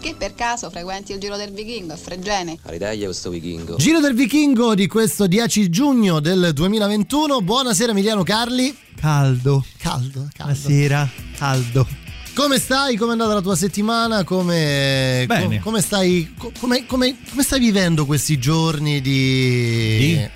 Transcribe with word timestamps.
Che 0.00 0.14
per 0.16 0.34
caso 0.34 0.70
frequenti 0.70 1.12
il 1.12 1.18
Giro 1.20 1.36
del 1.36 1.50
Vichingo 1.50 1.92
a 1.92 1.96
Fregene? 1.96 2.56
Aridaglia 2.62 3.04
questo 3.04 3.28
vichingo. 3.28 3.76
Giro 3.76 4.00
del 4.00 4.14
Vichingo 4.14 4.74
di 4.74 4.86
questo 4.86 5.26
10 5.26 5.68
giugno 5.68 6.20
del 6.20 6.52
2021. 6.54 7.42
Buonasera 7.42 7.90
Emiliano 7.92 8.22
Carli. 8.22 8.74
Caldo. 8.98 9.62
Caldo, 9.76 10.26
caldo. 10.34 10.54
Buonasera, 10.54 11.10
caldo. 11.36 11.86
Come 12.34 12.58
stai? 12.58 12.96
Come 12.96 13.10
è 13.10 13.12
andata 13.12 13.34
la 13.34 13.40
tua 13.42 13.56
settimana? 13.56 14.24
Come, 14.24 15.24
Bene. 15.26 15.58
co- 15.58 15.64
come 15.64 15.82
stai, 15.82 16.32
co- 16.38 16.50
come, 16.58 16.86
come- 16.86 17.16
come 17.28 17.42
stai 17.42 17.58
vivendo 17.60 18.06
questi 18.06 18.38
giorni 18.38 19.02
di... 19.02 19.98
Di? 19.98 20.28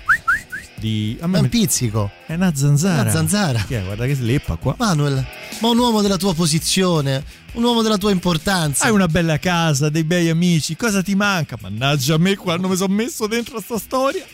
Di... 0.77 1.17
A 1.21 1.27
me 1.27 1.37
Un 1.37 1.43
mi- 1.43 1.49
pizzico. 1.49 2.11
È 2.25 2.33
una 2.33 2.53
zanzara. 2.53 3.01
Una 3.03 3.11
zanzara. 3.11 3.59
Chi 3.65 3.75
è? 3.75 3.83
Guarda 3.83 4.05
che 4.05 4.15
sleppa 4.15 4.55
qua. 4.55 4.75
Manuel, 4.77 5.25
ma 5.59 5.69
un 5.69 5.77
uomo 5.77 6.01
della 6.01 6.17
tua 6.17 6.33
posizione, 6.33 7.23
un 7.53 7.63
uomo 7.63 7.81
della 7.81 7.97
tua 7.97 8.11
importanza. 8.11 8.85
Hai 8.85 8.91
una 8.91 9.07
bella 9.07 9.39
casa, 9.39 9.89
dei 9.89 10.03
bei 10.03 10.29
amici, 10.29 10.75
cosa 10.75 11.01
ti 11.01 11.15
manca? 11.15 11.57
Mannaggia 11.61 12.15
a 12.15 12.17
me 12.17 12.35
quando 12.35 12.67
mi 12.67 12.75
sono 12.75 12.93
messo 12.93 13.25
dentro 13.27 13.57
a 13.57 13.61
sta 13.61 13.77
storia. 13.79 14.25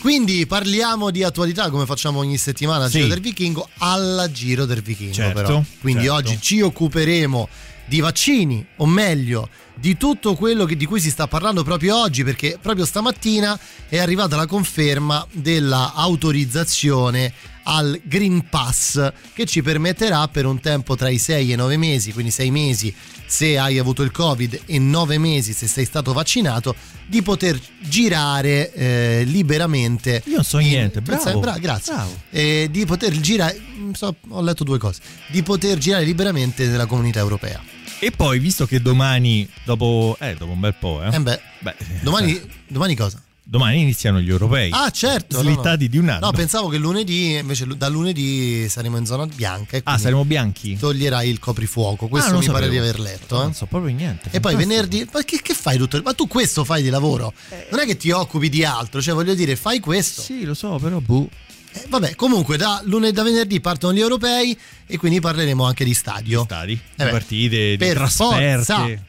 Quindi 0.00 0.46
parliamo 0.46 1.10
di 1.10 1.22
attualità 1.22 1.70
come 1.70 1.86
facciamo 1.86 2.18
ogni 2.18 2.36
settimana 2.36 2.88
Sì. 2.88 2.98
Giro 2.98 3.08
del 3.08 3.20
Vichingo 3.20 3.68
alla 3.78 4.30
Giro 4.30 4.66
del 4.66 4.82
Vichingo 4.82 5.14
Certo, 5.14 5.40
però. 5.40 5.62
Quindi 5.80 6.04
certo. 6.04 6.16
oggi 6.16 6.38
ci 6.40 6.60
occuperemo 6.60 7.48
di 7.86 8.00
vaccini 8.00 8.64
o 8.76 8.86
meglio 8.86 9.48
di 9.74 9.96
tutto 9.96 10.34
quello 10.34 10.64
che- 10.64 10.76
di 10.76 10.86
cui 10.86 11.00
si 11.00 11.10
sta 11.10 11.26
parlando 11.26 11.62
proprio 11.64 11.96
oggi 12.00 12.22
perché 12.24 12.58
proprio 12.60 12.84
stamattina 12.84 13.58
è 13.88 13.98
arrivata 13.98 14.36
la 14.36 14.46
conferma 14.46 15.26
della 15.32 15.92
autorizzazione 15.94 17.32
al 17.66 17.98
Green 18.04 18.48
Pass 18.50 19.10
che 19.32 19.46
ci 19.46 19.62
permetterà 19.62 20.28
per 20.28 20.44
un 20.46 20.60
tempo 20.60 20.96
tra 20.96 21.08
i 21.08 21.18
6 21.18 21.50
e 21.50 21.52
i 21.54 21.56
9 21.56 21.76
mesi, 21.78 22.12
quindi 22.12 22.30
6 22.30 22.50
mesi 22.50 22.94
se 23.26 23.56
hai 23.58 23.78
avuto 23.78 24.02
il 24.02 24.10
Covid 24.10 24.60
e 24.66 24.78
9 24.78 25.16
mesi 25.18 25.54
se 25.54 25.66
sei 25.66 25.86
stato 25.86 26.12
vaccinato, 26.12 26.74
di 27.06 27.22
poter 27.22 27.58
girare 27.80 28.70
eh, 28.72 29.22
liberamente. 29.26 30.22
Io 30.26 30.34
non 30.36 30.44
so 30.44 30.58
in- 30.58 30.68
niente, 30.68 31.00
bravo, 31.00 31.40
bra- 31.40 31.56
grazie. 31.58 31.94
bravo. 31.94 32.10
Eh, 32.30 32.68
di 32.70 32.84
poter 32.84 33.18
girare, 33.20 33.58
mm, 33.78 33.92
so- 33.92 34.14
ho 34.28 34.42
letto 34.42 34.62
due 34.62 34.78
cose, 34.78 35.00
di 35.28 35.42
poter 35.42 35.78
girare 35.78 36.04
liberamente 36.04 36.66
nella 36.66 36.86
comunità 36.86 37.20
europea. 37.20 37.62
E 38.04 38.10
poi, 38.10 38.38
visto 38.38 38.66
che 38.66 38.82
domani, 38.82 39.48
dopo, 39.64 40.16
eh, 40.20 40.34
dopo 40.34 40.52
un 40.52 40.60
bel 40.60 40.74
po', 40.78 41.02
eh. 41.02 41.14
Eh 41.14 41.20
beh, 41.20 41.40
Beh, 41.60 41.74
domani, 42.02 42.36
eh, 42.36 42.46
domani 42.68 42.94
cosa? 42.94 43.18
domani 43.46 43.80
iniziano 43.80 44.20
gli 44.20 44.28
europei. 44.30 44.70
Ah, 44.72 44.90
certo. 44.90 45.36
no, 45.36 45.42
no. 45.42 45.52
Slittati 45.52 45.88
di 45.88 45.96
un 45.98 46.08
anno. 46.08 46.26
No, 46.26 46.32
pensavo 46.32 46.68
che 46.68 46.76
lunedì, 46.78 47.36
invece 47.36 47.66
da 47.76 47.88
lunedì 47.88 48.68
saremo 48.68 48.96
in 48.98 49.06
zona 49.06 49.26
bianca 49.26 49.76
e 49.76 49.80
ah, 49.84 49.96
saremo 49.98 50.24
bianchi? 50.24 50.76
toglierai 50.78 51.28
il 51.28 51.38
coprifuoco. 51.38 52.08
Questo 52.08 52.28
Ah, 52.28 52.32
non 52.32 52.40
mi 52.40 52.46
lo 52.46 52.52
pare 52.52 52.68
di 52.68 52.76
sapevo. 52.76 52.92
aver 52.98 53.00
letto. 53.12 53.34
No, 53.36 53.40
eh. 53.40 53.44
Non 53.44 53.54
so 53.54 53.66
proprio 53.66 53.94
niente. 53.94 54.28
E 54.32 54.40
poi 54.40 54.54
venerdì, 54.54 55.06
ma 55.12 55.22
che, 55.22 55.40
che 55.42 55.54
fai 55.54 55.78
tutto? 55.78 55.96
il- 55.96 56.02
Ma 56.02 56.12
tu 56.14 56.26
questo 56.26 56.64
fai 56.64 56.82
di 56.82 56.90
lavoro? 56.90 57.32
Non 57.70 57.80
è 57.80 57.86
che 57.86 57.96
ti 57.96 58.10
occupi 58.10 58.48
di 58.50 58.64
altro, 58.64 59.00
cioè 59.00 59.14
voglio 59.14 59.34
dire, 59.34 59.56
fai 59.56 59.80
questo. 59.80 60.20
Sì, 60.22 60.44
lo 60.44 60.54
so, 60.54 60.78
però 60.78 60.98
boh. 61.00 61.28
Eh, 61.76 61.86
vabbè, 61.88 62.14
comunque 62.14 62.56
da 62.56 62.80
lunedì 62.84 63.12
da 63.12 63.22
venerdì 63.24 63.60
partono 63.60 63.92
gli 63.92 63.98
europei 64.00 64.56
e 64.86 64.96
quindi 64.96 65.18
parleremo 65.20 65.64
anche 65.64 65.84
di 65.84 65.92
stadio. 65.92 66.44
Stadi, 66.44 66.72
Eh 66.72 67.04
beh, 67.04 67.10
partite, 67.10 67.70
di 67.70 67.76
per 67.76 67.94
trasferte. 67.94 68.64
forza. 68.64 69.02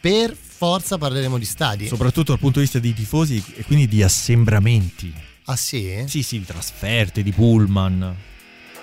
Per 0.00 0.36
forza 0.56 0.96
parleremo 0.96 1.36
di 1.36 1.44
stadi. 1.44 1.86
Soprattutto 1.86 2.32
dal 2.32 2.38
punto 2.40 2.58
di 2.58 2.64
vista 2.64 2.78
dei 2.78 2.94
tifosi 2.94 3.42
e 3.56 3.64
quindi 3.64 3.86
di 3.86 4.02
assembramenti. 4.02 5.12
ah 5.44 5.56
sì? 5.56 6.04
Sì, 6.06 6.22
sì, 6.22 6.38
di 6.38 6.46
trasferte, 6.46 7.22
di 7.22 7.32
pullman, 7.32 8.14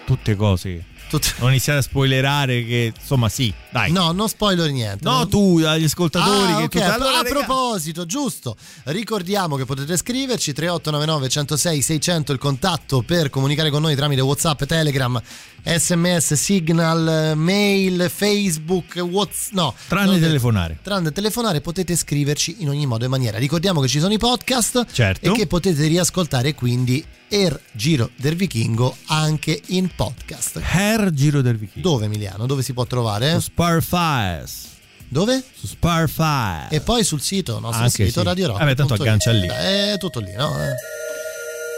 tutte 0.05 0.35
cose. 0.35 0.85
Tut- 1.19 1.35
Non 1.39 1.49
iniziare 1.49 1.79
a 1.79 1.81
spoilerare 1.83 2.65
che, 2.65 2.93
insomma, 2.99 3.29
sì, 3.29 3.53
dai. 3.71 3.91
No, 3.91 4.11
non 4.11 4.27
spoiler 4.29 4.71
niente. 4.71 5.03
No, 5.03 5.17
Non- 5.17 5.29
tu, 5.29 5.61
agli 5.63 5.83
ascoltatori 5.83 6.51
Ah, 6.53 6.57
che 6.57 6.63
ok, 6.63 6.69
tu... 6.71 6.77
a- 6.79 6.93
Allora, 6.93 7.19
a 7.19 7.23
proposito, 7.23 8.05
giusto, 8.05 8.55
ricordiamo 8.85 9.55
che 9.55 9.65
potete 9.65 9.95
scriverci 9.95 10.53
3899 10.53 11.29
106 11.29 11.81
600 11.81 12.31
il 12.31 12.39
contatto 12.39 13.01
per 13.03 13.29
comunicare 13.29 13.69
con 13.69 13.81
noi 13.81 13.95
tramite 13.95 14.21
Whatsapp, 14.21 14.63
Telegram, 14.63 15.21
SMS, 15.63 16.33
Signal, 16.33 17.33
mail, 17.35 18.09
Facebook, 18.13 18.95
Whats 18.95 19.49
no, 19.51 19.73
Tranne 19.87 20.19
telefonare. 20.19 20.79
Tranne 20.81 21.11
telefonare 21.11 21.61
potete 21.61 21.95
scriverci 21.95 22.57
in 22.59 22.69
ogni 22.69 22.85
modo 22.85 23.05
e 23.05 23.07
maniera. 23.07 23.37
Ricordiamo 23.37 23.79
che 23.81 23.87
ci 23.87 23.99
sono 23.99 24.13
i 24.13 24.17
podcast 24.17 24.85
Certo. 24.91 25.25
e 25.29 25.31
che 25.37 25.47
potete 25.47 25.85
riascoltare 25.87 26.53
quindi 26.53 27.03
Er 27.27 27.59
Giro 27.71 28.09
del 28.15 28.35
Vichingo 28.35 28.95
anche 29.07 29.61
in 29.67 29.89
podcast. 29.95 30.59
Hair 30.61 31.11
Giro 31.11 31.41
del 31.41 31.57
Vichingo. 31.57 31.89
Dove 31.89 32.05
Emiliano? 32.05 32.45
Dove 32.45 32.61
si 32.61 32.73
può 32.73 32.85
trovare? 32.85 33.33
Su 33.33 33.39
Sparfires. 33.39 34.67
Dove? 35.07 35.43
Su 35.53 35.67
Sparfires. 35.67 36.71
E 36.71 36.81
poi 36.81 37.03
sul 37.03 37.21
sito, 37.21 37.59
nostro 37.59 37.83
Anche 37.83 38.05
sito 38.05 38.19
sì. 38.21 38.25
Radio 38.25 38.47
Rock. 38.47 38.59
Vabbè, 38.59 38.75
tanto 38.75 38.93
aggancia 38.93 39.31
it. 39.31 39.41
lì. 39.41 39.47
È 39.47 39.95
tutto 39.99 40.19
lì, 40.19 40.33
no? 40.33 40.51
Eh. 40.63 40.75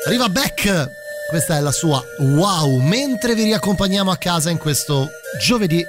Arriva 0.05 0.29
Beck! 0.29 1.03
Questa 1.29 1.57
è 1.57 1.59
la 1.59 1.71
sua 1.71 2.03
wow, 2.19 2.79
mentre 2.81 3.33
vi 3.33 3.43
riaccompagniamo 3.43 4.11
a 4.11 4.17
casa 4.17 4.51
in 4.51 4.57
questo 4.57 5.09
giovedì 5.41 5.83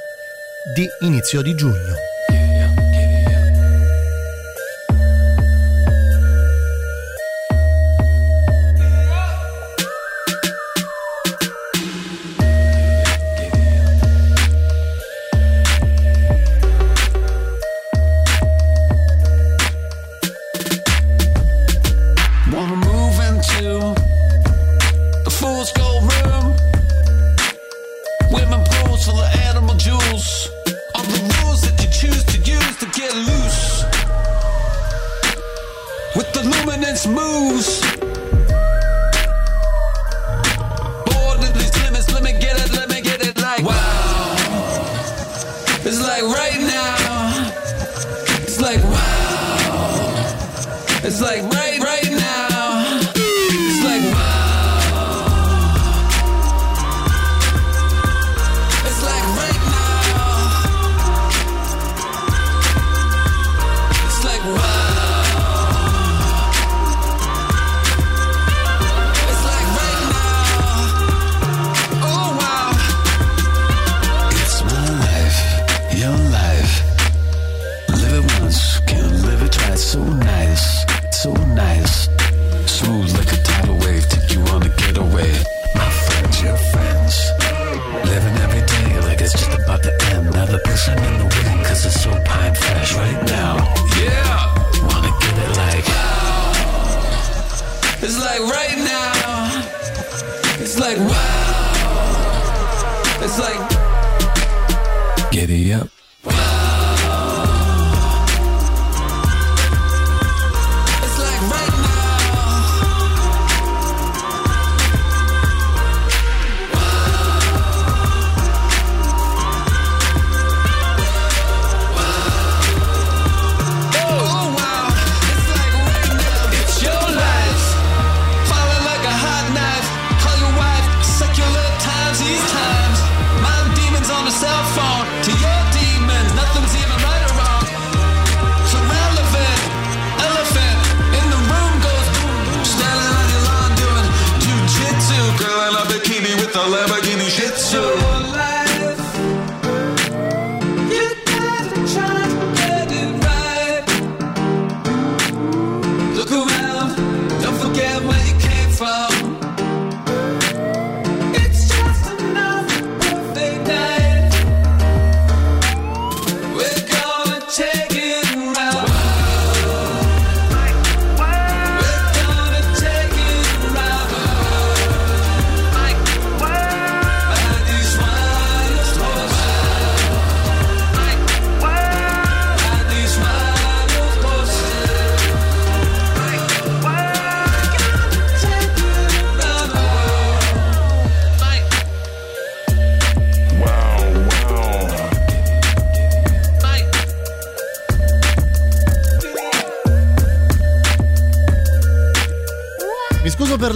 di 0.74 0.86
inizio 1.00 1.42
di 1.42 1.54
giugno. 1.54 2.15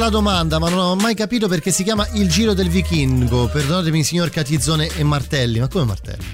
La 0.00 0.08
domanda, 0.08 0.58
ma 0.58 0.68
non 0.70 0.78
ho 0.78 0.94
mai 0.96 1.14
capito 1.14 1.46
perché 1.46 1.70
si 1.70 1.84
chiama 1.84 2.08
Il 2.14 2.28
Giro 2.28 2.54
del 2.54 2.68
Vichingo. 2.70 3.48
Perdonatemi, 3.48 4.02
signor 4.02 4.30
Catizzone 4.30 4.88
e 4.96 5.04
Martelli. 5.04 5.58
Ma 5.60 5.68
come 5.68 5.84
Martelli? 5.84 6.24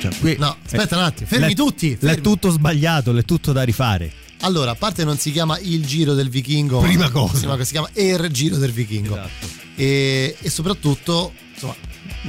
Cioè, 0.00 0.10
qui- 0.18 0.36
No, 0.38 0.56
aspetta 0.64 0.96
un 0.96 1.02
attimo, 1.02 1.28
fermi 1.28 1.48
L'è- 1.48 1.54
tutti. 1.54 1.90
L'è 1.90 1.96
fermi. 1.98 2.22
tutto 2.22 2.50
sbagliato, 2.50 3.12
l'è 3.12 3.22
tutto 3.24 3.52
da 3.52 3.62
rifare. 3.62 4.10
Allora, 4.40 4.70
a 4.70 4.74
parte 4.74 5.04
non 5.04 5.18
si 5.18 5.30
chiama 5.30 5.58
Il 5.58 5.84
Giro 5.86 6.14
del 6.14 6.30
Vichingo, 6.30 6.80
Prima 6.80 7.04
ma- 7.04 7.10
cosa. 7.10 7.62
si 7.64 7.72
chiama 7.72 7.90
Er 7.92 8.30
Giro 8.30 8.56
del 8.56 8.72
Vichingo. 8.72 9.12
Esatto. 9.14 9.46
E, 9.76 10.36
e 10.40 10.50
soprattutto, 10.50 11.32
insomma, 11.52 11.74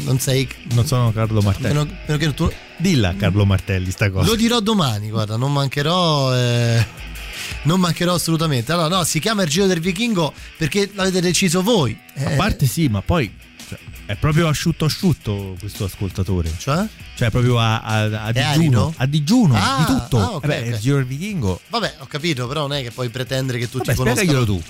non 0.03 0.19
sei. 0.19 0.45
Non 0.73 0.85
sono 0.85 1.13
Carlo 1.13 1.39
Martelli. 1.41 1.73
Meno, 1.73 1.89
meno 2.05 2.17
che 2.19 2.33
tu, 2.33 2.51
Dilla 2.77 3.15
Carlo 3.15 3.45
Martelli 3.45 3.89
sta 3.91 4.09
cosa. 4.11 4.27
Lo 4.27 4.35
dirò 4.35 4.59
domani, 4.59 5.09
guarda, 5.09 5.37
non 5.37 5.53
mancherò. 5.53 6.35
eh, 6.35 6.85
non 7.63 7.79
mancherò 7.79 8.13
assolutamente. 8.13 8.71
Allora, 8.71 8.87
no, 8.97 9.03
si 9.03 9.19
chiama 9.19 9.43
il 9.43 9.49
Giro 9.49 9.65
del 9.67 9.79
Vichingo 9.79 10.33
perché 10.57 10.89
l'avete 10.93 11.21
deciso 11.21 11.61
voi. 11.61 11.97
A 12.15 12.31
Eh, 12.31 12.35
parte 12.35 12.65
sì, 12.65 12.87
ma 12.87 13.01
poi 13.01 13.31
cioè, 13.69 13.77
è 14.05 14.15
proprio 14.15 14.47
asciutto 14.47 14.85
asciutto 14.85 15.55
questo 15.59 15.85
ascoltatore. 15.85 16.51
Cioè? 16.57 16.85
Cioè 17.15 17.29
proprio 17.29 17.59
a, 17.59 17.81
a- 17.81 18.25
a 18.25 18.31
digiuno. 18.31 18.93
A 18.97 19.05
digiuno, 19.05 19.55
Ah, 19.55 19.77
di 19.79 19.85
tutto. 19.93 20.17
ah, 20.19 20.31
ok, 20.35 20.43
Eh 20.43 20.47
beh, 20.47 20.59
ok. 20.59 20.65
il 20.67 20.77
Giro 20.79 20.95
del 20.97 21.05
Vichingo. 21.05 21.61
Vabbè, 21.69 21.95
ho 21.99 22.05
capito, 22.07 22.47
però 22.47 22.61
non 22.67 22.73
è 22.77 22.81
che 22.81 22.91
puoi 22.91 23.09
pretendere 23.09 23.59
che 23.59 23.69
tutti 23.69 23.85
Vabbè, 23.85 23.97
conoscano. 23.97 24.25
spiegaglielo 24.27 24.45
tu. 24.57 24.63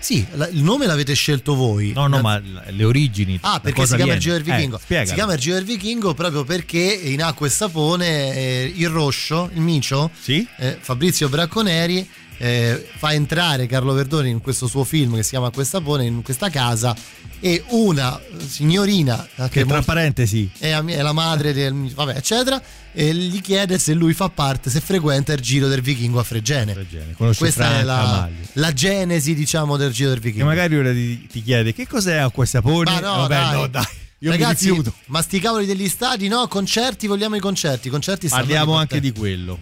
Sì, 0.00 0.22
la- 0.34 0.48
il 0.48 0.62
nome 0.62 0.84
l'avete 0.84 1.14
scelto 1.14 1.54
voi. 1.54 1.92
No, 1.94 2.08
no, 2.08 2.20
ma 2.20 2.38
le 2.38 2.84
origini. 2.84 3.38
Ah, 3.40 3.58
perché 3.58 3.82
si 3.86 3.94
chiama 3.96 4.02
viene? 4.02 4.14
il 4.16 4.20
Giro 4.20 4.34
del 4.34 4.42
Vichingo? 4.42 4.78
Eh, 4.86 5.06
si 5.06 5.14
chiama 5.14 5.32
il 5.32 5.38
Giro 5.40 5.54
del 5.54 5.64
Vichingo 5.64 6.12
proprio 6.12 6.44
perché 6.44 6.78
in 6.78 7.22
acqua 7.22 7.46
e 7.46 7.50
sapone 7.50 8.34
eh, 8.34 8.72
il 8.76 8.88
Roscio, 8.90 9.48
il 9.54 9.60
Micio, 9.62 10.10
Sì? 10.20 10.46
eh, 10.58 10.76
Fabrizio 10.78 11.30
Bracconeri 11.30 12.06
eh, 12.38 12.86
fa 12.96 13.12
entrare 13.12 13.66
Carlo 13.66 13.92
Verdoni 13.92 14.30
in 14.30 14.40
questo 14.40 14.66
suo 14.66 14.84
film 14.84 15.14
che 15.16 15.22
si 15.22 15.30
chiama 15.30 15.46
Acqua 15.48 15.62
e 15.62 15.66
sapone 15.66 16.04
in 16.04 16.22
questa 16.22 16.50
casa 16.50 16.94
e 17.40 17.62
una 17.68 18.18
signorina 18.46 19.24
eh, 19.36 19.48
Che 19.48 19.64
tra 19.64 19.74
molto- 19.76 19.84
parentesi 19.84 20.50
è, 20.58 20.70
è 20.72 21.02
la 21.02 21.12
madre 21.12 21.52
del 21.52 21.92
vabbè 21.94 22.16
eccetera 22.16 22.60
e 22.92 23.12
gli 23.14 23.40
chiede 23.40 23.78
se 23.78 23.92
lui 23.92 24.14
fa 24.14 24.28
parte 24.28 24.70
se 24.70 24.80
frequenta 24.80 25.32
il 25.32 25.40
giro 25.40 25.68
del 25.68 25.80
vichingo 25.80 26.18
a 26.18 26.22
Fregene, 26.22 26.72
Fregene, 26.72 27.12
questa 27.14 27.46
è 27.46 27.50
Franca 27.50 27.82
la, 27.84 28.02
Maglio. 28.04 28.36
la 28.54 28.72
genesi 28.72 29.34
diciamo 29.34 29.76
del 29.76 29.92
giro 29.92 30.10
del 30.10 30.20
che 30.20 30.26
vichingo 30.28 30.46
magari 30.46 30.76
ora 30.76 30.92
ti, 30.92 31.26
ti 31.26 31.42
chiede 31.42 31.74
che 31.74 31.86
cos'è 31.86 32.16
acqua 32.16 32.44
e 32.44 32.46
sapone. 32.46 32.90
ma 32.90 33.00
no, 33.00 33.16
Vabbè, 33.16 33.34
dai. 33.34 33.52
no, 33.52 33.66
dai. 33.66 33.84
Io 34.20 34.30
Ragazzi, 34.30 34.82
ma 35.06 35.20
sti 35.20 35.38
cavoli 35.38 35.66
degli 35.66 35.86
stadi, 35.86 36.28
no? 36.28 36.48
Concerti, 36.48 37.06
vogliamo 37.06 37.36
i 37.36 37.40
concerti. 37.40 37.90
Concerti 37.90 38.26
Parliamo 38.28 38.74
anche 38.74 38.98
di 38.98 39.12
quello. 39.12 39.58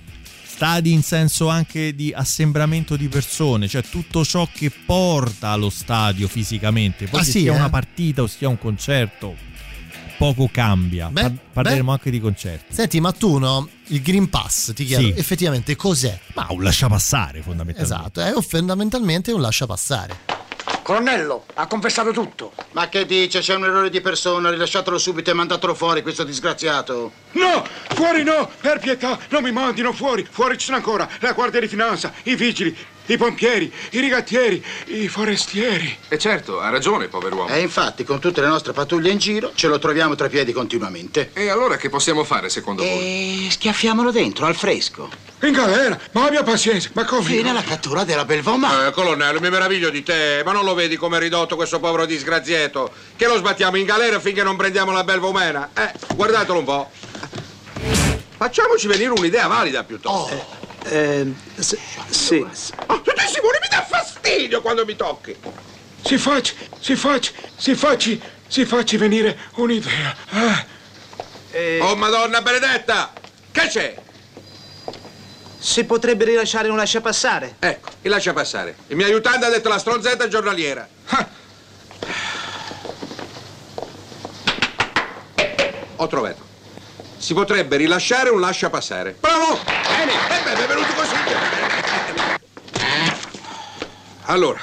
Stadi 0.63 0.93
in 0.93 1.03
senso 1.03 1.49
anche 1.49 1.93
di 1.93 2.13
assembramento 2.15 2.95
di 2.95 3.09
persone, 3.09 3.67
cioè 3.67 3.83
tutto 3.83 4.25
ciò 4.25 4.49
che 4.53 4.71
porta 4.71 5.49
allo 5.49 5.71
stadio 5.71 6.29
fisicamente. 6.29 7.07
Poi 7.09 7.19
Ah, 7.19 7.25
sì, 7.25 7.31
sia 7.41 7.53
eh? 7.53 7.57
una 7.57 7.69
partita 7.69 8.23
o 8.23 8.29
sia 8.29 8.49
un 8.49 8.57
concerto, 8.59 9.35
poco 10.19 10.49
cambia. 10.53 11.09
Beh, 11.09 11.21
Par- 11.21 11.33
parleremo 11.53 11.87
beh. 11.87 11.91
anche 11.91 12.11
di 12.13 12.21
concerti. 12.21 12.73
Senti, 12.73 13.01
ma 13.01 13.11
tu 13.11 13.39
no? 13.39 13.69
Il 13.89 14.03
Green 14.03 14.29
Pass, 14.29 14.73
ti 14.73 14.85
chiedo, 14.85 15.03
Sì. 15.03 15.15
effettivamente 15.17 15.75
cos'è? 15.75 16.17
Ma 16.35 16.47
un 16.51 16.63
lasciapassare 16.63 17.43
fondamentalmente. 17.43 17.83
Esatto, 17.83 18.21
è 18.21 18.41
fondamentalmente 18.41 19.33
un 19.33 19.41
lascia 19.41 19.67
passare. 19.67 20.17
Colonnello, 20.83 21.45
ha 21.55 21.67
confessato 21.67 22.11
tutto. 22.11 22.53
Ma 22.73 22.89
che 22.89 23.07
dice? 23.07 23.41
C'è 23.41 23.55
un 23.55 23.65
errore 23.65 23.91
di 23.91 24.01
persona, 24.01 24.51
rilasciatelo 24.51 24.99
subito 24.99 25.31
e 25.31 25.35
mandatelo 25.35 25.75
fuori, 25.75 26.03
questo 26.03 26.25
disgraziato. 26.25 27.13
No, 27.33 27.65
fuori 27.91 28.23
no, 28.23 28.51
per 28.61 28.79
pietà, 28.79 29.19
non 29.29 29.43
mi 29.43 29.53
mandino 29.53 29.93
fuori. 29.93 30.27
Fuori 30.29 30.59
ci 30.59 30.67
sono 30.67 30.77
ancora 30.79 31.09
la 31.21 31.33
Guardia 31.33 31.61
di 31.61 31.69
Finanza, 31.69 32.13
i 32.25 32.35
vigili, 32.35 32.77
i 33.07 33.17
pompieri, 33.17 33.73
i 33.91 34.01
rigattieri, 34.01 34.65
i 34.87 35.09
forestieri. 35.09 35.97
E 36.09 36.19
certo, 36.19 36.61
ha 36.61 36.69
ragione, 36.71 37.09
pover'uomo. 37.09 37.49
E 37.49 37.61
infatti, 37.61 38.05
con 38.05 38.21
tutte 38.21 38.41
le 38.41 38.47
nostre 38.47 38.73
pattuglie 38.73 39.11
in 39.11 39.19
giro, 39.19 39.53
ce 39.55 39.67
lo 39.69 39.79
troviamo 39.79 40.15
tra 40.15 40.27
i 40.27 40.31
piedi 40.31 40.53
continuamente. 40.53 41.31
E 41.33 41.49
allora 41.49 41.77
che 41.77 41.89
possiamo 41.89 42.25
fare, 42.25 42.49
secondo 42.49 42.83
voi? 42.83 43.47
E 43.47 43.51
schiaffiamolo 43.51 44.11
dentro, 44.11 44.47
al 44.47 44.55
fresco. 44.55 45.11
In 45.43 45.53
galera, 45.53 45.99
ma 46.13 46.27
abbia 46.27 46.45
pazienza, 46.45 46.91
ma 46.93 47.05
come? 47.05 47.25
Fino 47.25 47.51
alla 47.51 47.65
cattura 47.65 48.05
della 48.05 48.25
Belvomà. 48.25 48.87
Eh, 48.87 48.93
colonnello, 48.93 49.41
mi 49.41 49.51
meraviglio 49.51 49.91
di 49.91 50.05
te, 50.05 50.43
ma 50.45 50.53
non 50.53 50.65
lo 50.65 50.75
vedi 50.75 50.97
come 50.97 51.17
è 51.17 51.21
ridotto 51.21 51.57
questo 51.57 51.81
povero 51.81 52.07
disgraziato? 52.07 52.93
Che 53.17 53.27
lo 53.27 53.37
sbattiamo 53.37 53.77
in 53.77 53.85
galera 53.85 54.21
finché 54.21 54.45
non 54.45 54.55
prendiamo 54.55 54.93
la 54.93 55.03
belva 55.03 55.27
umana? 55.27 55.71
Eh, 55.75 55.93
guardatelo 56.15 56.59
un 56.59 56.65
po'. 56.65 56.91
Facciamoci 58.37 58.87
venire 58.87 59.11
un'idea 59.11 59.49
valida 59.49 59.83
piuttosto. 59.83 60.62
Eh, 60.85 61.33
sì. 61.59 62.45
Oh, 62.87 63.01
tutti 63.01 63.23
Simone, 63.27 63.59
mi 63.61 63.69
dà 63.71 63.85
fastidio 63.89 64.61
quando 64.61 64.85
mi 64.85 64.97
tocchi. 64.97 65.37
Si 66.05 66.19
facci, 66.19 66.55
si 66.81 66.97
facci, 66.97 67.33
si 67.57 67.75
facci, 67.75 68.21
si 68.49 68.65
facci 68.65 68.97
venire 68.97 69.39
un'idea. 69.55 70.17
Ah, 70.31 70.67
Oh, 71.81 71.95
madonna 71.97 72.41
benedetta! 72.41 73.13
Che 73.51 73.67
c'è? 73.69 73.95
Si 75.59 75.85
potrebbe 75.85 76.25
rilasciare 76.25 76.69
un 76.71 76.77
lasciapassare. 76.77 77.57
Ecco, 77.59 77.91
mi 78.01 78.09
lascia 78.09 78.33
passare. 78.33 78.75
Il 78.89 78.97
mio 78.97 79.05
aiutante 79.07 79.45
ha 79.47 79.51
detto 79.51 79.69
la 79.69 79.79
stronzetta 79.79 80.27
giornaliera. 80.29 80.89
Ah. 81.09 81.29
Ho 85.97 86.07
trovato. 86.07 86.43
Si 87.19 87.35
potrebbe 87.35 87.77
rilasciare 87.77 88.31
un 88.31 88.41
lascia 88.41 88.71
passare. 88.71 89.15
Bravo! 89.21 89.72
Beh, 90.63 90.69
benvenuto 90.69 90.95
così. 90.95 91.15
Allora, 94.27 94.61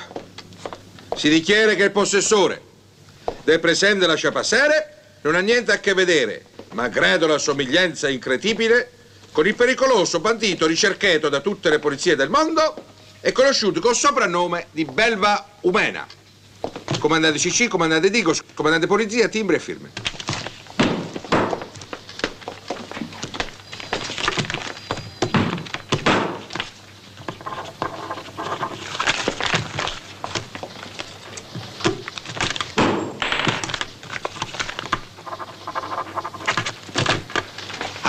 si 1.14 1.28
dichiara 1.28 1.74
che 1.74 1.84
il 1.84 1.92
possessore 1.92 2.62
del 3.44 3.60
presente 3.60 4.08
lascia 4.08 4.32
passare 4.32 5.18
non 5.24 5.36
ha 5.36 5.42
niente 5.42 5.74
a 5.74 5.80
che 5.80 5.94
vedere, 5.94 6.46
malgrado 6.72 7.28
la 7.28 7.38
somiglianza 7.38 8.08
incredibile, 8.08 8.92
con 9.34 9.46
il 9.46 9.56
pericoloso 9.56 10.22
bandito 10.22 10.66
ricercato 10.66 11.28
da 11.28 11.42
tutte 11.42 11.70
le 11.70 11.80
polizie 11.80 12.16
del 12.16 12.30
mondo, 12.30 12.82
è 13.20 13.34
conosciuto 13.34 13.82
col 13.82 13.96
soprannome 13.96 14.68
di 14.72 14.86
Belva 14.86 15.50
Umena. 15.62 16.08
Comandante 16.98 17.40
CC, 17.40 17.68
comandante 17.68 18.10
Digos, 18.10 18.42
comandante 18.54 18.88
polizia, 18.88 19.28
timbre 19.28 19.58
e 19.58 19.60
firme. 19.60 19.92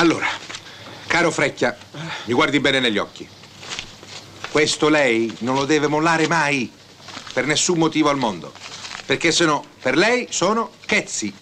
Allora, 0.00 0.26
caro 1.30 1.32
Frecchia, 1.32 1.76
mi 2.25 2.34
guardi 2.34 2.60
bene 2.60 2.80
negli 2.80 2.99
occhi. 2.99 3.28
Questo 4.50 4.88
lei 4.88 5.34
non 5.40 5.54
lo 5.54 5.64
deve 5.64 5.87
mollare 5.87 6.26
mai, 6.26 6.70
per 7.32 7.46
nessun 7.46 7.78
motivo 7.78 8.10
al 8.10 8.16
mondo. 8.16 8.52
Perché 9.06 9.32
se 9.32 9.44
no, 9.44 9.64
per 9.80 9.96
lei 9.96 10.26
sono 10.30 10.70
chezzi. 10.84 11.32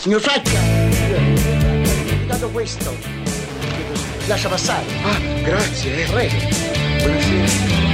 Signor 0.00 0.20
Freccia, 0.20 0.60
ho 2.22 2.26
dato 2.26 2.50
questo. 2.50 2.96
Lascia 4.26 4.48
passare. 4.48 4.86
Ah, 5.02 5.18
grazie. 5.42 6.04
Prego. 6.06 6.36
Buonasera. 6.98 7.91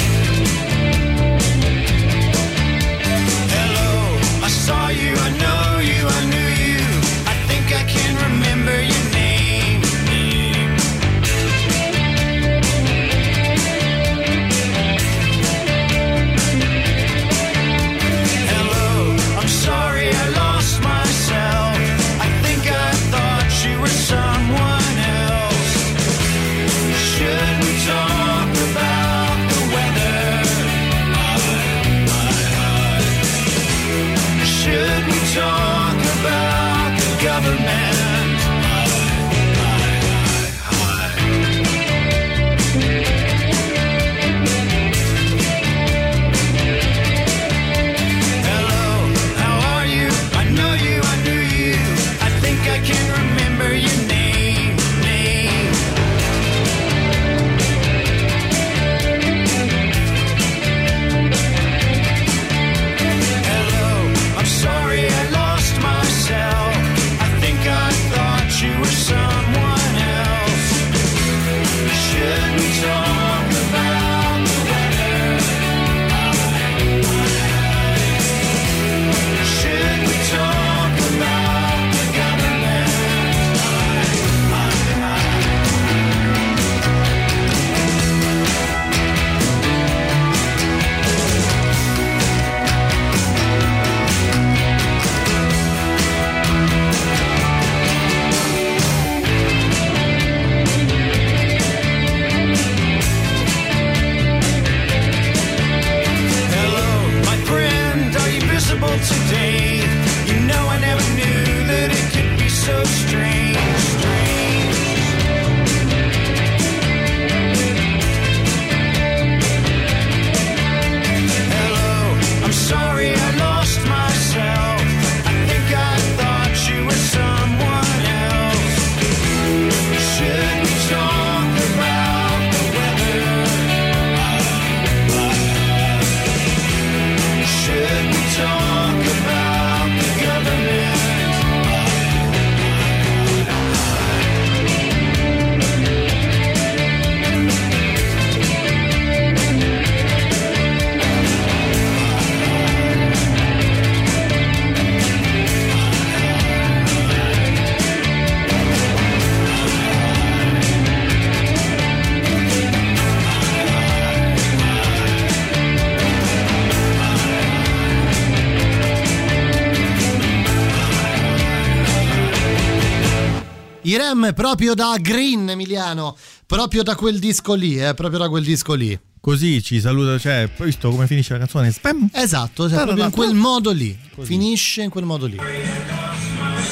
Proprio 174.49 174.73
da 174.73 174.97
Green 174.99 175.50
Emiliano, 175.50 176.17
proprio 176.47 176.83
da 176.83 176.95
quel 176.95 177.19
disco 177.19 177.52
lì, 177.52 177.78
eh, 177.78 177.93
proprio 177.93 178.19
da 178.19 178.31
quel 178.31 178.43
disco 178.43 178.73
lì. 178.73 178.99
Così 179.21 179.62
ci 179.62 179.78
saluta, 179.78 180.19
cioè, 180.19 180.49
poi 180.57 180.67
visto 180.67 180.88
come 180.88 181.07
finisce 181.07 181.35
la 181.35 181.40
canzone? 181.40 181.71
Spam. 181.71 182.09
Esatto, 182.14 182.67
cioè, 182.67 182.83
proprio 182.83 183.05
in 183.05 183.11
quel 183.11 183.35
modo 183.35 183.73
lì. 183.73 183.97
Finisce 184.23 184.83
in 184.85 184.88
quel 184.88 185.05
modo 185.05 185.26
lì. 185.26 185.37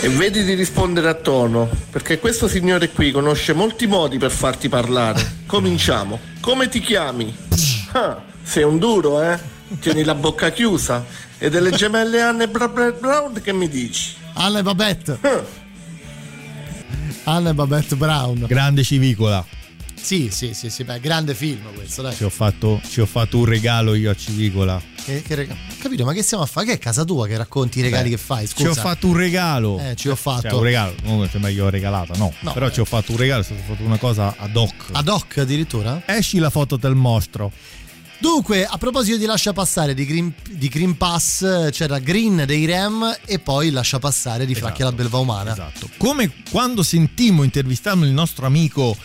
E 0.01 0.09
vedi 0.09 0.43
di 0.45 0.55
rispondere 0.55 1.09
a 1.11 1.15
tono, 1.15 1.69
perché 1.91 2.19
questo 2.19 2.49
signore 2.49 2.89
qui 2.91 3.11
conosce 3.11 3.53
molti 3.53 3.87
modi 3.87 4.17
per 4.17 4.31
farti 4.31 4.71
parlare. 4.71 5.43
Cominciamo. 5.45 6.19
Come 6.41 6.71
ti 6.71 6.81
chiami? 6.81 7.35
Ah, 7.93 8.23
sei 8.43 8.63
un 8.63 8.79
duro, 8.79 9.21
eh? 9.21 9.39
Tieni 9.81 10.03
la 10.03 10.15
bocca 10.15 10.49
chiusa. 10.51 11.05
E 11.37 11.51
delle 11.51 11.73
gemelle 11.73 12.23
Anne 12.23 12.49
Bra- 12.49 12.69
Bra- 12.69 12.93
Brown 12.93 13.39
che 13.43 13.53
mi 13.53 13.69
dici? 13.69 14.15
Anne 14.33 14.63
Babette. 14.63 15.65
Anne 17.29 17.55
Babette 17.55 17.97
Brown. 17.97 18.45
Grande 18.47 18.85
civicola. 18.85 19.45
Sì, 19.95 20.29
sì, 20.31 20.55
sì, 20.55 20.71
sì, 20.71 20.85
beh, 20.85 21.01
grande 21.01 21.35
film 21.35 21.63
questo, 21.75 22.03
dai. 22.03 22.15
Ci 22.15 22.23
ho 22.23 22.29
fatto, 22.31 22.81
ci 22.89 23.01
ho 23.01 23.07
fatto 23.07 23.39
un 23.39 23.47
regalo 23.47 23.95
io 23.95 24.13
a 24.13 24.15
Civicola. 24.15 24.81
Che, 25.05 25.23
che 25.23 25.35
rega- 25.35 25.57
Capito, 25.81 26.05
ma 26.05 26.13
che 26.13 26.23
stiamo 26.23 26.45
a 26.45 26.47
fare? 26.47 26.67
Che 26.67 26.73
è 26.75 26.79
casa 26.79 27.03
tua 27.05 27.27
che 27.27 27.37
racconti 27.37 27.81
i 27.81 27.83
regali 27.83 28.11
Beh, 28.11 28.11
che 28.11 28.17
fai? 28.17 28.47
Ci 28.47 28.63
ho 28.63 28.69
Scusa. 28.69 28.83
fatto 28.83 29.09
un 29.09 29.17
regalo. 29.17 29.81
Eh, 29.81 29.97
ci 29.97 30.09
ho 30.09 30.15
fatto. 30.15 30.43
Cioè, 30.43 30.53
un 30.53 30.63
regalo, 30.63 30.95
non 31.03 31.29
sembra 31.29 31.51
che 31.51 31.57
io 31.57 31.65
ho 31.65 31.71
regalata, 31.71 32.15
no. 32.17 32.33
No, 32.41 32.53
Però 32.53 32.67
eh. 32.69 32.73
ci 32.73 32.79
ho 32.79 32.85
fatto 32.85 33.11
un 33.11 33.19
regalo, 33.19 33.41
è 33.41 33.45
stata 33.45 33.61
fatta 33.63 33.83
una 33.83 33.99
cosa 33.99 34.35
ad 34.39 34.55
hoc. 34.55 34.91
Ad 34.93 35.09
hoc 35.09 35.39
addirittura? 35.39 36.03
Esci 36.07 36.39
la 36.39 36.51
foto 36.51 36.77
del 36.77 36.95
mostro. 36.95 37.51
Dunque, 38.19 38.65
a 38.65 38.79
proposito 38.79 39.19
di 39.19 39.27
lascia 39.27 39.53
passare 39.53 39.93
di 39.93 40.07
Green, 40.07 40.33
di 40.51 40.69
Green 40.69 40.97
Pass, 40.97 41.71
c'era 41.71 41.99
Green 41.99 42.45
dei 42.47 42.65
Rem 42.65 43.19
e 43.25 43.39
poi 43.39 43.71
lascia 43.71 43.99
passare 43.99 44.47
di 44.47 44.55
Fracchia 44.55 44.87
la 44.87 44.93
Belva 44.93 45.19
Umana. 45.19 45.53
Esatto. 45.53 45.91
Come 45.99 46.31
quando 46.51 46.83
sentimmo 46.83 47.43
intervistando 47.43 48.07
il 48.07 48.13
nostro 48.13 48.47
amico 48.47 48.97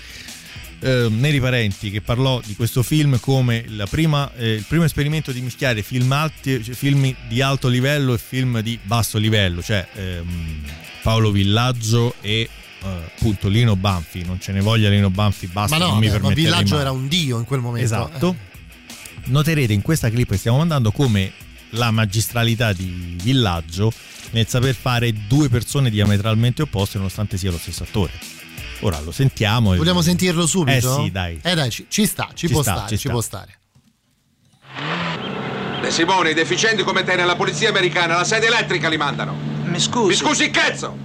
eh, 0.80 1.08
Neri 1.10 1.40
Parenti 1.40 1.92
che 1.92 2.02
parlò 2.02 2.42
di 2.44 2.56
questo 2.56 2.84
film 2.84 3.20
come 3.20 3.66
la 3.68 3.86
prima, 3.86 4.32
eh, 4.36 4.54
il 4.54 4.66
primo 4.68 4.84
esperimento 4.84 5.32
di 5.32 5.42
mischiare 5.42 5.82
film, 5.84 6.12
alti, 6.12 6.64
cioè 6.64 6.74
film 6.74 7.14
di 7.28 7.42
alto 7.42 7.68
livello 7.68 8.14
e 8.14 8.18
film 8.18 8.62
di 8.62 8.80
basso 8.82 9.18
livello, 9.18 9.62
cioè 9.62 9.88
ehm, 9.94 10.62
Paolo 11.04 11.32
Villaggio 11.32 12.16
e 12.22 12.50
eh, 12.84 12.88
appunto 12.88 13.48
Lino 13.48 13.76
Banfi. 13.76 14.24
Non 14.24 14.40
ce 14.40 14.52
ne 14.52 14.62
voglia 14.62 14.90
Lino 14.90 15.10
Banfi, 15.10 15.48
basta, 15.48 15.78
Ma 15.78 15.84
no, 15.84 15.92
non 15.92 16.00
mi 16.00 16.08
beh, 16.08 16.14
ma 16.14 16.20
permetterei 16.20 16.44
Villaggio 16.46 16.80
era 16.80 16.92
un 16.92 17.08
dio 17.08 17.38
in 17.38 17.46
quel 17.46 17.60
momento. 17.60 17.86
Esatto. 17.86 18.50
Noterete 19.26 19.74
in 19.74 19.82
questa 19.82 20.10
clip 20.10 20.30
che 20.30 20.38
stiamo 20.38 20.58
mandando 20.58 20.92
come 20.92 21.32
la 21.72 21.92
magistralità 21.92 22.74
di 22.74 23.16
Villaggio 23.22 23.92
nel 24.32 24.48
saper 24.48 24.76
fare 24.76 25.14
due 25.28 25.50
persone 25.50 25.90
diametralmente 25.90 26.62
opposte 26.64 26.98
nonostante 26.98 27.38
sia 27.38 27.52
lo 27.52 27.58
stesso 27.58 27.84
attore. 27.84 28.12
Ora 28.82 29.00
lo 29.00 29.12
sentiamo. 29.12 29.74
e- 29.74 29.78
Vogliamo 29.78 30.02
sentirlo 30.02 30.46
subito? 30.48 30.98
Eh 31.00 31.04
sì, 31.04 31.12
dai. 31.12 31.40
Eh 31.42 31.54
dai, 31.56 31.70
ci, 31.70 31.86
ci 31.88 32.06
sta, 32.06 32.30
ci, 32.34 32.48
Ci 32.48 32.54
può 32.54 32.62
sta, 32.62 32.74
stare, 32.74 32.88
ci 32.90 32.96
ci 32.96 33.02
sta. 33.02 33.12
può 33.12 33.22
stare. 33.22 33.58
De 35.82 35.92
Simone, 35.92 36.32
i 36.32 36.34
deficienti 36.34 36.84
come 36.84 37.04
te 37.04 37.16
nella 37.16 37.36
polizia 37.36 37.70
americana, 37.70 38.16
la 38.16 38.24
sede 38.24 38.48
elettrica 38.48 38.88
li 38.90 38.98
mandano. 38.98 39.36
Mi 39.66 39.80
scusi. 39.80 40.08
Mi 40.08 40.16
scusi, 40.16 40.50
cazzo! 40.50 40.96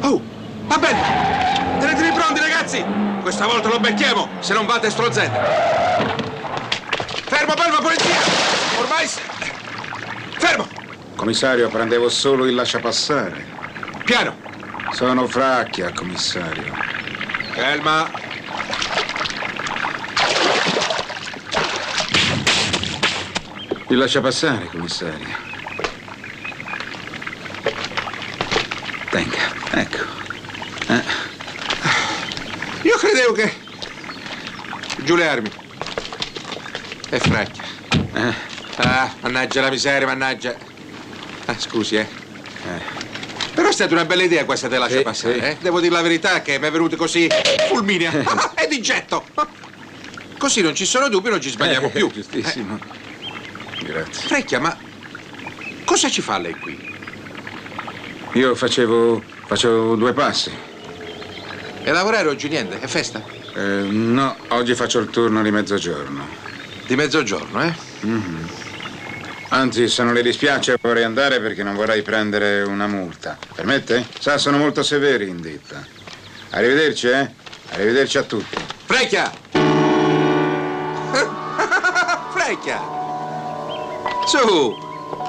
Oh, 0.00 0.22
va 0.66 0.78
bene! 0.78 1.78
Tenetevi 1.80 2.12
pronti, 2.12 2.40
ragazzi! 2.40 2.84
Questa 3.22 3.46
volta 3.46 3.68
lo 3.68 3.80
becchiamo, 3.80 4.28
se 4.40 4.52
non 4.54 4.66
vate 4.66 4.90
strozzette. 4.90 6.32
Fermo, 7.34 7.54
fermo, 7.56 7.78
polizia! 7.80 8.14
Ormai... 8.78 9.08
Fermo! 10.38 10.68
Commissario, 11.16 11.68
prendevo 11.68 12.08
solo 12.08 12.46
il 12.46 12.54
lasciapassare. 12.54 13.44
Piano! 14.04 14.36
Sono 14.92 15.26
fracchia, 15.26 15.92
commissario. 15.92 16.72
Calma! 17.52 18.08
Il 23.88 23.98
lasciapassare, 23.98 24.66
commissario. 24.66 25.26
Tenga, 29.10 29.52
ecco. 29.72 30.04
Eh, 30.86 31.02
Io 32.82 32.96
credevo 32.96 33.32
che... 33.32 33.52
Giù 34.98 35.16
le 35.16 35.28
armi. 35.28 35.63
È 37.08 37.18
fracchia. 37.18 37.62
eh, 38.14 38.52
Ah, 38.76 39.14
mannaggia 39.20 39.60
la 39.60 39.70
miseria, 39.70 40.06
mannaggia. 40.06 40.56
Ah, 41.46 41.56
scusi, 41.58 41.96
eh. 41.96 42.06
Però 43.54 43.68
è 43.68 43.72
stata 43.72 43.92
una 43.94 44.04
bella 44.04 44.24
idea 44.24 44.44
questa 44.44 44.68
te 44.68 44.78
lascia 44.78 44.96
Sì, 44.96 45.02
passare, 45.02 45.34
sì. 45.34 45.40
eh? 45.40 45.56
Devo 45.60 45.78
dire 45.80 45.92
la 45.92 46.02
verità 46.02 46.42
che 46.42 46.58
mi 46.58 46.66
è 46.66 46.70
venuto 46.72 46.96
così 46.96 47.28
fulminea 47.68 48.10
e 48.56 48.66
di 48.66 48.80
getto. 48.82 49.26
Così 50.38 50.60
non 50.60 50.74
ci 50.74 50.84
sono 50.86 51.08
dubbi, 51.08 51.28
non 51.30 51.40
ci 51.40 51.50
sbagliamo 51.50 51.86
eh, 51.86 51.90
più. 51.90 52.10
Giustissimo. 52.10 52.78
Grazie. 53.80 54.26
Frecchia, 54.28 54.58
ma 54.58 54.76
cosa 55.84 56.08
ci 56.10 56.20
fa 56.20 56.38
lei 56.38 56.54
qui? 56.58 56.76
Io 58.32 58.54
facevo, 58.56 59.22
facevo 59.46 59.94
due 59.94 60.12
passi. 60.12 60.50
E 61.84 61.92
lavorare 61.92 62.28
oggi 62.28 62.48
niente? 62.48 62.80
È 62.80 62.86
festa? 62.88 63.22
Eh, 63.54 63.60
no, 63.60 64.36
oggi 64.48 64.74
faccio 64.74 64.98
il 64.98 65.10
turno 65.10 65.42
di 65.42 65.52
mezzogiorno. 65.52 66.42
Di 66.86 66.96
mezzogiorno, 66.96 67.62
eh? 67.62 67.74
Mhm. 68.00 68.48
Anzi, 69.48 69.88
se 69.88 70.02
non 70.02 70.14
le 70.14 70.22
dispiace 70.22 70.76
vorrei 70.80 71.04
andare 71.04 71.40
perché 71.40 71.62
non 71.62 71.76
vorrei 71.76 72.02
prendere 72.02 72.62
una 72.62 72.86
multa. 72.86 73.38
Permette? 73.54 74.06
Sa, 74.18 74.36
sono 74.36 74.58
molto 74.58 74.82
severi 74.82 75.28
in 75.28 75.40
ditta. 75.40 75.86
Arrivederci, 76.50 77.08
eh? 77.08 77.30
Arrivederci 77.70 78.18
a 78.18 78.22
tutti. 78.22 78.56
Frecchia! 78.84 79.32
Frecchia! 82.34 82.80
Su! 84.26 84.82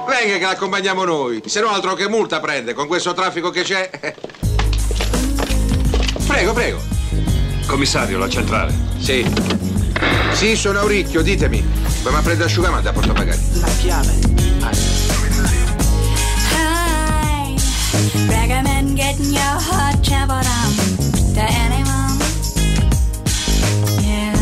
Venga 0.07 0.37
che 0.37 0.45
l'accompagniamo 0.45 1.03
noi. 1.03 1.41
Se 1.45 1.61
no 1.61 1.69
altro 1.69 1.93
che 1.93 2.07
multa 2.07 2.39
prende 2.39 2.73
con 2.73 2.87
questo 2.87 3.13
traffico 3.13 3.49
che 3.49 3.61
c'è. 3.63 3.89
Prego, 6.27 6.53
prego. 6.53 6.81
Commissario, 7.67 8.17
la 8.17 8.27
centrale. 8.27 8.73
Sì. 8.99 9.54
Sì, 10.33 10.55
sono 10.55 10.79
Auricchio, 10.79 11.21
ditemi. 11.21 11.63
Come 12.03 12.17
a 12.17 12.21
prendere 12.21 12.49
asciugamano 12.49 12.87
a 12.87 12.91
portapagani? 12.91 13.41
La 13.59 13.67
chiave. 13.79 14.13
Hi, 16.51 17.55
recommend 18.27 18.95
getting 18.95 19.31
your 19.31 19.59
hot 19.59 20.03
trampled 20.03 20.45
on 20.45 20.75
to 21.33 21.41
anyone. 21.41 22.17
Yeah. 24.01 24.35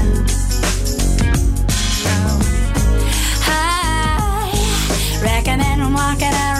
Oh. 2.05 2.39
Hi, 3.45 4.51
recommend 5.21 5.93
walking 5.93 6.33
around 6.33 6.52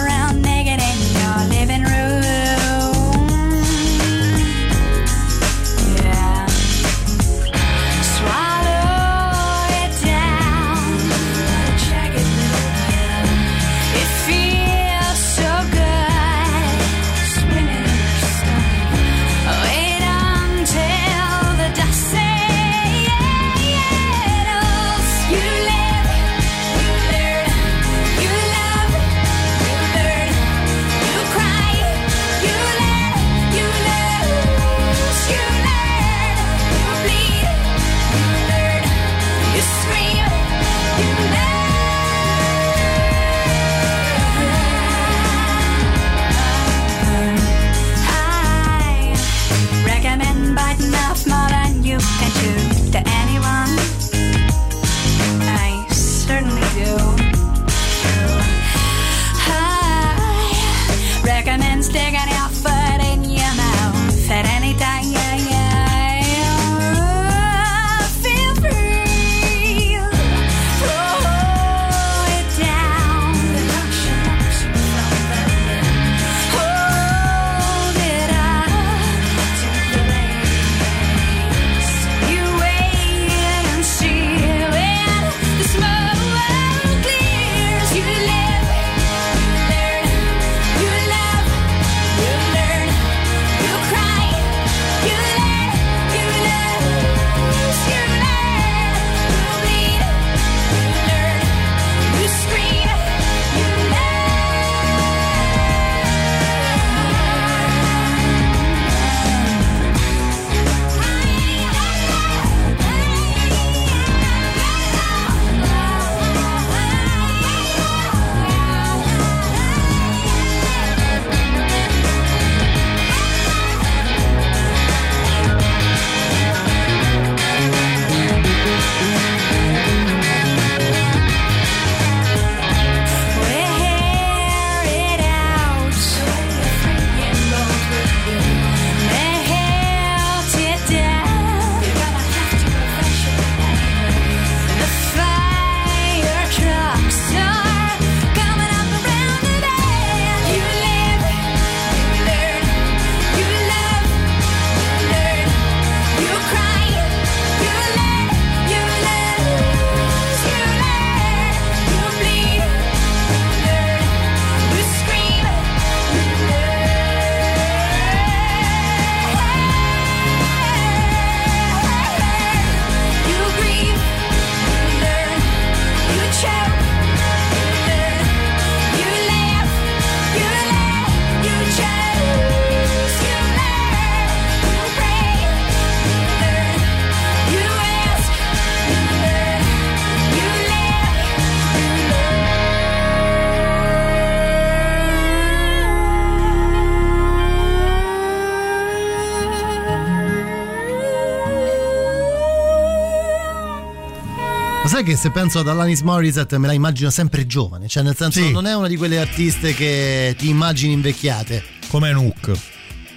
che 205.04 205.16
se 205.16 205.30
penso 205.30 205.58
ad 205.60 205.68
Alanis 205.68 206.00
Morissette 206.00 206.58
me 206.58 206.66
la 206.66 206.72
immagino 206.72 207.10
sempre 207.10 207.46
giovane, 207.46 207.86
cioè 207.88 208.02
nel 208.02 208.16
senso 208.16 208.40
Sì. 208.40 208.50
non 208.50 208.66
è 208.66 208.74
una 208.74 208.88
di 208.88 208.96
quelle 208.96 209.18
artiste 209.18 209.74
che 209.74 210.34
ti 210.38 210.48
immagini 210.48 210.92
invecchiate. 210.94 211.62
Come 211.88 212.10
Nook. 212.12 212.52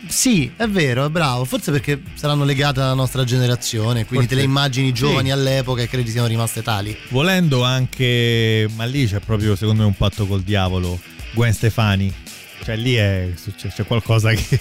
Sì, 0.08 0.52
è 0.56 0.68
vero, 0.68 1.06
è 1.06 1.10
bravo. 1.10 1.44
Forse 1.46 1.72
perché 1.72 2.02
saranno 2.14 2.44
legate 2.46 2.80
alla 2.80 2.94
nostra 2.94 3.24
generazione, 3.24 4.06
quindi 4.06 4.28
Forse- 4.28 4.28
te 4.30 4.36
le 4.36 4.44
immagini 4.44 4.94
giovani 4.94 5.28
sì. 5.28 5.34
all'epoca 5.34 5.82
e 5.82 5.88
credi 5.88 6.12
siano 6.12 6.28
rimaste 6.28 6.62
tali. 6.62 6.96
Volendo 7.10 7.64
anche, 7.64 8.70
ma 8.76 8.86
lì 8.86 9.06
c'è 9.08 9.20
proprio 9.20 9.56
secondo 9.56 9.82
me 9.82 9.88
un 9.88 9.96
patto 9.96 10.26
col 10.28 10.42
diavolo. 10.44 11.00
Gwen 11.34 11.54
Stefani. 11.54 12.14
Cioè 12.68 12.76
lì 12.76 12.96
è, 12.96 13.32
c'è, 13.56 13.70
c'è 13.70 13.86
qualcosa 13.86 14.34
che, 14.34 14.60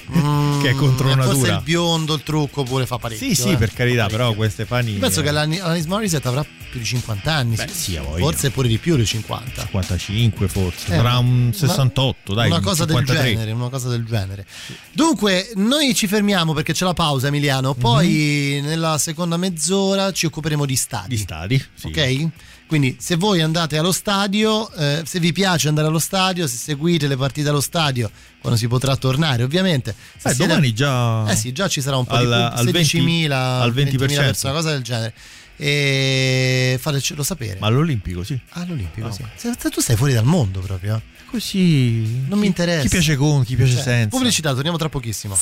che 0.63 0.69
è 0.69 0.75
contro 0.77 1.09
Forse 1.09 1.27
natura. 1.27 1.57
il 1.57 1.63
biondo, 1.65 2.15
il 2.15 2.23
trucco 2.23 2.63
pure 2.63 2.87
fa 2.87 2.99
parecchio. 2.99 3.27
Sì, 3.27 3.35
sì, 3.35 3.51
eh. 3.51 3.57
per 3.57 3.73
carità, 3.73 4.07
però 4.07 4.33
Gwen 4.33 4.49
Stefani. 4.49 4.93
Io 4.93 5.01
penso 5.01 5.19
eh, 5.19 5.23
che 5.25 5.29
Alanis 5.31 5.87
Morissette 5.87 6.29
avrà 6.29 6.45
più 6.71 6.79
di 6.79 6.85
50 6.85 7.35
anni. 7.35 7.57
Beh, 7.57 7.67
sì. 7.67 7.99
Forse 8.19 8.51
pure 8.53 8.69
di 8.69 8.79
più 8.79 8.95
di 8.95 9.05
50. 9.05 9.61
55 9.63 10.47
forse, 10.47 10.93
Eh, 10.93 10.97
sarà 10.99 11.19
un 11.19 11.47
una- 11.47 11.53
68, 11.53 12.33
dai. 12.33 12.47
Una 12.47 12.59
un 12.59 12.63
cosa 12.63 12.87
53. 12.87 13.23
del 13.25 13.33
genere, 13.33 13.51
una 13.51 13.69
cosa 13.71 13.89
del 13.89 14.05
genere. 14.05 14.47
Dunque, 14.93 15.51
noi 15.57 15.93
ci 15.93 16.07
fermiamo 16.07 16.53
perché 16.53 16.75
c'è 16.75 16.85
la 16.85 16.95
pausa, 16.95 17.27
Emiliano. 17.27 17.75
Poi 17.75 18.61
nella 18.63 18.99
seconda 18.99 19.37
mezz'ora 19.37 20.13
ci 20.13 20.27
occuperemo 20.27 20.65
di 20.65 20.77
stadi. 20.77 21.09
Di 21.09 21.17
stadi, 21.17 21.65
sì. 21.75 21.87
Ok? 21.89 22.29
Quindi 22.67 22.97
se 22.99 23.15
voi 23.15 23.41
andate 23.43 23.79
allo 23.79 23.93
stadio, 23.93 24.71
eh, 24.73 25.03
se 25.07 25.21
vi 25.21 25.33
piace 25.33 25.69
andare 25.69 25.87
allo 25.87 26.01
stadio, 26.01 26.49
se 26.49 26.57
seguite 26.57 27.07
le 27.07 27.17
partite 27.17 27.49
allo 27.49 27.61
stadio, 27.61 28.11
quando 28.41 28.59
si 28.59 28.67
potrà 28.67 28.97
tornare, 28.97 29.45
ovviamente. 29.45 29.95
Se 30.17 30.31
Eh, 30.31 30.35
siete- 30.35 30.47
domani 30.49 30.73
già. 30.75 31.29
Eh 31.31 31.37
sì, 31.37 31.53
già 31.53 31.69
ci 31.69 31.81
sarà 31.81 31.97
un 31.97 32.05
po' 32.07 32.15
al- 32.15 32.25
di 32.25 32.57
pubblico, 32.65 32.79
16.000, 32.79 33.59
20 33.59 33.63
al 33.63 33.73
20%. 33.73 34.25
persone, 34.25 34.53
una 34.53 34.61
cosa 34.63 34.73
del 34.75 34.83
genere. 34.83 35.15
E 35.59 36.77
fatecelo 36.81 37.23
sapere. 37.23 37.59
Ma 37.61 37.69
all'Olimpico, 37.69 38.23
sì. 38.25 38.39
All'Olimpico, 38.51 39.07
Ah, 39.07 39.13
sì. 39.13 39.25
Se- 39.37 39.55
tu 39.71 39.81
stai 39.81 39.97
fuori 39.97 40.13
dal 40.13 40.25
mondo 40.25 40.61
proprio. 40.61 41.01
Così. 41.31 42.25
Non 42.29 42.39
mi 42.39 42.47
interessa. 42.47 42.83
Chi 42.83 42.89
piace 42.89 43.17
con, 43.17 43.43
chi 43.45 43.57
piace 43.57 43.75
Cioè, 43.75 43.83
senza. 43.83 44.17
Pubblicità, 44.17 44.53
torniamo 44.55 44.77
tra 44.77 44.89
pochissimo. 44.89 45.37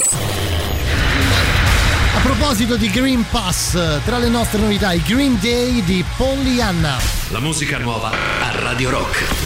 A 2.14 2.20
proposito 2.20 2.76
di 2.76 2.88
Green 2.88 3.24
Pass, 3.28 3.76
tra 4.04 4.18
le 4.18 4.28
nostre 4.28 4.60
novità, 4.60 4.92
il 4.92 5.02
Green 5.02 5.38
Day 5.40 5.82
di 5.82 6.04
Pollyanna. 6.16 6.96
La 7.28 7.40
musica 7.40 7.78
nuova 7.78 8.10
a 8.10 8.50
Radio 8.60 8.90
Rock. 8.90 9.43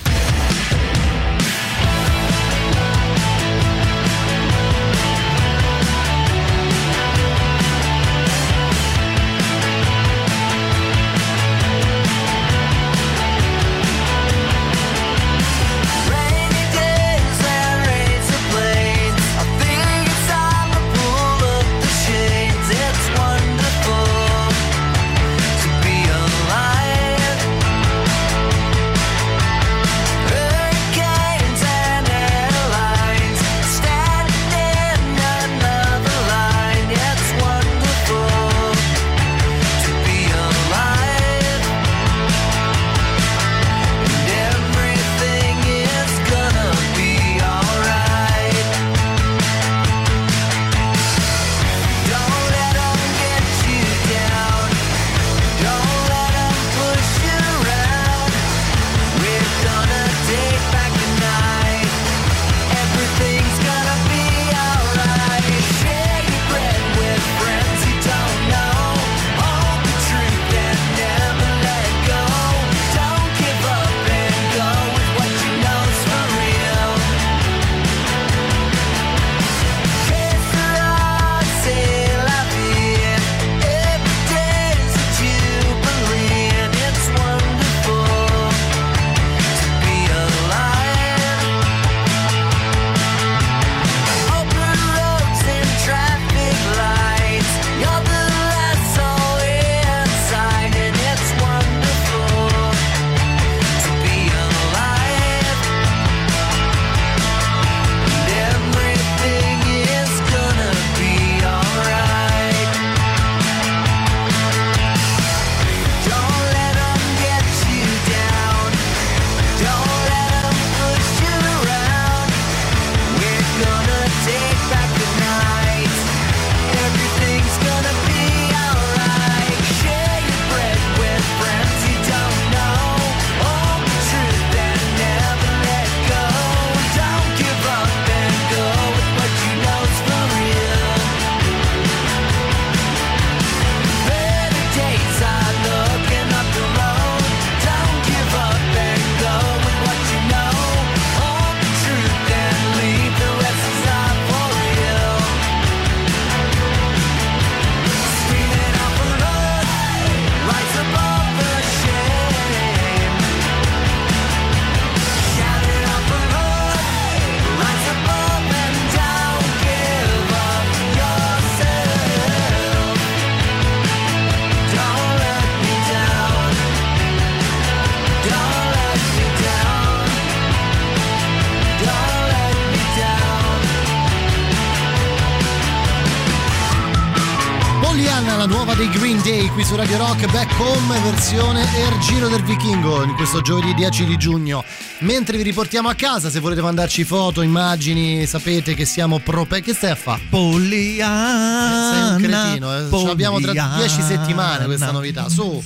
Radio 189.79 189.99
Rock, 189.99 190.29
back 190.33 190.59
home 190.59 190.99
versione 191.03 191.63
Er 191.63 191.97
Giro 191.99 192.27
del 192.27 192.43
Vichingo 192.43 193.05
in 193.05 193.15
questo 193.15 193.41
giovedì 193.43 193.75
10 193.75 194.07
di 194.07 194.17
giugno. 194.17 194.65
Mentre 195.03 195.37
vi 195.37 195.45
riportiamo 195.45 195.89
a 195.89 195.95
casa, 195.95 196.31
se 196.31 196.41
volete 196.41 196.61
mandarci 196.61 197.05
foto, 197.05 197.43
immagini, 197.43 198.27
sapete 198.27 198.75
che 198.75 198.85
siamo 198.85 199.21
prope. 199.21 199.61
Che 199.61 199.73
stai 199.73 199.91
a 199.91 199.95
fare? 199.95 200.23
Pollyanna. 200.31 201.93
sei 201.93 202.11
un 202.11 202.17
cretino, 202.21 202.77
eh. 202.77 202.89
Ce 202.91 203.07
l'abbiamo 203.07 203.39
tra 203.39 203.53
Pollyanna. 203.53 203.77
10 203.77 204.03
settimane 204.03 204.65
questa 204.65 204.91
novità. 204.91 205.29
Su, 205.29 205.63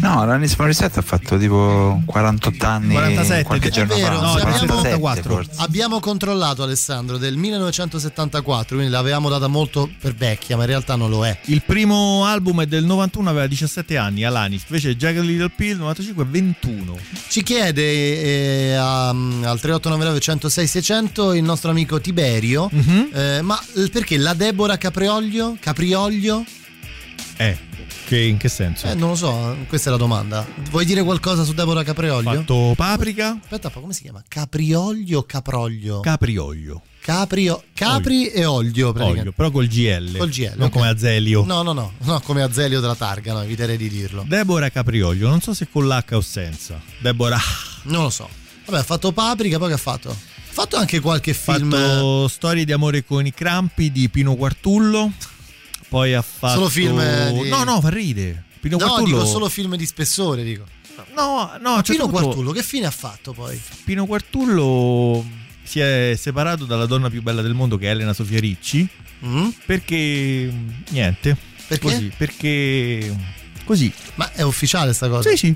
No, 0.00 0.24
l'Anis 0.24 0.56
Morissette 0.56 0.98
ha 0.98 1.02
fatto 1.02 1.36
tipo 1.36 2.00
48 2.06 2.66
anni 2.66 2.92
47, 2.94 3.42
qualche 3.44 3.68
è 3.68 3.70
giorno 3.70 3.94
vero, 3.94 4.18
fa. 4.20 4.40
47 4.40 5.22
forse. 5.22 5.50
abbiamo 5.56 6.00
controllato 6.00 6.62
Alessandro 6.62 7.18
del 7.18 7.36
1974, 7.36 8.76
quindi 8.76 8.92
l'avevamo 8.92 9.28
data 9.28 9.46
molto 9.46 9.90
per 10.00 10.14
vecchia, 10.14 10.56
ma 10.56 10.62
in 10.62 10.68
realtà 10.68 10.96
non 10.96 11.10
lo 11.10 11.26
è. 11.26 11.38
Il 11.46 11.62
primo 11.66 12.24
album 12.24 12.62
è 12.62 12.66
del 12.66 12.84
91, 12.84 13.28
aveva 13.28 13.46
17 13.46 13.96
anni, 13.98 14.24
Alanis. 14.24 14.62
Invece 14.68 14.96
Jagged 14.96 15.22
Little 15.22 15.50
Pill 15.54 15.76
95 15.78 16.24
21. 16.24 16.96
Ci 17.28 17.42
chiede 17.42 17.82
eh, 17.82 18.72
a- 18.74 19.08
al 19.10 19.14
3899 19.60 20.18
106 20.20 20.66
600 20.66 21.34
il 21.34 21.42
nostro 21.42 21.70
amico 21.70 22.00
Tiberio, 22.00 22.70
Mhm. 22.72 23.08
eh, 23.12 23.42
ma 23.42 23.60
perché 23.92 24.16
la 24.16 24.32
Deborah 24.32 24.78
Caprioglio? 24.78 25.56
Caprioglio? 25.60 26.42
Eh, 27.36 27.56
che 28.10 28.18
in 28.18 28.38
che 28.38 28.48
senso? 28.48 28.88
Eh, 28.88 28.94
non 28.94 29.10
lo 29.10 29.14
so, 29.14 29.56
questa 29.68 29.88
è 29.88 29.92
la 29.92 29.96
domanda. 29.98 30.44
Vuoi 30.70 30.84
dire 30.84 31.04
qualcosa 31.04 31.44
su 31.44 31.52
Deborah 31.54 31.84
Caprioglio? 31.84 32.32
Fatto 32.32 32.72
paprika, 32.76 33.38
Aspetta 33.40 33.68
come 33.70 33.92
si 33.92 34.02
chiama? 34.02 34.20
Caprioglio 34.26 35.18
o 35.20 35.22
Caproglio? 35.22 36.00
caprioglio. 36.00 36.82
Caprio, 37.00 37.62
capri 37.72 38.26
e 38.26 38.44
olio, 38.44 38.92
Olio, 38.96 39.30
però 39.32 39.50
col 39.52 39.68
GL. 39.68 40.16
Col 40.18 40.28
GL, 40.28 40.54
Non 40.56 40.66
ok. 40.66 40.72
come 40.72 40.88
Azelio. 40.88 41.44
No, 41.44 41.62
no, 41.62 41.72
no, 41.72 41.92
no, 41.98 42.20
come 42.20 42.42
Azelio 42.42 42.80
della 42.80 42.96
Targa, 42.96 43.32
no, 43.32 43.42
eviterei 43.42 43.76
di 43.76 43.88
dirlo. 43.88 44.24
Deborah 44.26 44.70
Caprioglio, 44.70 45.28
non 45.28 45.40
so 45.40 45.54
se 45.54 45.68
con 45.70 45.86
l'H 45.86 46.12
o 46.16 46.20
senza. 46.20 46.80
Deborah. 46.98 47.38
Non 47.84 48.02
lo 48.02 48.10
so. 48.10 48.28
Vabbè, 48.66 48.78
ha 48.78 48.82
fatto 48.82 49.12
Paprika, 49.12 49.56
poi 49.58 49.68
che 49.68 49.74
ha 49.74 49.78
fatto? 49.78 50.10
Ha 50.10 50.16
fatto 50.52 50.76
anche 50.76 50.98
qualche 50.98 51.30
Ha 51.30 51.34
film. 51.34 51.70
fatto 51.70 52.26
Storie 52.28 52.64
di 52.64 52.72
amore 52.72 53.04
con 53.04 53.24
i 53.24 53.32
crampi 53.32 53.92
di 53.92 54.08
Pino 54.08 54.34
Quartullo. 54.34 55.12
Poi 55.90 56.14
ha 56.14 56.22
fatto. 56.22 56.54
Solo 56.54 56.68
film 56.70 56.98
di- 57.42 57.48
No, 57.50 57.64
no, 57.64 57.80
fa 57.82 57.90
ride. 57.90 58.44
Pino 58.60 58.78
no, 58.78 58.86
Quartullo. 58.86 59.16
dico 59.18 59.24
solo 59.28 59.48
film 59.50 59.76
di 59.76 59.84
spessore, 59.84 60.42
dico. 60.42 60.64
No, 61.14 61.50
no, 61.60 61.80
Pino 61.82 62.04
tutto- 62.04 62.08
Quartullo, 62.08 62.52
che 62.52 62.62
fine 62.62 62.86
ha 62.86 62.90
fatto 62.90 63.32
poi? 63.32 63.60
Pino 63.84 64.06
Quartullo 64.06 65.24
si 65.62 65.80
è 65.80 66.14
separato 66.16 66.64
dalla 66.64 66.86
donna 66.86 67.10
più 67.10 67.22
bella 67.22 67.42
del 67.42 67.54
mondo 67.54 67.76
che 67.76 67.86
è 67.86 67.90
Elena 67.90 68.12
Sofia 68.12 68.38
Ricci. 68.40 68.88
Mm? 69.24 69.48
Perché. 69.66 70.52
Niente. 70.90 71.36
Perché? 71.66 71.84
Così, 71.84 72.12
perché. 72.16 73.16
Così. 73.64 73.92
Ma 74.14 74.32
è 74.32 74.42
ufficiale 74.42 74.92
sta 74.92 75.08
cosa? 75.08 75.28
Sì, 75.30 75.36
sì. 75.36 75.54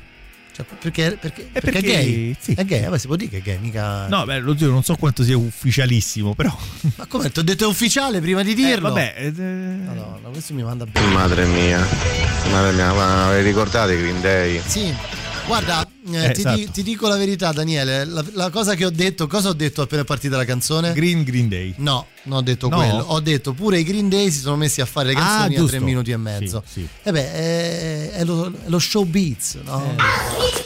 Cioè, 0.54 0.64
perché, 0.78 1.16
perché, 1.20 1.48
È 1.52 1.60
perché 1.60 1.68
è 1.68 1.72
perché- 1.72 1.80
gay? 2.04 2.36
sì. 2.38 2.54
È 2.54 2.64
gay, 2.64 2.84
vabbè, 2.84 2.96
si 2.98 3.06
può 3.08 3.16
dire 3.16 3.28
che 3.30 3.38
è 3.38 3.42
gay, 3.42 3.58
mica. 3.58 4.06
No, 4.06 4.24
beh, 4.24 4.38
lo 4.38 4.56
zio 4.56 4.70
non 4.70 4.84
so 4.84 4.94
quanto 4.94 5.24
sia 5.24 5.36
ufficialissimo, 5.36 6.34
però. 6.34 6.56
Ma 6.94 7.06
come? 7.06 7.30
Ti 7.32 7.40
ho 7.40 7.42
detto 7.42 7.64
è 7.64 7.66
ufficiale 7.66 8.20
prima 8.20 8.42
di 8.44 8.54
dirlo? 8.54 8.86
Eh, 8.88 8.90
vabbè. 8.90 9.14
eh, 9.16 9.30
Madonna, 9.32 10.28
questo 10.30 10.54
mi 10.54 10.62
manda 10.62 10.86
bene. 10.86 11.06
Madre 11.12 11.44
mia, 11.46 11.84
madre 12.52 12.72
mia, 12.72 12.92
ma 12.92 13.32
vi 13.34 13.42
ricordate 13.42 13.96
Green 13.98 14.20
Day? 14.20 14.60
Sì. 14.64 14.94
Guarda, 15.46 15.86
eh, 16.10 16.24
Eh, 16.24 16.32
ti, 16.32 16.40
esatto. 16.40 16.56
di- 16.56 16.70
ti 16.70 16.82
dico 16.82 17.06
la 17.06 17.16
verità, 17.16 17.52
Daniele. 17.52 18.06
La, 18.06 18.24
la 18.32 18.48
cosa 18.50 18.74
che 18.74 18.86
ho 18.86 18.90
detto, 18.90 19.26
cosa 19.26 19.50
ho 19.50 19.52
detto 19.52 19.82
appena 19.82 20.00
è 20.00 20.04
partita 20.04 20.38
la 20.38 20.44
canzone? 20.46 20.94
Green 20.94 21.22
Green 21.22 21.48
Day. 21.50 21.74
No, 21.78 22.06
non 22.24 22.38
ho 22.38 22.40
detto 22.42 22.68
No? 22.70 22.76
quello. 22.76 23.04
Ho 23.08 23.20
detto 23.20 23.52
pure 23.52 23.78
i 23.78 23.82
Green 23.84 24.08
Day 24.08 24.30
si 24.30 24.38
sono 24.40 24.56
messi 24.56 24.80
a 24.80 24.86
fare 24.86 25.08
le 25.08 25.12
Ah, 25.12 25.22
canzoni 25.22 25.54
a 25.54 25.58
giusto. 25.58 25.76
tre 25.76 25.84
minuti 25.84 26.10
e 26.12 26.16
mezzo. 26.16 26.62
Sì, 26.66 26.80
sì. 26.80 26.88
E 27.02 27.12
beh, 27.12 27.32
è, 27.32 28.10
è 28.12 28.24
lo, 28.24 28.46
è 28.46 28.68
lo 28.68 28.78
showbiz, 28.78 29.58
no? 29.64 29.94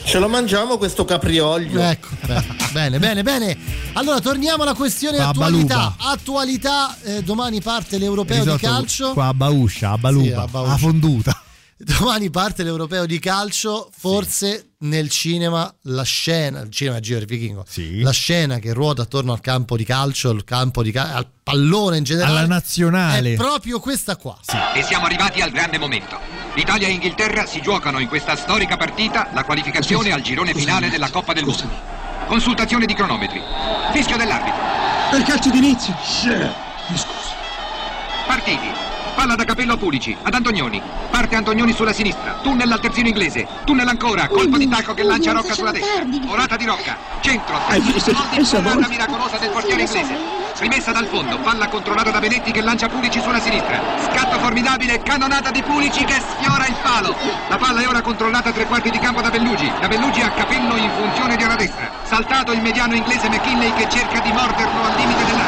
Ce 0.05 0.19
lo 0.21 0.29
mangiamo 0.29 0.79
questo 0.79 1.05
caprioglio. 1.05 1.81
Ecco, 1.81 2.09
bene, 2.73 3.01
bene, 3.01 3.23
bene. 3.25 3.57
Allora 3.95 4.21
torniamo 4.21 4.63
alla 4.63 4.75
questione 4.75 5.17
Qua 5.17 5.27
a 5.27 5.31
attualità. 5.31 5.97
Attualità, 5.99 6.97
eh, 7.03 7.23
domani 7.25 7.61
parte 7.61 7.99
l'europeo 7.99 8.45
di 8.45 8.51
Risotto 8.53 8.67
calcio. 8.67 9.13
Qua 9.13 9.27
a 9.27 9.35
Bauscia, 9.35 9.91
a 9.91 9.95
Sì, 9.97 10.01
Baluba, 10.01 10.43
a 10.43 10.47
Bauscia. 10.47 10.73
a 10.73 10.77
fonduta. 10.77 11.43
Domani 11.81 12.29
parte 12.31 12.63
l'europeo 12.65 13.07
di 13.07 13.19
calcio, 13.21 13.89
forse 13.97 14.68
nel 14.81 15.09
cinema 15.11 15.73
la 15.83 16.03
scena, 16.05 16.61
il 16.61 16.71
cinema 16.71 17.01
Giro 17.01 17.19
del 17.19 17.27
Vichingo, 17.27 17.65
la 18.03 18.13
scena 18.13 18.59
che 18.59 18.73
ruota 18.73 19.03
attorno 19.03 19.33
al 19.33 19.41
campo 19.41 19.77
di 19.77 19.85
calcio, 19.85 20.31
il 20.31 20.45
campo 20.45 20.83
di 20.83 20.93
ca- 20.93 21.15
al 21.15 21.27
pallone 21.43 21.97
in 21.97 22.05
generale, 22.05 22.39
Alla 22.39 22.47
nazionale. 22.47 23.33
è 23.33 23.37
proprio 23.37 23.81
questa 23.81 24.17
qua. 24.17 24.39
E 24.75 24.83
siamo 24.83 25.07
arrivati 25.07 25.41
al 25.41 25.51
grande 25.51 25.79
momento. 25.79 26.17
L'Italia 26.55 26.87
e 26.87 26.93
Inghilterra 26.93 27.45
si 27.47 27.61
giocano 27.61 27.99
in 27.99 28.07
questa 28.09 28.37
storica 28.37 28.77
partita 28.77 29.29
la 29.33 29.45
qualificazione 29.45 30.13
al 30.13 30.21
girone 30.23 30.55
finale 30.55 30.89
della 30.91 31.11
Coppa 31.11 31.33
del 31.33 31.45
Mondo. 31.45 31.97
Consultazione 32.27 32.87
di 32.87 32.95
cronometri. 32.95 33.41
Fischio 33.93 34.17
dell'arbitro. 34.17 34.61
Per 35.11 35.23
calcio 35.23 35.51
d'inizio. 35.51 35.95
Partiti. 38.27 38.98
Palla 39.19 39.35
da 39.35 39.43
capello 39.43 39.73
a 39.73 39.77
Pulici, 39.77 40.17
ad 40.23 40.33
Antonioni. 40.33 40.81
Parte 41.11 41.35
Antonioni 41.35 41.73
sulla 41.73 41.93
sinistra. 41.93 42.39
Tunnel 42.41 42.71
al 42.71 42.79
terzino 42.79 43.09
inglese. 43.09 43.49
Tunnel 43.65 43.89
ancora. 43.89 44.29
Colpo 44.29 44.57
di 44.57 44.69
tacco 44.69 44.95
che 44.95 45.03
lancia 45.03 45.33
Rocca 45.33 45.55
sulla 45.55 45.73
destra. 45.73 46.05
Orata 46.29 46.55
di 46.55 46.65
Rocca. 46.65 46.97
Centro. 47.19 47.59
Hai 47.67 47.81
visto? 47.81 48.13
Orata 48.13 48.87
miracolosa 48.87 49.39
del 49.39 49.51
portiere 49.51 49.83
inglese. 49.83 50.17
Rimessa 50.59 50.93
dal 50.93 51.07
fondo. 51.07 51.37
Palla 51.41 51.67
controllata 51.67 52.13
da 52.13 52.21
Benetti 52.21 52.53
che 52.53 52.61
lancia 52.61 52.89
Pulici 52.89 53.21
sulla 53.21 53.41
sinistra. 53.41 53.83
Scatto 54.05 54.39
formidabile. 54.39 55.03
Cannonata 55.03 55.51
di 55.51 55.63
Pulici 55.63 56.05
che 56.05 56.21
sfiora 56.21 56.69
il 56.69 56.77
palo. 56.81 57.17
La 57.49 57.57
palla 57.57 57.81
è 57.81 57.89
ora 57.89 58.01
controllata 58.01 58.51
a 58.51 58.53
tre 58.53 58.67
quarti 58.67 58.89
di 58.89 59.01
campo 59.01 59.21
da 59.21 59.31
Bellugi. 59.31 59.69
Da 59.81 59.89
Bellugi 59.89 60.21
a 60.21 60.31
capello 60.31 60.77
in 60.77 60.91
funzione 60.97 61.35
di 61.35 61.43
ora 61.43 61.57
destra. 61.57 61.91
Saltato 62.05 62.53
il 62.53 62.61
mediano 62.61 62.95
inglese 62.95 63.29
McKinley 63.29 63.75
che 63.75 63.89
cerca 63.91 64.21
di 64.21 64.31
morderlo 64.31 64.81
al 64.85 64.95
limite 64.95 65.25
dell'area. 65.25 65.48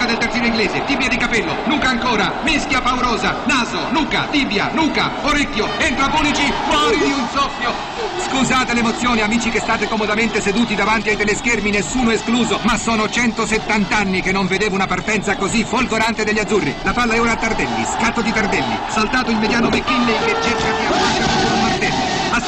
Nuca 0.00 0.12
del 0.12 0.28
terzino 0.28 0.46
inglese, 0.46 0.82
tibia 0.86 1.08
di 1.08 1.18
capello, 1.18 1.54
nuca 1.66 1.90
ancora, 1.90 2.32
mischia 2.42 2.80
paurosa, 2.80 3.36
naso, 3.44 3.90
nuca, 3.90 4.28
tibia, 4.30 4.70
nuca, 4.72 5.10
orecchio, 5.20 5.68
entra 5.76 6.08
Pulici, 6.08 6.50
fuori 6.70 6.96
di 6.96 7.12
un 7.12 7.28
soffio. 7.30 7.70
Scusate 8.26 8.72
l'emozione, 8.72 9.20
amici 9.20 9.50
che 9.50 9.60
state 9.60 9.86
comodamente 9.88 10.40
seduti 10.40 10.74
davanti 10.74 11.10
ai 11.10 11.18
teleschermi, 11.18 11.70
nessuno 11.70 12.12
escluso, 12.12 12.60
ma 12.62 12.78
sono 12.78 13.10
170 13.10 13.94
anni 13.94 14.22
che 14.22 14.32
non 14.32 14.46
vedevo 14.46 14.74
una 14.74 14.86
partenza 14.86 15.36
così 15.36 15.64
folgorante 15.64 16.24
degli 16.24 16.38
azzurri. 16.38 16.74
La 16.80 16.92
palla 16.92 17.12
è 17.12 17.20
ora 17.20 17.32
a 17.32 17.36
Tardelli, 17.36 17.84
scatto 17.84 18.22
di 18.22 18.32
Tardelli, 18.32 18.78
saltato 18.88 19.30
il 19.30 19.36
mediano 19.36 19.68
McKinley 19.68 20.18
che 20.24 20.34
cerca 20.40 20.70
di 20.70 21.09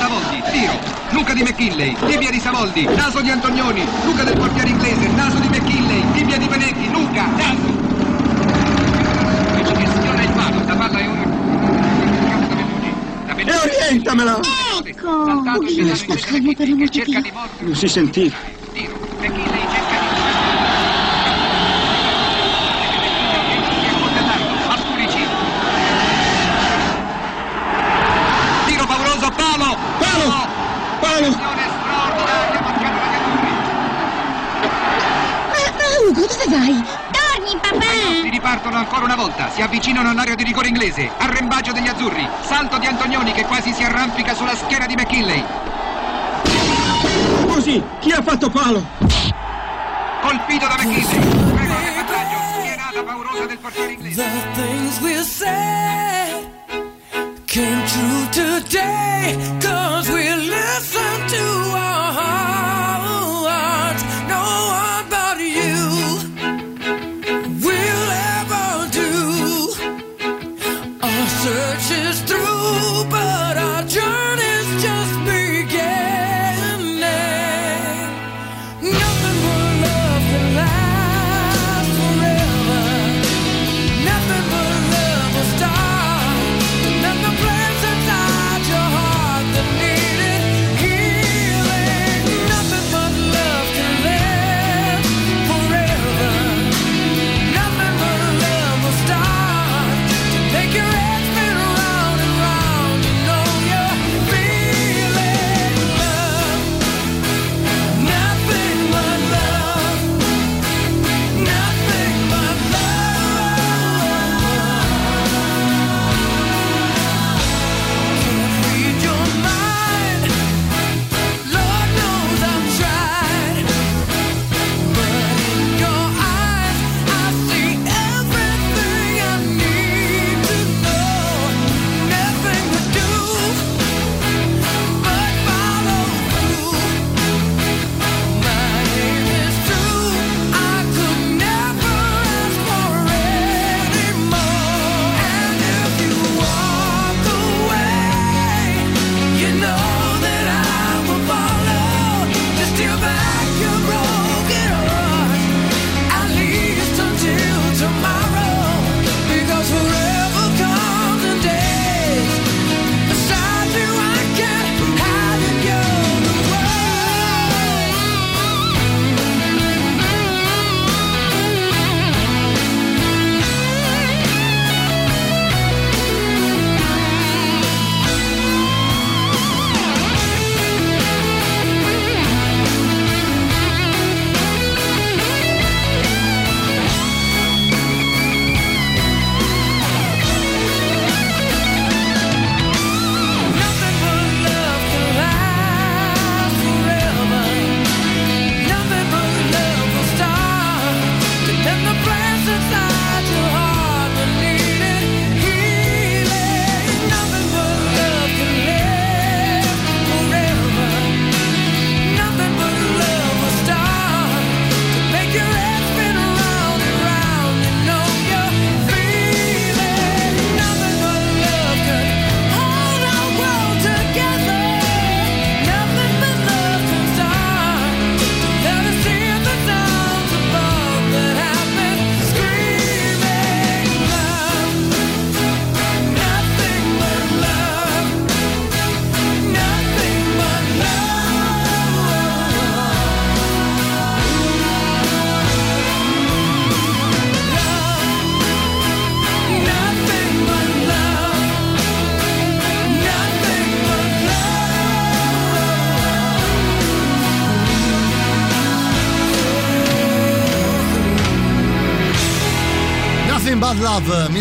Savoldi, 0.03 0.43
tiro, 0.51 0.75
nuca 1.11 1.33
di 1.33 1.43
McKinley, 1.45 1.95
tibia 2.07 2.29
di 2.29 2.41
Savoldi, 2.41 2.83
naso 2.87 3.21
di 3.21 3.31
Antonioni, 3.31 3.87
nuca 4.03 4.25
del 4.25 4.37
portiere 4.37 4.71
inglese, 4.71 5.07
naso 5.11 5.39
di 5.39 5.47
McKinley, 5.47 6.03
tibia 6.13 6.39
di 6.39 6.49
Benetti, 6.49 6.89
nuca, 6.89 7.27
naso. 7.37 7.71
Sfiora 9.95 10.23
il 10.23 10.31
palo, 10.31 10.65
la 10.67 10.75
palla 10.75 10.99
è 10.99 11.09
ora. 11.09 11.23
E 13.37 13.55
orientamela! 13.55 14.41
Ecco, 14.83 15.25
inglese 15.69 16.07
McKinley 16.09 16.77
che 16.77 16.89
cerca 16.89 17.21
di 17.21 17.31
mordere. 17.33 17.65
Non 17.65 17.77
si 17.77 17.87
sentiva. 17.87 18.37
Tiro, 18.73 18.99
McKinley 19.21 19.67
cerca 19.71 20.01
di 20.01 20.07
a 24.67 24.77
Pulici. 24.83 25.27
Tiro 28.67 28.87
pauroso, 28.87 29.31
palo! 29.31 29.91
Palo! 29.99 30.31
Palo! 31.01 31.27
Azione 31.27 31.65
straordinaria 31.81 32.61
marcata 32.61 32.99
dagli 32.99 33.17
azzurri. 33.19 33.53
Ma 35.49 35.87
Ugo, 36.09 36.21
dove 36.21 36.47
vai? 36.49 36.77
Torni, 37.13 37.53
papà! 37.61 37.95
Si 38.23 38.29
ripartono 38.29 38.77
ancora 38.77 39.05
una 39.05 39.12
volta, 39.23 39.51
si 39.51 39.63
avvicinano 39.63 40.11
all'area 40.11 40.35
di 40.35 40.43
rigore 40.43 40.67
inglese. 40.67 41.09
Arrembaggio 41.17 41.71
degli 41.71 41.87
azzurri. 41.87 42.29
Salto 42.43 42.79
di 42.79 42.87
Antonioni 42.87 43.33
che 43.33 43.45
quasi 43.45 43.73
si 43.73 43.85
arrampica 43.85 44.35
sulla 44.35 44.57
schiena 44.57 44.85
di 44.87 44.95
McKinley. 44.97 45.45
Così, 47.47 47.81
chi 48.01 48.11
ha 48.11 48.21
fatto 48.21 48.51
palo? 48.51 48.85
Colpito 50.23 50.67
da 50.67 50.75
McKinley. 50.77 51.55
Record 51.55 51.85
di 51.93 52.37
schienata 52.59 53.03
paurosa 53.05 53.47
del 53.47 53.59
portiere 53.59 53.93
inglese. 53.93 54.23
The 54.23 54.61
things 54.61 55.01
we 55.01 55.23
said 55.23 56.51
came 57.47 57.85
true 57.87 58.29
today 58.33 59.37
Cause 59.61 60.11
we 60.11 60.35
listened 60.35 61.02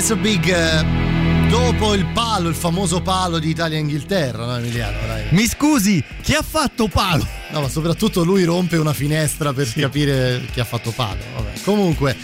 Love, 0.02 0.16
Mr. 0.16 0.18
Big. 0.18 0.48
eh, 0.50 1.10
Dopo 1.50 1.94
il 1.94 2.06
palo, 2.08 2.48
il 2.48 2.56
famoso 2.56 3.02
palo 3.02 3.38
di 3.38 3.50
Italia-Inghilterra, 3.50 4.46
no 4.46 4.58
Emiliano? 4.58 4.98
Dai. 5.06 5.26
Mi 5.32 5.46
scusi, 5.46 6.02
chi 6.24 6.34
ha 6.34 6.42
fatto 6.42 6.88
palo? 6.88 7.28
No, 7.52 7.60
ma 7.62 7.68
soprattutto 7.70 8.24
lui 8.24 8.46
rompe 8.46 8.78
una 8.78 8.94
finestra 8.94 9.52
per 9.52 9.72
capire 9.74 10.42
chi 10.54 10.60
ha 10.62 10.64
fatto 10.64 10.92
palo. 10.92 11.20
Vabbè. 11.36 11.60
Comunque, 11.64 12.16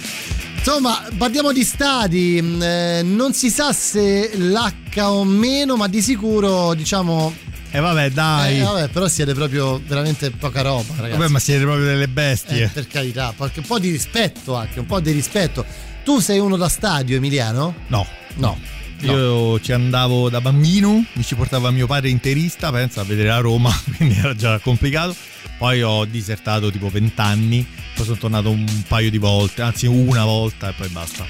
insomma, 0.55 1.05
parliamo 1.17 1.51
di 1.51 1.63
stadi. 1.65 2.39
mm, 2.41 2.61
eh, 2.61 3.01
non 3.03 3.33
si 3.33 3.49
sa 3.49 3.73
se 3.73 4.31
l'H 4.37 5.01
o 5.01 5.23
meno, 5.25 5.75
ma 5.75 5.87
di 5.87 6.01
sicuro, 6.01 6.73
diciamo. 6.73 7.35
E 7.77 7.79
vabbè, 7.79 8.09
dai. 8.09 8.57
Eh, 8.57 8.63
vabbè, 8.63 8.87
però 8.87 9.07
siete 9.07 9.35
proprio 9.35 9.79
veramente 9.85 10.31
poca 10.31 10.63
roba, 10.63 10.95
ragazzi. 10.97 11.19
Vabbè, 11.19 11.29
ma 11.31 11.37
siete 11.37 11.61
proprio 11.63 11.85
delle 11.85 12.07
bestie. 12.07 12.63
Eh, 12.63 12.67
per 12.69 12.87
carità, 12.87 13.31
qualche- 13.37 13.59
un 13.59 13.67
po' 13.67 13.77
di 13.77 13.91
rispetto 13.91 14.55
anche, 14.55 14.79
un 14.79 14.87
po' 14.87 14.99
di 14.99 15.11
rispetto. 15.11 15.63
Tu 16.03 16.17
sei 16.19 16.39
uno 16.39 16.57
da 16.57 16.69
stadio, 16.69 17.17
Emiliano? 17.17 17.75
No. 17.89 18.07
No. 18.37 18.59
Io 19.01 19.59
ci 19.61 19.73
andavo 19.73 20.27
da 20.27 20.41
bambino, 20.41 21.05
mi 21.13 21.23
ci 21.23 21.35
portava 21.35 21.69
mio 21.69 21.85
padre 21.85 22.09
interista, 22.09 22.71
pensa 22.71 23.01
a 23.01 23.03
vedere 23.03 23.27
la 23.27 23.37
Roma, 23.37 23.71
quindi 23.95 24.17
era 24.17 24.33
già 24.33 24.57
complicato. 24.57 25.15
Poi 25.59 25.83
ho 25.83 26.03
disertato 26.05 26.71
tipo 26.71 26.89
20 26.89 27.21
anni, 27.21 27.63
poi 27.93 28.05
sono 28.05 28.17
tornato 28.17 28.49
un 28.49 28.65
paio 28.87 29.11
di 29.11 29.19
volte, 29.19 29.61
anzi 29.61 29.85
una 29.85 30.25
volta 30.25 30.69
e 30.69 30.73
poi 30.73 30.87
basta. 30.87 31.23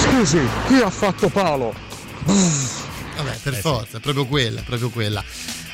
Scusi, 0.00 0.38
chi 0.68 0.74
ha 0.74 0.90
fatto 0.90 1.28
palo? 1.28 1.74
Vabbè, 2.22 3.36
per 3.42 3.54
forza, 3.54 3.96
è 3.96 4.00
proprio 4.00 4.26
quella, 4.26 4.60
è 4.60 4.62
proprio 4.62 4.90
quella. 4.90 5.24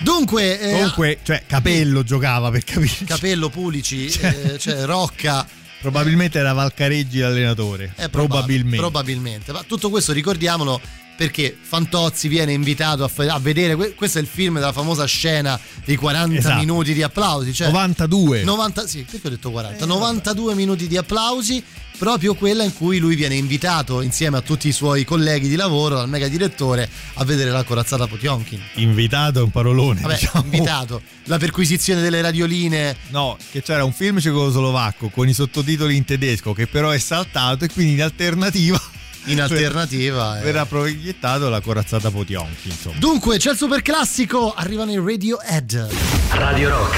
Dunque, 0.04 0.60
eh, 0.60 0.72
Comunque, 0.72 1.18
cioè, 1.22 1.42
Capello 1.46 2.02
giocava 2.04 2.50
per 2.50 2.62
capire. 2.62 3.04
Capello, 3.06 3.48
Pulici, 3.48 4.10
Cioè- 4.10 4.52
eh, 4.54 4.58
cioè 4.58 4.84
Rocca. 4.84 5.46
Probabilmente 5.80 6.38
era 6.38 6.52
Valcareggi 6.52 7.18
l'allenatore. 7.20 7.92
È 7.96 8.08
probab- 8.08 8.30
probabilmente. 8.30 8.76
Probabilmente. 8.76 9.52
Ma 9.52 9.64
tutto 9.66 9.90
questo 9.90 10.12
ricordiamolo 10.12 10.80
perché 11.16 11.56
Fantozzi 11.60 12.28
viene 12.28 12.52
invitato 12.52 13.04
a, 13.04 13.08
fa- 13.08 13.32
a 13.34 13.38
vedere. 13.38 13.74
que- 13.76 13.94
questo 13.94 14.18
è 14.18 14.20
il 14.20 14.26
film 14.26 14.54
della 14.54 14.72
famosa 14.72 15.04
scena 15.04 15.58
dei 15.84 15.96
40 15.96 16.36
Esatto. 16.38 16.58
minuti 16.58 16.92
di 16.92 17.02
applausi. 17.02 17.52
Cioè 17.52 17.68
92. 17.68 18.42
90, 18.44 18.86
sì, 18.86 19.04
perché 19.08 19.26
ho 19.26 19.30
detto 19.30 19.48
Eh, 19.48 19.52
40? 19.52 19.86
92 19.86 20.54
minuti 20.54 20.86
di 20.88 20.96
applausi. 20.96 21.62
Proprio 21.96 22.34
quella 22.34 22.64
in 22.64 22.74
cui 22.74 22.98
lui 22.98 23.14
viene 23.14 23.36
invitato 23.36 24.00
insieme 24.00 24.36
a 24.36 24.40
tutti 24.40 24.66
i 24.66 24.72
suoi 24.72 25.04
colleghi 25.04 25.46
di 25.48 25.54
lavoro, 25.54 25.94
dal 25.94 26.08
mega 26.08 26.26
direttore, 26.26 26.90
a 27.14 27.24
vedere 27.24 27.50
la 27.52 27.62
corazzata 27.62 28.08
Potionkin. 28.08 28.60
Invitato 28.74 29.38
è 29.38 29.42
un 29.42 29.52
parolone. 29.52 30.00
Vabbè, 30.00 30.18
diciamo. 30.18 30.44
invitato. 30.44 31.00
La 31.26 31.38
perquisizione 31.38 32.00
delle 32.02 32.20
radioline. 32.20 32.96
No, 33.10 33.36
che 33.52 33.62
c'era 33.62 33.84
un 33.84 33.92
film 33.92 34.18
cecoslovacco 34.18 35.08
con 35.10 35.28
i 35.28 35.32
sottotitoli 35.32 35.94
in 35.94 36.04
tedesco 36.04 36.52
che 36.52 36.66
però 36.66 36.90
è 36.90 36.98
saltato 36.98 37.64
e 37.64 37.68
quindi 37.70 37.92
in 37.92 38.02
alternativa. 38.02 38.80
In 39.26 39.40
alternativa. 39.40 40.38
eh. 40.38 40.42
Verrà 40.42 40.66
proiettato 40.66 41.48
la 41.48 41.60
corazzata 41.60 42.10
Potionchi, 42.10 42.68
insomma. 42.68 42.96
Dunque, 42.98 43.38
c'è 43.38 43.52
il 43.52 43.56
super 43.56 43.80
classico, 43.82 44.52
arrivano 44.54 44.92
i 44.92 44.96
Radiohead. 44.98 45.88
Radio 46.30 46.68
Rock, 46.68 46.96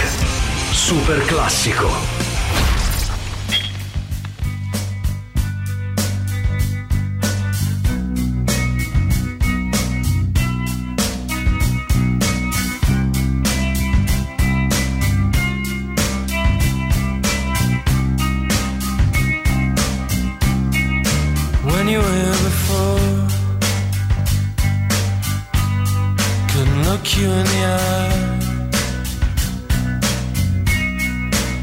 super 0.72 1.24
classico. 1.24 2.25
You 27.18 27.30
in 27.30 27.46
the 27.54 27.62
eye. 27.64 28.36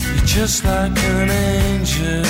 You're 0.02 0.26
just 0.26 0.66
like 0.66 0.98
an 0.98 1.30
angel. 1.30 2.26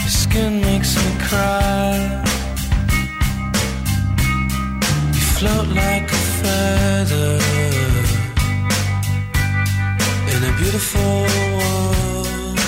Your 0.00 0.14
skin 0.22 0.60
makes 0.62 0.90
me 0.96 1.10
cry. 1.28 2.24
You 5.14 5.22
float 5.36 5.68
like 5.68 6.08
a 6.18 6.22
feather 6.40 7.38
in 10.32 10.40
a 10.50 10.52
beautiful 10.60 11.16
world. 11.58 12.58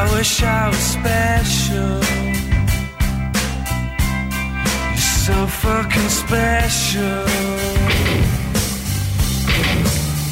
I 0.00 0.02
wish 0.16 0.42
I 0.42 0.68
was 0.68 0.84
special. 0.96 2.23
So 5.24 5.46
fucking 5.46 6.08
special. 6.10 7.24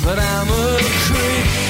But 0.05 0.19
I'm 0.19 0.49
a 0.49 0.79
creep. 1.07 1.62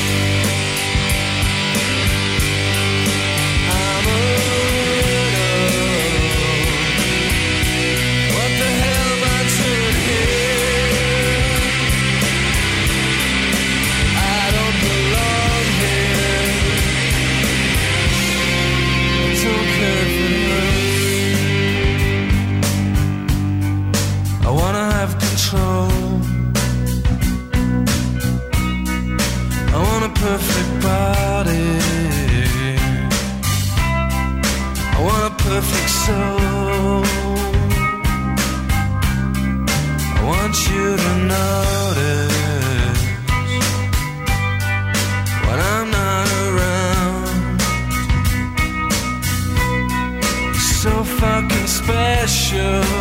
Soul. 36.06 37.04
I 40.16 40.20
want 40.32 40.56
you 40.70 40.86
to 41.04 41.12
notice 41.36 42.98
when 45.46 45.58
I'm 45.72 45.88
not 45.98 46.28
around. 46.46 47.60
so 50.82 50.92
fucking 51.20 51.68
special. 51.80 52.91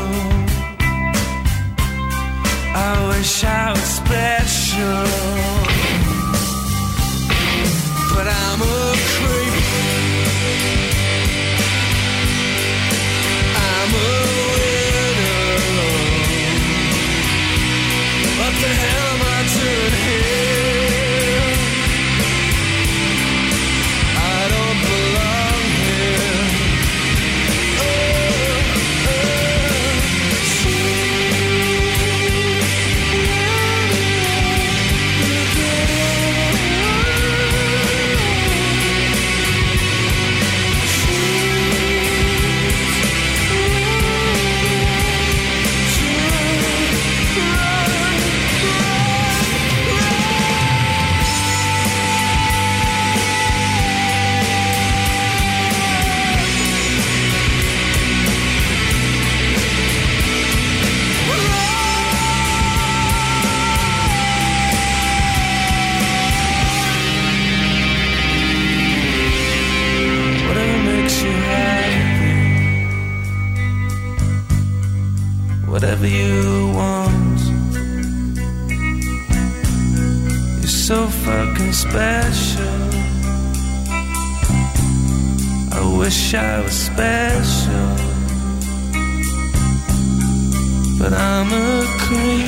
But 91.01 91.13
I'm 91.13 91.51
a 91.51 91.83
creep. 91.97 92.47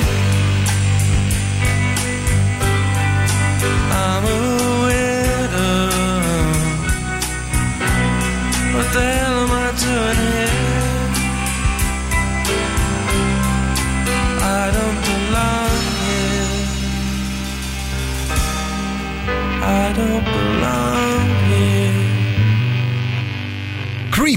I'm 3.90 4.24
a 4.24 4.53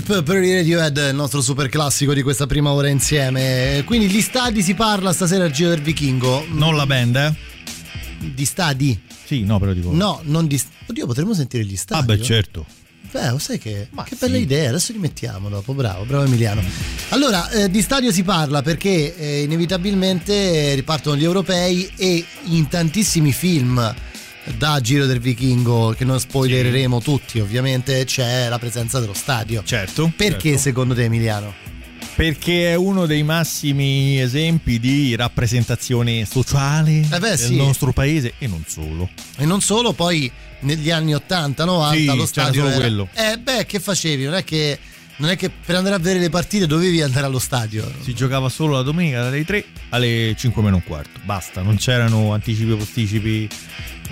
Creep 0.08 0.24
per 0.24 0.42
i 0.42 0.56
Radiohead, 0.56 1.08
il 1.10 1.16
nostro 1.16 1.42
super 1.42 1.68
classico 1.68 2.14
di 2.14 2.22
questa 2.22 2.48
prima 2.48 2.72
ora 2.72 2.88
insieme. 2.88 3.84
Quindi 3.86 4.08
gli 4.08 4.22
stadi 4.22 4.62
si 4.62 4.74
parla 4.74 5.12
stasera 5.12 5.44
al 5.44 5.52
Giro 5.52 5.72
del 5.72 5.82
Vichingo. 5.82 6.46
Non 6.48 6.78
la 6.78 6.86
band, 6.86 7.16
eh? 7.18 7.34
Di 8.34 8.46
stadi? 8.46 8.98
Sì, 9.26 9.44
no, 9.44 9.60
però 9.60 9.74
dico. 9.74 9.92
No, 9.92 10.22
non 10.24 10.48
di. 10.48 10.62
Oddio, 10.86 11.08
potremmo 11.08 11.34
sentire 11.34 11.66
gli 11.66 11.76
stadi. 11.76 12.00
Ah, 12.00 12.06
beh, 12.06 12.22
certo. 12.24 12.66
Beh, 13.12 13.32
lo 13.32 13.38
sai 13.38 13.58
che, 13.58 13.90
che 14.06 14.16
bella 14.18 14.38
idea, 14.38 14.70
adesso 14.70 14.94
li 14.94 15.00
mettiamo 15.00 15.50
dopo, 15.50 15.74
bravo, 15.74 16.06
bravo 16.06 16.24
Emiliano. 16.24 16.64
Allora, 17.10 17.50
eh, 17.50 17.70
di 17.70 17.82
stadio 17.82 18.10
si 18.10 18.24
parla 18.24 18.62
perché 18.62 19.14
eh, 19.14 19.42
inevitabilmente 19.44 20.74
ripartono 20.74 21.18
gli 21.18 21.24
europei 21.24 21.90
e 21.98 22.24
in 22.46 22.70
tantissimi 22.70 23.34
film 23.34 23.94
da 24.56 24.80
Giro 24.82 25.06
del 25.06 25.20
Vichingo, 25.20 25.94
che 25.98 26.06
non 26.06 26.20
spoilereremo 26.20 27.02
tutti 27.02 27.40
ovviamente, 27.40 28.06
c'è 28.06 28.48
la 28.50 28.60
presenza 28.60 29.00
dello 29.00 29.14
stadio. 29.14 29.64
Certo. 29.66 30.12
Perché 30.16 30.50
certo. 30.50 30.62
secondo 30.62 30.94
te 30.96 31.04
Emiliano? 31.04 31.54
Perché 32.16 32.72
è 32.72 32.76
uno 32.76 33.06
dei 33.06 33.22
massimi 33.22 34.20
esempi 34.20 34.80
di 34.80 35.16
rappresentazione 35.16 36.26
sociale 36.26 37.02
Eh 37.02 37.20
beh, 37.20 37.20
del 37.20 37.38
sì. 37.38 37.56
nostro 37.56 37.92
paese 37.92 38.34
e 38.40 38.48
non 38.48 38.64
solo. 38.68 39.08
E 39.38 39.46
non 39.46 39.62
solo, 39.62 39.94
poi 39.94 40.32
negli 40.62 40.90
anni 40.90 41.14
80-90 41.14 41.92
Sì, 41.92 42.06
lo 42.06 42.26
stadio 42.26 42.62
solo 42.62 42.68
era- 42.70 42.80
quello. 42.80 43.08
Eh 43.14 43.38
beh, 43.38 43.66
che 43.68 43.80
facevi? 43.80 44.24
Non 44.24 44.34
è 44.34 44.44
che 44.44 44.80
non 45.20 45.32
è 45.32 45.36
che 45.36 45.50
per 45.50 45.76
andare 45.76 45.96
a 45.96 45.98
vedere 45.98 46.20
le 46.20 46.30
partite 46.30 46.68
dovevi 46.68 47.02
andare 47.02 47.26
allo 47.26 47.40
stadio. 47.40 47.92
Si 48.02 48.14
giocava 48.14 48.50
solo 48.50 48.74
la 48.74 48.84
domenica 48.84 49.24
dalle 49.24 49.44
3 49.44 49.66
alle 49.90 50.36
5 50.38 50.62
meno 50.62 50.76
un 50.76 50.84
quarto. 50.84 51.20
Basta, 51.24 51.62
non 51.64 51.76
c'erano 51.78 52.34
anticipi 52.34 52.72
o 52.72 52.78
posticipi. 52.78 53.50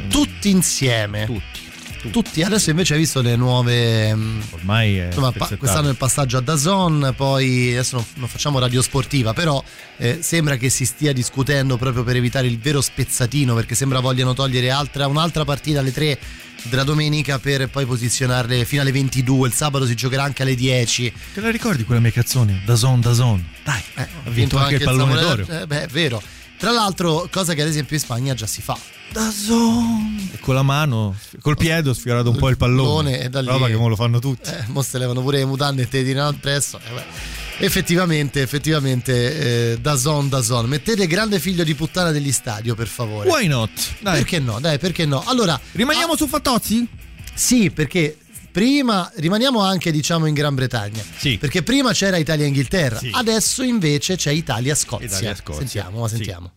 Tutti 0.09 0.49
insieme. 0.49 1.25
Tutti. 1.25 1.63
Tutti. 2.11 2.43
Adesso 2.43 2.69
invece 2.69 2.93
hai 2.93 2.99
visto 2.99 3.19
le 3.21 3.35
nuove. 3.35 4.13
mm, 4.13 4.39
Ormai 4.51 4.97
è 4.97 5.05
Insomma, 5.07 5.31
pa- 5.31 5.49
quest'anno 5.57 5.89
il 5.89 5.95
passaggio 5.95 6.37
a 6.37 6.41
Dazon, 6.41 7.13
poi 7.17 7.71
adesso 7.71 7.95
non, 7.95 8.05
non 8.17 8.27
facciamo 8.27 8.59
radio 8.59 8.83
sportiva, 8.83 9.33
però 9.33 9.63
eh, 9.97 10.19
sembra 10.21 10.55
che 10.57 10.69
si 10.69 10.85
stia 10.85 11.13
discutendo 11.13 11.77
proprio 11.77 12.03
per 12.03 12.15
evitare 12.15 12.45
il 12.45 12.59
vero 12.59 12.79
spezzatino, 12.79 13.55
perché 13.55 13.73
sembra 13.73 14.01
vogliano 14.01 14.35
togliere 14.35 14.69
altra- 14.69 15.07
un'altra 15.07 15.45
partita 15.45 15.79
alle 15.79 15.91
3 15.91 16.19
della 16.65 16.83
domenica 16.83 17.39
per 17.39 17.69
poi 17.69 17.87
posizionarle 17.87 18.65
fino 18.65 18.81
alle 18.83 18.91
22, 18.91 19.47
il 19.47 19.53
sabato 19.55 19.87
si 19.87 19.95
giocherà 19.95 20.21
anche 20.23 20.43
alle 20.43 20.53
10. 20.55 21.11
Te 21.33 21.41
la 21.41 21.49
ricordi 21.49 21.85
quella 21.85 22.01
mia 22.01 22.11
canzone? 22.11 22.61
Dazon, 22.65 22.99
Dazon. 23.01 23.43
Dai, 23.63 23.81
Eh, 23.95 24.01
ha 24.25 24.29
vinto 24.29 24.57
anche 24.59 24.75
il 24.75 24.83
pallone 24.83 25.19
d'oro. 25.19 25.47
eh, 25.47 25.65
beh, 25.65 25.83
è 25.85 25.87
vero. 25.87 26.21
Tra 26.57 26.71
l'altro, 26.71 27.27
cosa 27.31 27.53
che 27.53 27.61
ad 27.61 27.67
esempio 27.67 27.95
in 27.95 28.01
Spagna 28.01 28.33
già 28.33 28.45
si 28.47 28.61
fa. 28.61 28.77
Dazon. 29.11 30.29
E 30.33 30.39
con 30.39 30.55
la 30.55 30.63
mano, 30.63 31.15
col 31.41 31.55
piede 31.57 31.89
ho 31.89 31.93
sfiorato 31.93 32.29
un 32.31 32.37
po' 32.37 32.49
il 32.49 32.57
pallone. 32.57 33.19
e 33.21 33.29
da 33.29 33.41
lì- 33.41 33.47
Roba 33.47 33.67
che 33.67 33.75
mo 33.75 33.87
lo 33.87 33.95
fanno 33.95 34.19
tutti. 34.19 34.49
Eh, 34.49 34.63
mo 34.67 34.81
se 34.81 34.97
levano 34.97 35.21
pure 35.21 35.37
le 35.39 35.45
mutande 35.45 35.83
e 35.83 35.87
te 35.89 36.03
tirano 36.03 36.29
appresso. 36.29 36.79
Eh. 36.79 37.63
Effettivamente, 37.65 38.41
effettivamente, 38.41 39.71
eh, 39.73 39.77
Dazon, 39.79 40.27
Dazon. 40.27 40.65
Mettete 40.67 41.07
grande 41.07 41.39
figlio 41.39 41.63
di 41.63 41.73
puttana 41.75 42.11
degli 42.11 42.31
stadio, 42.31 42.75
per 42.75 42.87
favore. 42.87 43.29
Why 43.29 43.47
not? 43.47 43.71
Dai. 43.99 44.17
Perché 44.17 44.39
no? 44.39 44.59
Dai, 44.59 44.77
perché 44.77 45.05
no? 45.05 45.23
Allora, 45.25 45.59
Rimaniamo 45.71 46.15
su 46.17 46.27
Fattozzi? 46.27 46.85
sì, 47.33 47.69
perché 47.71 48.17
prima 48.55 49.11
rimaniamo 49.15 49.59
anche, 49.59 49.91
diciamo, 49.91 50.27
in 50.27 50.33
Gran 50.33 50.55
Bretagna. 50.55 51.03
Sì. 51.17 51.37
Perché 51.37 51.61
prima 51.61 51.91
c'era 51.91 52.15
Italia-Inghilterra, 52.15 52.99
Sì. 52.99 53.09
adesso 53.13 53.63
invece 53.63 54.15
c'è 54.15 54.31
Italia-Scozia. 54.31 55.07
Italia-Scozia. 55.07 55.59
Sentiamo, 55.59 55.99
ma 55.99 56.07
Sì. 56.07 56.15
sentiamo. 56.15 56.51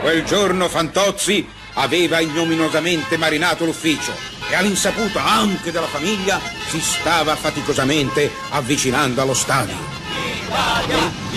Quel 0.00 0.24
giorno 0.24 0.68
Fantozzi 0.68 1.46
aveva 1.74 2.18
ignominiosamente 2.18 3.16
marinato 3.16 3.64
l'ufficio 3.64 4.12
e 4.50 4.56
all'insaputa 4.56 5.24
anche 5.24 5.70
della 5.70 5.86
famiglia 5.86 6.40
si 6.70 6.80
stava 6.80 7.36
faticosamente 7.36 8.28
avvicinando 8.48 9.22
allo 9.22 9.34
stadio. 9.34 9.99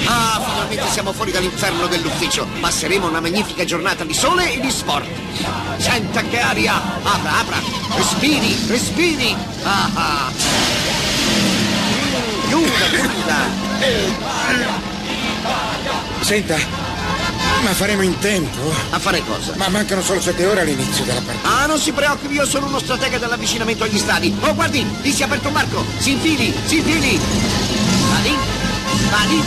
Ah, 0.06 0.42
finalmente 0.44 0.92
siamo 0.92 1.14
fuori 1.14 1.32
dall'inferno 1.32 1.88
dell'ufficio. 1.88 2.48
Passeremo 2.60 3.08
una 3.08 3.22
magnifica 3.22 3.64
giornata 3.64 4.04
di 4.04 4.14
sole 4.14 4.54
e 4.54 4.60
di 4.60 4.72
sport. 4.72 5.08
Senta 5.78 6.22
che 6.22 6.40
aria! 6.40 6.82
Apra, 7.04 7.40
apra! 7.40 7.58
Respiri, 7.96 8.56
respiri! 8.68 9.36
Ah, 9.64 9.90
ah. 9.94 10.32
Chiuda, 12.48 12.86
chiuda! 12.90 13.62
Senta, 16.22 16.58
ma 17.64 17.74
faremo 17.74 18.02
in 18.02 18.18
tempo? 18.20 18.74
A 18.92 19.00
fare 19.00 19.24
cosa? 19.26 19.54
Ma 19.56 19.68
mancano 19.70 20.02
solo 20.02 20.22
sette 20.22 20.46
ore 20.46 20.62
all'inizio 20.62 21.04
della 21.04 21.22
partita. 21.22 21.62
Ah, 21.62 21.66
non 21.66 21.80
si 21.80 21.92
preoccupi, 21.92 22.34
io 22.34 22.46
sono 22.46 22.68
uno 22.68 22.80
stratega 22.80 23.18
dell'avvicinamento 23.18 23.84
agli 23.84 23.98
stadi. 23.98 24.36
Oh, 24.42 24.54
guardi, 24.54 24.86
lì 25.02 25.12
si 25.12 25.22
è 25.22 25.26
aperto 25.26 25.48
un 25.48 25.54
varco. 25.54 25.84
Si 25.98 26.12
infili, 26.12 26.54
si 26.66 26.78
infili. 26.78 27.20
Vadi, 28.10 28.38
vadi. 29.10 29.44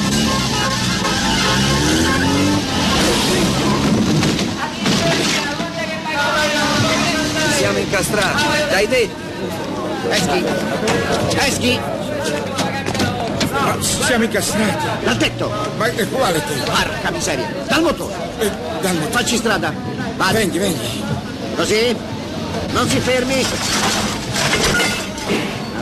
Siamo 7.56 7.78
incastrati. 7.78 8.44
Dai 8.70 8.88
detto. 8.88 9.24
Eschi. 10.10 10.44
Eschi. 11.36 11.80
Ma 13.50 13.76
siamo 13.80 14.24
incastrati. 14.24 14.86
Dal 15.04 15.16
tetto. 15.16 15.50
Ma 15.76 15.86
eh, 15.86 16.08
quale 16.08 16.44
te? 16.44 16.54
Porca 16.64 17.10
miseria. 17.10 17.48
Dal 17.66 17.82
motore. 17.82 18.14
Eh, 18.38 18.50
dal 18.80 18.94
motore. 18.94 19.12
Facci 19.12 19.36
strada. 19.36 19.72
Vadi. 20.16 20.32
Vendi, 20.34 20.58
vendi. 20.58 21.04
Così. 21.56 21.96
Non 22.72 22.88
si 22.88 22.98
fermi. 23.00 23.44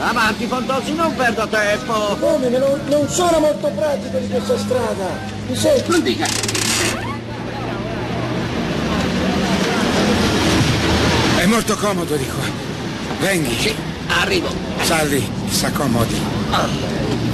Avanti, 0.07 0.45
Fantozzi, 0.45 0.93
non 0.93 1.15
perda 1.15 1.47
tempo. 1.47 2.15
Come? 2.19 2.49
Non, 2.49 2.79
non 2.89 3.09
sono 3.09 3.39
molto 3.39 3.67
pratico 3.69 4.17
di 4.19 4.27
questa 4.27 4.57
strada. 4.57 5.17
Mi 5.47 5.55
senti? 5.55 5.89
Non 5.89 6.03
dica. 6.03 6.25
È 11.37 11.45
molto 11.47 11.75
comodo 11.75 12.15
di 12.15 12.25
qua. 12.25 12.43
Vengi. 13.19 13.57
Sì, 13.59 13.75
arrivo. 14.21 14.47
Salvi, 14.83 15.27
s'accomodi. 15.49 16.15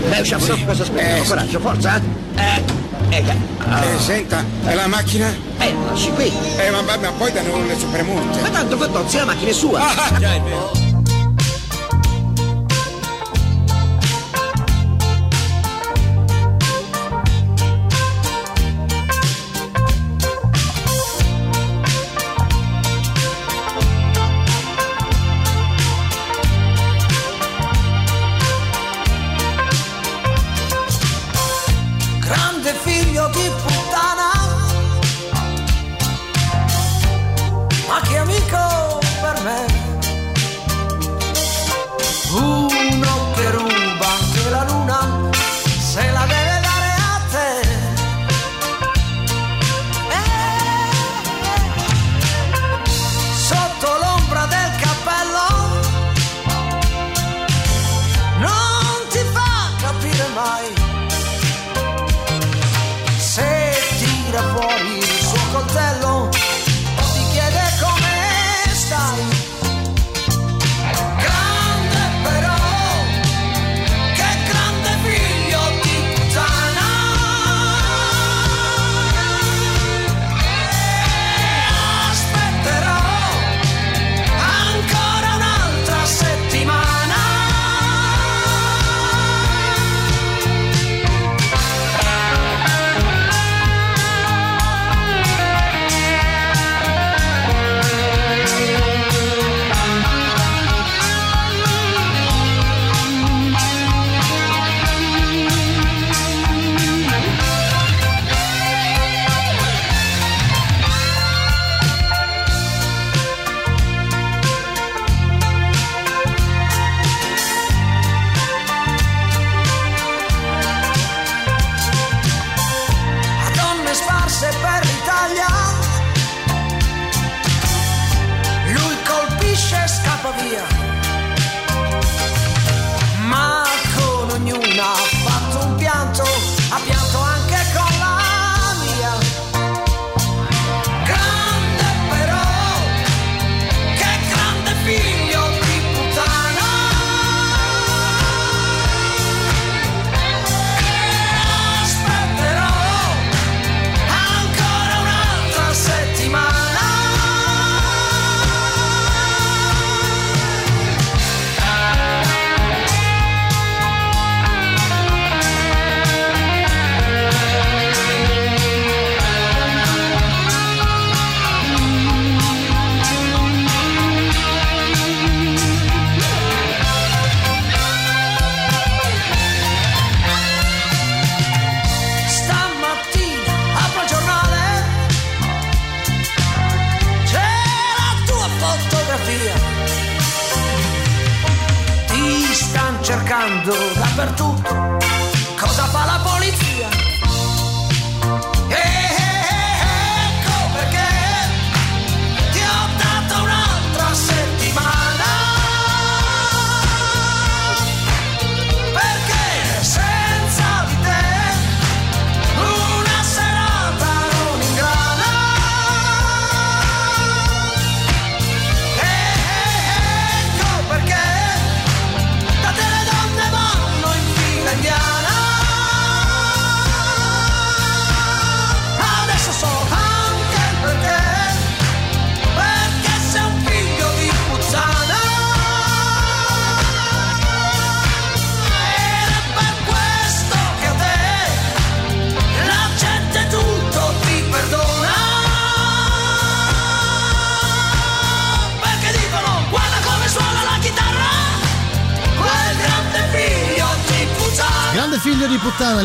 Beh, 0.10 0.20
usciamo 0.22 0.44
Sì. 0.46 0.66
cosa 0.66 0.84
aspetta? 0.84 1.16
Eh, 1.18 1.24
Coraggio, 1.28 1.60
forza. 1.60 2.02
Eh, 2.36 2.64
eh, 3.10 3.18
Eh, 3.20 4.00
senta, 4.00 4.44
è 4.66 4.74
la 4.76 4.88
macchina? 4.88 5.28
eh, 5.60 5.74
lasci 5.90 6.10
qui. 6.12 6.32
Eh, 6.58 6.70
ma, 6.72 6.82
ma- 6.82 6.98
ma 6.98 7.12
poi 7.12 7.32
danno 7.34 7.66
le 7.66 7.78
sopremulte. 7.78 8.42
Ma 8.42 8.50
tanto 8.50 8.78
Fantozzi, 8.78 9.18
la 9.18 9.26
macchina 9.26 9.50
è 9.50 9.54
sua. 9.54 9.80
Ah, 9.82 10.18
già, 10.20 10.30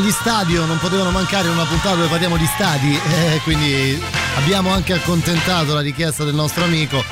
di 0.06 0.12
stadio 0.12 0.64
non 0.66 0.78
potevano 0.78 1.10
mancare 1.10 1.48
in 1.48 1.54
una 1.54 1.64
puntata 1.64 1.96
dove 1.96 2.06
parliamo 2.06 2.36
di 2.36 2.46
stadi, 2.46 2.94
eh, 2.94 3.40
quindi 3.42 4.00
abbiamo 4.36 4.70
anche 4.70 4.92
accontentato 4.92 5.74
la 5.74 5.80
richiesta 5.80 6.22
del 6.22 6.32
nostro 6.32 6.62
amico 6.62 7.02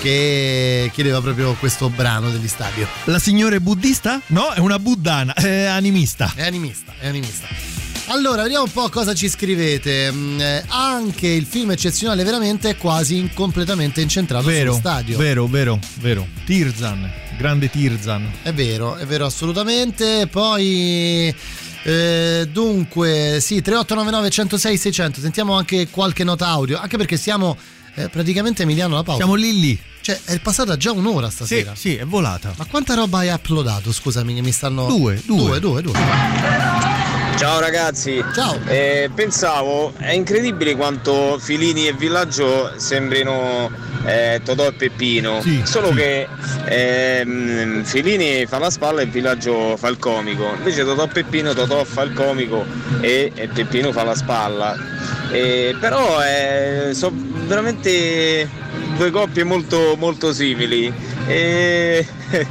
che 0.00 0.90
chiedeva 0.92 1.20
proprio 1.20 1.54
questo 1.54 1.88
brano 1.88 2.30
degli 2.30 2.48
stadio. 2.48 2.88
La 3.04 3.20
signora 3.20 3.54
è 3.54 3.60
buddista? 3.60 4.20
No, 4.28 4.50
è 4.50 4.58
una 4.58 4.80
buddana, 4.80 5.34
è 5.34 5.66
animista. 5.66 6.32
È 6.34 6.44
animista, 6.44 6.92
è 6.98 7.06
animista. 7.06 7.46
Allora, 8.06 8.42
vediamo 8.42 8.64
un 8.64 8.72
po' 8.72 8.88
cosa 8.88 9.14
ci 9.14 9.28
scrivete. 9.28 10.10
Mm, 10.10 10.40
eh, 10.40 10.64
anche 10.66 11.28
il 11.28 11.46
film 11.46 11.70
eccezionale 11.70 12.24
veramente 12.24 12.70
è 12.70 12.76
quasi 12.76 13.30
completamente 13.32 14.00
incentrato 14.00 14.46
Vero, 14.46 14.72
sullo 14.72 14.78
stadio. 14.78 15.16
vero, 15.16 15.46
vero, 15.46 15.78
vero. 16.00 16.26
Tirzan, 16.44 17.08
grande 17.38 17.70
Tirzan. 17.70 18.28
È 18.42 18.52
vero, 18.52 18.96
è 18.96 19.06
vero 19.06 19.26
assolutamente. 19.26 20.26
Poi 20.26 21.32
eh, 21.84 22.48
dunque, 22.50 23.38
sì, 23.40 23.60
3899 23.60 24.30
106 24.30 24.76
600. 24.78 25.20
Sentiamo 25.20 25.54
anche 25.56 25.88
qualche 25.88 26.24
nota 26.24 26.46
audio, 26.48 26.78
anche 26.78 26.96
perché 26.96 27.16
siamo 27.16 27.56
eh, 27.94 28.08
praticamente 28.08 28.62
Emiliano 28.62 28.94
alla 28.94 29.02
pausa. 29.02 29.18
Siamo 29.20 29.34
lì 29.34 29.58
lì. 29.60 29.80
Cioè, 30.00 30.20
è 30.24 30.38
passata 30.40 30.76
già 30.76 30.90
un'ora 30.90 31.28
Sì, 31.28 31.34
stasera. 31.36 31.74
sì, 31.76 31.94
è 31.96 32.04
volata. 32.04 32.52
Ma 32.56 32.64
quanta 32.64 32.94
roba 32.94 33.18
hai 33.18 33.28
uploadato? 33.28 33.92
Scusami, 33.92 34.40
mi 34.40 34.52
stanno. 34.52 34.86
Due, 34.86 35.20
due. 35.24 35.60
Due, 35.60 35.60
due, 35.60 35.82
due. 35.82 37.11
Ciao 37.36 37.58
ragazzi, 37.58 38.24
Ciao. 38.34 38.56
pensavo, 39.14 39.92
è 39.98 40.12
incredibile 40.12 40.76
quanto 40.76 41.38
Filini 41.40 41.88
e 41.88 41.92
Villaggio 41.92 42.72
sembrino 42.76 43.68
eh, 44.04 44.40
Totò 44.44 44.66
e 44.68 44.72
Peppino, 44.72 45.40
Sì, 45.42 45.60
solo 45.64 45.88
sì. 45.88 45.94
che 45.94 46.28
ehm, 46.66 47.82
Filini 47.84 48.46
fa 48.46 48.58
la 48.58 48.70
spalla 48.70 49.00
e 49.02 49.06
Villaggio 49.06 49.76
fa 49.76 49.88
il 49.88 49.98
comico, 49.98 50.52
invece 50.56 50.84
Totò 50.84 51.04
e 51.04 51.08
Peppino, 51.08 51.52
Totò 51.52 51.82
fa 51.84 52.02
il 52.02 52.12
comico 52.12 52.64
e, 53.00 53.32
e 53.34 53.48
Peppino 53.48 53.90
fa 53.90 54.04
la 54.04 54.14
spalla. 54.14 54.76
Eh, 55.32 55.74
però 55.80 56.18
sono 56.92 57.16
veramente 57.46 58.48
due 58.96 59.10
coppie 59.10 59.42
molto, 59.44 59.96
molto 59.98 60.32
simili. 60.32 60.92
E 61.26 62.06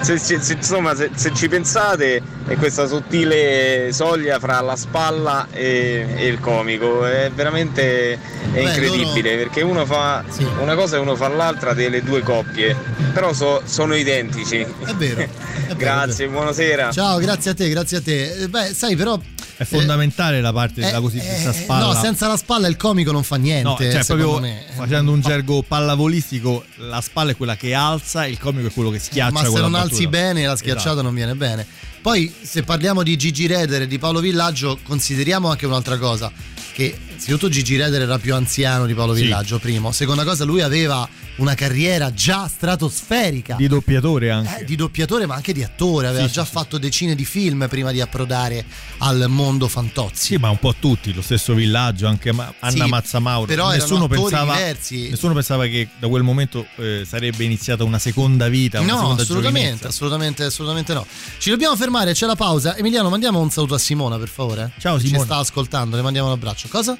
se, 0.00 0.16
se- 0.18 0.40
se- 0.40 0.52
insomma, 0.54 0.94
se 0.94 1.32
ci 1.34 1.48
pensate, 1.48 2.22
è 2.48 2.56
questa 2.56 2.86
sottile 2.86 3.90
soglia 3.92 4.38
fra 4.38 4.60
la 4.62 4.74
spalla 4.74 5.48
e, 5.52 6.06
e 6.16 6.26
il 6.26 6.40
comico 6.40 7.04
è 7.04 7.30
veramente 7.34 8.12
è 8.14 8.18
Beh, 8.52 8.62
incredibile 8.62 9.36
perché 9.36 9.60
uno 9.60 9.84
fa 9.84 10.24
una 10.60 10.74
cosa 10.74 10.96
e 10.96 10.98
uno 10.98 11.14
fa 11.14 11.28
l'altra 11.28 11.74
delle 11.74 12.02
due 12.02 12.22
coppie, 12.22 12.74
però 13.12 13.32
so- 13.34 13.60
sono 13.66 13.94
identici. 13.94 14.56
È 14.60 14.94
vero. 14.94 15.20
è 15.20 15.28
vero, 15.68 15.76
Grazie, 15.76 16.12
è 16.24 16.28
vero. 16.28 16.30
buonasera. 16.30 16.90
Ciao, 16.90 17.18
grazie 17.18 17.50
a 17.50 17.54
te, 17.54 17.68
grazie 17.68 17.96
a 17.98 18.00
te. 18.00 18.32
Eh, 18.34 18.48
Beh, 18.48 18.72
sai, 18.74 18.96
però. 18.96 19.20
È 19.58 19.64
fondamentale 19.64 20.40
la 20.40 20.52
parte 20.52 20.80
eh, 20.80 20.84
della 20.84 21.00
cosiddetta 21.00 21.52
spalla. 21.52 21.86
No, 21.86 21.94
senza 22.00 22.28
la 22.28 22.36
spalla 22.36 22.68
il 22.68 22.76
comico 22.76 23.10
non 23.10 23.24
fa 23.24 23.34
niente. 23.36 23.68
No, 23.68 23.76
cioè 23.76 24.04
proprio 24.04 24.38
me. 24.38 24.62
facendo 24.74 25.10
un 25.12 25.20
gergo 25.20 25.62
pallavolistico, 25.62 26.64
la 26.76 27.00
spalla 27.00 27.32
è 27.32 27.36
quella 27.36 27.56
che 27.56 27.74
alza 27.74 28.24
e 28.24 28.30
il 28.30 28.38
comico 28.38 28.68
è 28.68 28.72
quello 28.72 28.90
che 28.90 29.00
schiaccia 29.00 29.32
Ma 29.32 29.40
se 29.44 29.58
non 29.58 29.72
battuta. 29.72 29.80
alzi 29.80 30.06
bene, 30.06 30.46
la 30.46 30.54
schiacciata 30.56 30.90
Esatto. 30.90 31.02
non 31.02 31.12
viene 31.12 31.34
bene. 31.34 31.66
Poi, 32.08 32.32
se 32.40 32.62
parliamo 32.62 33.02
di 33.02 33.18
Gigi 33.18 33.46
Reder 33.46 33.82
e 33.82 33.86
di 33.86 33.98
Paolo 33.98 34.20
Villaggio, 34.20 34.78
consideriamo 34.82 35.50
anche 35.50 35.66
un'altra 35.66 35.98
cosa. 35.98 36.32
Che 36.72 36.96
innanzitutto 37.18 37.48
Gigi 37.48 37.76
Reder 37.76 38.02
era 38.02 38.18
più 38.18 38.34
anziano 38.34 38.86
di 38.86 38.94
Paolo 38.94 39.14
Sì. 39.14 39.22
Villaggio, 39.22 39.58
primo. 39.58 39.90
Seconda 39.92 40.24
cosa, 40.24 40.44
lui 40.44 40.60
aveva 40.60 41.06
una 41.36 41.54
carriera 41.54 42.12
già 42.14 42.48
stratosferica. 42.48 43.56
Di 43.56 43.66
doppiatore 43.68 44.30
anche. 44.30 44.60
Eh, 44.60 44.64
di 44.64 44.76
doppiatore 44.76 45.26
ma 45.26 45.34
anche 45.34 45.52
di 45.52 45.62
attore, 45.62 46.06
aveva 46.06 46.26
Sì, 46.26 46.32
già 46.34 46.44
sì, 46.44 46.50
fatto 46.52 46.78
decine 46.78 47.14
di 47.14 47.24
film 47.24 47.66
prima 47.68 47.90
di 47.92 48.00
approdare 48.00 48.64
al 48.98 49.26
mondo 49.28 49.68
Fantozzi. 49.68 50.24
Sì, 50.24 50.36
ma 50.36 50.48
un 50.50 50.58
po' 50.58 50.74
tutti, 50.78 51.12
lo 51.12 51.22
stesso 51.22 51.54
villaggio, 51.54 52.06
anche 52.06 52.30
Anna 52.60 52.86
Mazzamauro. 52.86 53.46
però 53.46 53.70
nessuno 53.70 54.06
pensava, 54.06 54.56
nessuno 54.90 55.34
pensava 55.34 55.66
che 55.66 55.88
da 55.98 56.08
quel 56.08 56.22
momento 56.22 56.66
eh, 56.76 57.04
sarebbe 57.06 57.44
iniziata 57.44 57.84
una 57.84 57.98
seconda 57.98 58.48
vita, 58.48 58.80
una 58.80 58.92
No, 58.92 58.98
seconda 58.98 59.22
assolutamente, 59.22 59.60
giovinezza. 59.60 59.88
assolutamente, 59.88 60.44
assolutamente 60.44 60.94
no. 60.94 61.06
Ci 61.38 61.50
dobbiamo 61.50 61.76
fermare, 61.76 62.12
c'è 62.12 62.26
la 62.26 62.36
pausa. 62.36 62.76
Emiliano, 62.76 63.08
mandiamo 63.10 63.40
un 63.40 63.50
saluto 63.50 63.74
a 63.74 63.78
Simona, 63.78 64.18
per 64.18 64.28
favore. 64.28 64.72
Ciao, 64.78 64.98
Ci 64.98 65.06
Simona. 65.06 65.24
sta 65.24 65.36
ascoltando, 65.36 65.96
le 65.96 66.02
mandiamo 66.02 66.28
un 66.28 66.34
abbraccio. 66.34 66.68
Cosa? 66.68 66.96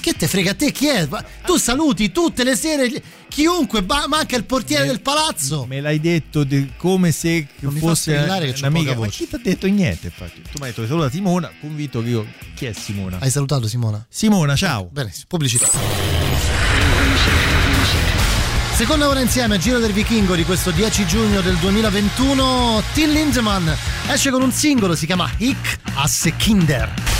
Che 0.00 0.14
te 0.14 0.26
frega 0.26 0.52
a 0.52 0.54
te? 0.54 0.72
Chi 0.72 0.86
è? 0.88 1.06
Tu 1.44 1.58
saluti 1.58 2.10
tutte 2.10 2.42
le 2.42 2.56
sere 2.56 2.90
chiunque, 3.28 3.82
ma 3.82 4.06
anche 4.10 4.34
il 4.34 4.44
portiere 4.44 4.86
del 4.86 5.02
palazzo. 5.02 5.66
Me 5.66 5.80
l'hai 5.82 6.00
detto 6.00 6.42
di- 6.42 6.72
come 6.78 7.12
se 7.12 7.46
Non 7.58 7.76
fosse 7.76 8.16
un'amica. 8.16 8.68
poca 8.70 8.84
Ma 8.88 8.94
voce. 8.94 9.10
chi 9.10 9.28
ti 9.28 9.34
ha 9.34 9.40
detto 9.42 9.66
niente, 9.66 10.06
infatti? 10.06 10.40
Tu 10.40 10.48
mi 10.58 10.64
hai 10.64 10.68
detto 10.70 10.86
saluta 10.86 11.10
Simona, 11.10 11.50
convinto 11.60 12.02
che 12.02 12.08
io. 12.08 12.26
Chi 12.54 12.64
è 12.64 12.72
Simona? 12.72 13.18
Hai 13.20 13.30
salutato 13.30 13.68
Simona? 13.68 14.04
Simona, 14.08 14.56
ciao. 14.56 14.88
Benissimo, 14.90 15.26
pubblicità. 15.28 15.68
Seconda 18.74 19.06
ora 19.08 19.20
insieme, 19.20 19.58
Giro 19.58 19.78
del 19.78 19.92
Vichingo 19.92 20.34
di 20.34 20.44
questo 20.44 20.70
10 20.70 21.06
giugno 21.06 21.42
del 21.42 21.56
2021. 21.56 22.82
Till 22.94 23.10
Lindemann 23.12 23.68
esce 24.08 24.30
con 24.30 24.40
un 24.40 24.50
singolo, 24.52 24.94
si 24.94 25.04
chiama 25.04 25.30
Hick 25.36 25.78
Asse 25.94 26.34
Kinder. 26.36 27.19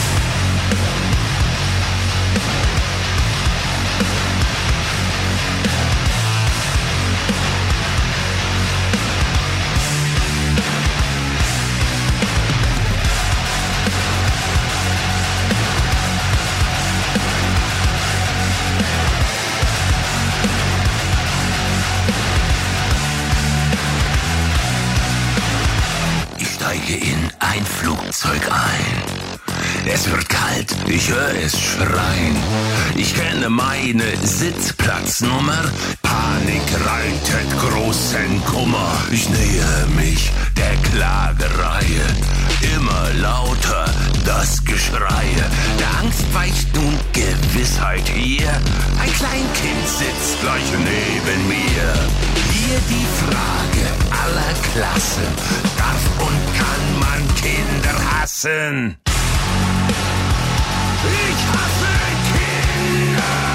Ich 30.93 31.09
höre 31.09 31.35
es 31.41 31.57
schreien. 31.57 32.35
Ich 32.97 33.15
kenne 33.15 33.49
meine 33.49 34.03
Sitzplatznummer. 34.21 35.63
Panik 36.01 36.67
reitet 36.85 37.49
großen 37.59 38.43
Kummer. 38.45 38.91
Ich 39.09 39.29
nähe 39.29 39.87
mich 39.95 40.29
der 40.57 40.75
Klagereihe. 40.91 42.07
Immer 42.75 43.21
lauter 43.21 43.85
das 44.25 44.63
Geschreie. 44.65 45.43
Der 45.79 45.99
Angst 46.01 46.25
weicht 46.33 46.75
nun 46.75 46.99
Gewissheit 47.13 48.07
hier. 48.09 48.49
Ein 49.01 49.13
Kleinkind 49.13 49.87
sitzt 49.87 50.41
gleich 50.41 50.71
neben 50.77 51.47
mir. 51.47 51.93
Hier 52.51 52.79
die 52.89 53.07
Frage 53.23 53.85
aller 54.23 54.53
Klassen. 54.73 55.23
Darf 55.77 56.03
und 56.19 56.41
kann 56.59 56.99
man 56.99 57.35
Kinder 57.35 58.19
hassen? 58.19 58.97
Ich 61.03 61.47
hasse 61.47 61.93
Kinder. 62.31 63.50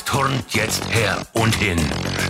Schreihals 0.00 0.04
turnt 0.04 0.54
jetzt 0.54 0.82
her 0.90 1.18
und 1.32 1.54
hin. 1.54 1.78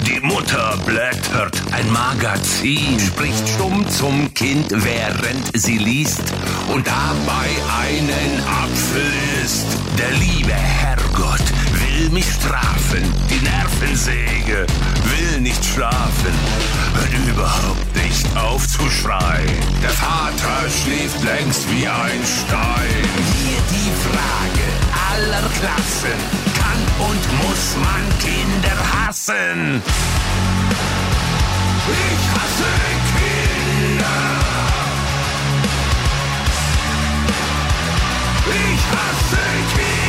Die 0.07 0.21
Mutter 0.21 0.77
blättert 0.87 1.61
ein 1.73 1.91
Magazin, 1.93 2.99
spricht 2.99 3.49
stumm 3.49 3.89
zum 3.91 4.33
Kind, 4.35 4.67
während 4.71 5.51
sie 5.55 5.79
liest 5.79 6.23
und 6.73 6.87
dabei 6.87 7.49
einen 7.83 8.43
Apfel 8.47 9.13
isst. 9.43 9.67
Der 9.99 10.11
liebe 10.13 10.53
Herrgott 10.53 11.43
will 11.73 12.11
mich 12.11 12.27
strafen, 12.27 13.03
die 13.29 13.45
Nervensäge 13.45 14.67
will 15.05 15.41
nicht 15.41 15.65
schlafen, 15.65 16.35
hört 16.95 17.29
überhaupt 17.29 17.97
nicht 17.97 18.37
auf 18.37 18.67
zu 18.67 18.89
schreien. 18.91 19.49
Der 19.83 19.91
Vater 19.91 20.69
schläft 20.83 21.23
längst 21.25 21.71
wie 21.71 21.87
ein 21.87 22.23
Stein. 22.25 23.05
Hier 23.43 23.61
die 23.71 23.93
Frage 24.07 24.91
aller 25.13 25.49
Klassen, 25.59 26.50
und 26.99 27.25
muss 27.43 27.77
man 27.77 28.19
Kinder 28.19 28.77
hassen? 28.93 29.83
Ich 31.89 32.25
hasse 32.35 32.71
Kinder. 33.13 34.19
Ich 38.47 38.83
hasse 38.93 39.45
Kinder. 39.75 40.00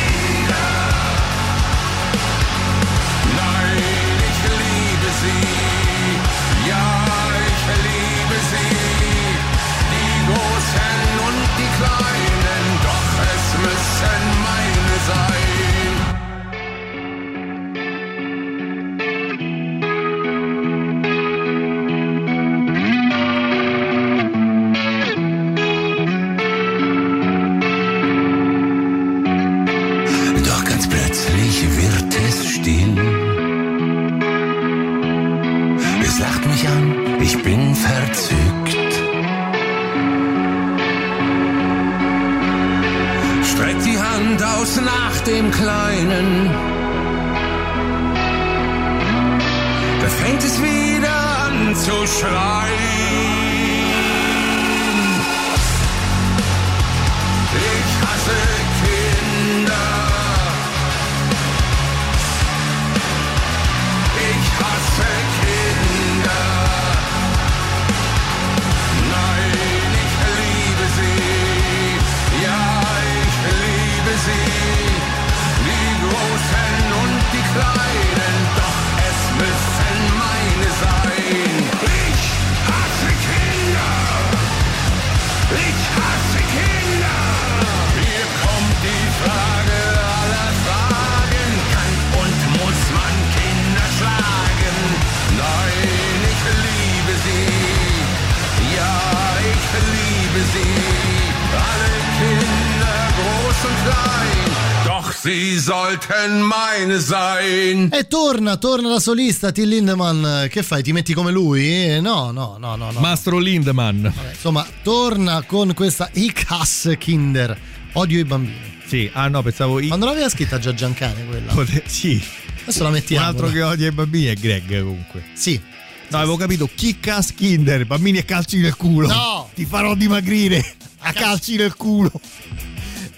E 107.90 108.06
torna, 108.08 108.56
torna 108.56 108.88
da 108.90 109.00
solista 109.00 109.50
Till 109.52 109.68
Lindemann. 109.68 110.46
Che 110.48 110.62
fai? 110.62 110.82
Ti 110.82 110.92
metti 110.92 111.14
come 111.14 111.30
lui? 111.30 111.64
Eh, 111.66 112.00
No, 112.00 112.30
no, 112.30 112.56
no, 112.58 112.76
no. 112.76 112.90
no. 112.90 113.00
Mastro 113.00 113.38
Lindemann. 113.38 114.06
Insomma, 114.32 114.66
torna 114.82 115.42
con 115.42 115.72
questa 115.74 116.08
Icas 116.12 116.94
Kinder. 116.98 117.58
Odio 117.92 118.18
i 118.18 118.24
bambini. 118.24 118.70
Sì, 118.86 119.10
ah 119.12 119.28
no, 119.28 119.42
pensavo 119.42 119.80
I- 119.80 119.86
Ma 119.88 119.96
non 119.96 120.08
l'aveva 120.08 120.28
scritta 120.28 120.58
già 120.58 120.74
Giancane 120.74 121.24
quella? 121.26 121.52
Pote- 121.52 121.82
sì. 121.86 122.22
Adesso 122.62 122.82
la 122.82 122.90
mettiamo. 122.90 123.22
Un 123.26 123.30
altro 123.32 123.48
che 123.48 123.62
odia 123.62 123.86
i 123.88 123.92
bambini 123.92 124.26
è 124.26 124.34
Greg 124.34 124.80
comunque. 124.80 125.24
Sì. 125.34 125.60
No, 126.08 126.18
avevo 126.18 126.36
capito 126.36 126.68
Chickas 126.74 127.32
Kinder, 127.34 127.86
bambini 127.86 128.18
a 128.18 128.22
calci 128.22 128.58
nel 128.58 128.76
culo. 128.76 129.06
No! 129.08 129.48
Ti 129.54 129.64
farò 129.64 129.94
dimagrire 129.94 130.62
a 130.98 131.12
calci 131.12 131.56
nel 131.56 131.74
culo. 131.74 132.10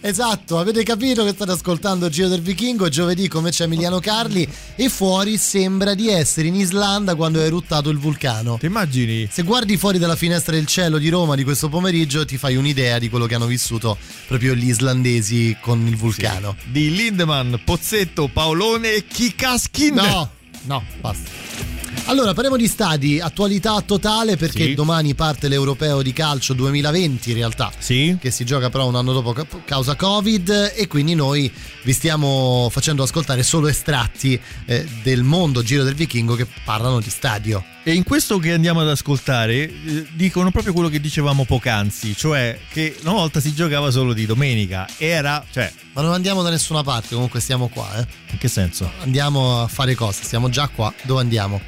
Esatto, 0.07 0.59
avete 0.59 0.83
capito 0.83 1.25
che 1.25 1.31
state 1.31 1.53
ascoltando 1.53 2.05
il 2.05 2.13
Giro 2.13 2.29
del 2.29 2.43
Vichingo. 2.43 2.91
Giovedì 2.91 3.27
come 3.27 3.49
c'è 3.49 3.65
Emiliano 3.65 4.01
Carli 4.01 4.47
e 4.77 4.91
fuori 4.91 5.39
sembra 5.39 5.95
di 5.95 6.11
essere 6.11 6.49
in 6.49 6.57
Islanda 6.57 7.15
quando 7.15 7.41
è 7.41 7.45
eruttato 7.45 7.89
il 7.89 7.97
vulcano. 7.97 8.59
Ti 8.59 8.67
immagini? 8.67 9.27
Se 9.33 9.45
guardi 9.45 9.79
fuori 9.79 9.97
dalla 9.97 10.15
finestra 10.15 10.53
del 10.57 10.67
cielo 10.67 10.99
di 10.99 11.09
Roma 11.09 11.37
di 11.37 11.43
questo 11.43 11.71
pomeriggio 11.71 12.27
ti 12.27 12.37
fai 12.37 12.55
un'idea 12.57 12.99
di 12.99 13.09
quello 13.09 13.25
che 13.25 13.35
hanno 13.35 13.47
vissuto 13.47 13.97
proprio 14.27 14.55
gli 14.55 14.69
islandesi 14.69 15.57
con 15.59 15.87
il 15.87 15.97
vulcano. 15.97 16.55
Di 16.67 16.95
Lindemann, 16.95 17.55
Pozzetto, 17.65 18.29
Paolone 18.29 18.93
e 18.93 19.07
Chickas 19.07 19.71
Kinder. 19.71 20.05
No, 20.05 20.31
no, 20.65 20.85
basta. 21.01 21.74
Allora, 22.07 22.35
parliamo 22.35 22.59
di 22.59 22.69
stadi, 22.69 23.19
attualità 23.19 23.81
totale 23.81 24.37
perché 24.37 24.65
Sì. 24.65 24.75
domani 24.75 25.15
parte 25.15 25.49
l'Europeo 25.49 26.03
di 26.03 26.13
calcio 26.13 26.53
2020 26.53 27.31
in 27.31 27.37
realtà, 27.37 27.73
Sì. 27.79 28.19
che 28.21 28.31
si 28.31 28.45
gioca 28.45 28.69
però 28.69 28.87
un 28.87 28.95
anno 28.95 29.15
dopo 29.15 29.33
ca- 29.33 29.47
causa 29.65 29.95
Covid 29.97 30.73
e 30.77 30.87
quindi 30.87 31.15
noi 31.15 31.51
vi 31.83 31.93
stiamo 31.95 32.69
facendo 32.71 33.03
ascoltare 33.05 33.43
solo 33.43 33.69
estratti 33.69 34.39
eh, 34.67 34.87
del 35.03 35.23
mondo 35.23 35.63
Giro 35.63 35.83
del 35.83 35.95
Vichingo 35.95 36.35
che 36.35 36.47
parlano 36.65 37.01
di 37.01 37.09
stadio. 37.09 37.65
E 37.83 37.95
in 37.95 38.03
questo 38.03 38.39
che 38.39 38.53
andiamo 38.53 38.81
ad 38.81 38.89
ascoltare 38.91 39.55
eh, 39.63 40.07
dicono 40.13 40.51
proprio 40.51 40.75
quello 40.75 40.91
che 40.91 41.01
dicevamo 41.01 41.47
poc'anzi, 41.47 42.15
cioè 42.15 42.59
che 42.71 42.97
una 43.01 43.13
volta 43.13 43.41
si 43.41 43.55
giocava 43.55 43.91
solo 43.91 44.13
di 44.13 44.27
domenica. 44.27 44.87
Era, 44.99 45.43
cioè, 45.51 45.73
Ma 45.95 46.03
non 46.03 46.13
andiamo 46.13 46.43
da 46.43 46.51
nessuna 46.51 46.83
parte, 46.83 47.15
comunque 47.15 47.41
stiamo 47.41 47.69
qua, 47.69 47.97
eh. 47.99 48.07
in 48.31 48.37
che 48.39 48.49
senso? 48.49 48.91
Andiamo 49.03 49.63
a 49.63 49.69
fare 49.69 49.95
cosa? 49.95 50.23
Stiamo 50.23 50.51
già 50.51 50.69
qua. 50.69 50.93
Dove 51.03 51.21
andiamo? 51.23 51.61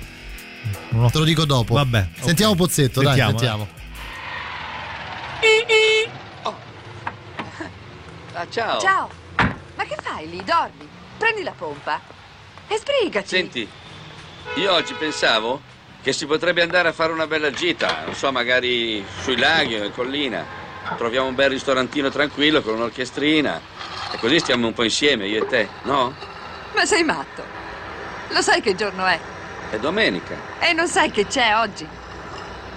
Non 0.90 1.04
ho- 1.04 1.10
Te 1.10 1.18
lo 1.18 1.24
dico 1.24 1.44
dopo. 1.44 1.74
Vabbè. 1.74 2.08
Sentiamo 2.20 2.54
Pozzetto, 2.54 3.00
Sentiamo, 3.02 3.32
dai, 3.32 3.38
sentiamo. 3.40 3.68
Ah, 8.32 8.46
ciao. 8.50 8.78
Ciao. 8.80 9.08
Ma 9.76 9.84
che 9.84 9.96
fai 10.02 10.28
lì? 10.28 10.42
Dormi? 10.44 10.86
Prendi 11.16 11.42
la 11.42 11.52
pompa 11.56 12.00
e 12.68 12.76
sbrigaci. 12.78 13.26
Senti, 13.28 13.66
io 14.56 14.72
oggi 14.72 14.92
pensavo 14.94 15.60
che 16.02 16.12
si 16.12 16.26
potrebbe 16.26 16.62
andare 16.62 16.88
a 16.88 16.92
fare 16.92 17.12
una 17.12 17.26
bella 17.26 17.50
gita, 17.50 18.02
non 18.04 18.14
so, 18.14 18.30
magari 18.30 19.04
sui 19.22 19.36
laghi 19.38 19.76
o 19.76 19.84
in 19.84 19.92
collina. 19.92 20.44
Troviamo 20.96 21.26
un 21.28 21.34
bel 21.34 21.50
ristorantino 21.50 22.10
tranquillo 22.10 22.60
con 22.62 22.74
un'orchestrina 22.74 23.60
e 24.12 24.18
così 24.18 24.38
stiamo 24.38 24.66
un 24.68 24.72
po' 24.74 24.84
insieme, 24.84 25.26
io 25.26 25.42
e 25.44 25.46
te, 25.48 25.68
no? 25.82 26.14
Ma 26.74 26.84
sei 26.84 27.02
matto. 27.02 27.42
Lo 28.28 28.40
sai 28.42 28.60
che 28.60 28.74
giorno 28.76 29.04
è? 29.06 29.18
È 29.70 29.78
domenica. 29.78 30.36
E 30.60 30.72
non 30.72 30.88
sai 30.88 31.10
che 31.10 31.26
c'è 31.26 31.56
oggi? 31.56 31.86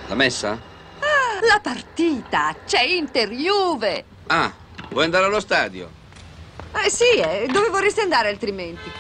La 0.07 0.15
messa? 0.15 0.49
Ah, 0.51 1.45
la 1.45 1.59
partita! 1.61 2.55
C'è 2.65 2.81
Inter-Juve! 2.81 4.05
Ah, 4.27 4.51
vuoi 4.89 5.03
andare 5.05 5.25
allo 5.25 5.39
stadio? 5.39 5.89
Eh 6.83 6.89
sì, 6.89 7.15
eh, 7.15 7.47
dove 7.49 7.69
vorresti 7.69 7.99
andare 7.99 8.29
altrimenti? 8.29 8.91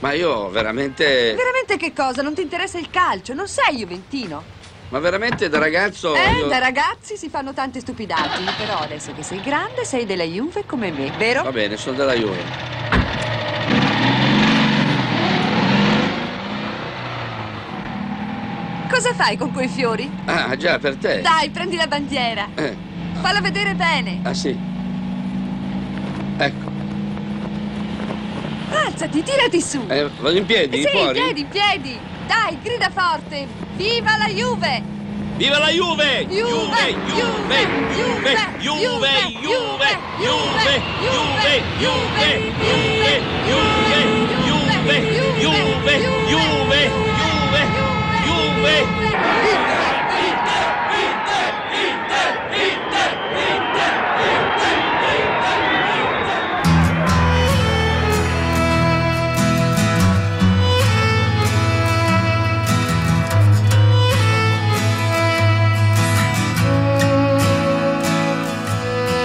Ma 0.00 0.12
io 0.12 0.48
veramente... 0.50 1.34
Veramente 1.34 1.76
che 1.76 1.92
cosa? 1.92 2.22
Non 2.22 2.34
ti 2.34 2.42
interessa 2.42 2.78
il 2.78 2.90
calcio? 2.90 3.34
Non 3.34 3.48
sei 3.48 3.76
juventino? 3.78 4.44
Ma 4.88 5.00
veramente 5.00 5.48
da 5.48 5.58
ragazzo... 5.58 6.14
eh, 6.14 6.38
io- 6.38 6.46
da 6.46 6.58
ragazzi 6.58 7.16
si 7.16 7.28
fanno 7.28 7.52
tante 7.52 7.80
stupidaggini, 7.80 8.52
però 8.52 8.78
adesso 8.82 9.12
che 9.12 9.24
sei 9.24 9.40
grande 9.40 9.84
sei 9.84 10.06
della 10.06 10.22
Juve 10.22 10.64
come 10.64 10.92
me, 10.92 11.10
vero? 11.10 11.42
Va 11.42 11.50
bene, 11.50 11.76
sono 11.76 11.96
della 11.96 12.14
Juve. 12.14 12.44
Cosa 18.88 19.12
fai 19.14 19.36
con 19.36 19.52
quei 19.52 19.68
fiori? 19.68 20.10
Ah, 20.26 20.56
già, 20.56 20.78
per 20.78 20.96
te. 20.96 21.20
Dai, 21.20 21.50
prendi 21.50 21.76
la 21.76 21.86
bandiera. 21.86 22.48
Eh, 22.54 22.76
Falla 23.20 23.40
vedere 23.40 23.74
bene. 23.74 24.20
ah 24.22 24.34
sì. 24.34 24.56
Ecco. 26.38 26.70
Alzati, 28.70 29.22
tirati 29.22 29.60
su. 29.60 29.84
Eh, 29.88 30.08
vado 30.20 30.36
in 30.36 30.46
piedi, 30.46 30.82
sì, 30.82 30.88
fuori? 30.88 31.18
in 31.18 31.24
piedi, 31.24 31.40
in 31.40 31.48
piedi. 31.48 31.98
Dai, 32.26 32.58
grida 32.62 32.90
forte. 32.90 33.46
Viva 33.76 34.16
la 34.16 34.28
Juve! 34.28 34.82
Viva 35.36 35.58
la 35.58 35.68
Juve! 35.68 36.26
Juve, 36.28 36.94
Juve, 37.06 37.66
Juve, 37.90 38.36
Juve, 38.58 38.58
Juve, 38.60 39.32
Juve, 39.40 39.42
Juve, 39.42 40.02
Juve, 40.98 41.62
Juve, 41.78 42.40
Juve, 43.46 43.66
Juve, 43.66 44.76
Juve, 45.38 45.98
Juve, 46.26 46.90
Juve, 47.50 47.85
due. 48.66 48.86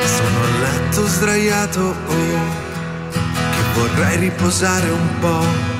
Sono 0.05 0.43
a 0.43 0.59
letto 0.59 1.07
sdraiato, 1.07 1.79
oh, 1.79 2.69
che 3.09 3.79
vorrei 3.79 4.17
riposare 4.17 4.89
un 4.89 5.19
po' 5.19 5.70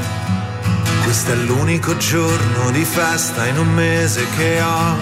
Questo 1.11 1.33
è 1.33 1.35
l'unico 1.35 1.97
giorno 1.97 2.71
di 2.71 2.85
festa 2.85 3.45
in 3.45 3.57
un 3.57 3.67
mese 3.73 4.25
che 4.37 4.61
ho, 4.61 4.95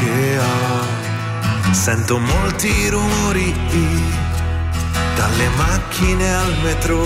che 0.00 0.38
ho. 0.38 1.72
Sento 1.72 2.18
molti 2.18 2.88
rumori 2.88 3.54
dalle 5.14 5.48
macchine 5.54 6.34
al 6.34 6.56
metro. 6.62 7.04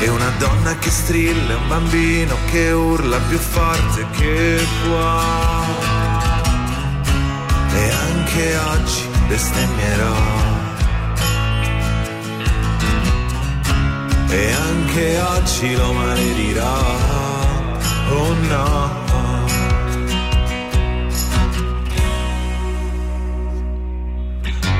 E 0.00 0.08
una 0.08 0.28
donna 0.38 0.76
che 0.78 0.90
strilla, 0.90 1.54
un 1.54 1.68
bambino 1.68 2.36
che 2.50 2.72
urla 2.72 3.18
più 3.28 3.38
forte 3.38 4.04
che 4.18 4.66
può. 4.84 5.22
E 7.76 7.90
anche 7.92 8.56
oggi 8.56 9.08
bestemmierò. 9.28 10.41
E 14.34 14.50
anche 14.50 15.20
oggi 15.20 15.76
lo 15.76 15.92
maledirò. 15.92 16.80
Oh 18.08 18.34
no. 18.48 18.90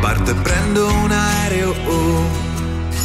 Parto 0.01 0.31
e 0.31 0.35
prendo 0.35 0.87
un 0.87 1.13
aereo 1.13 1.75
oh, 1.85 2.25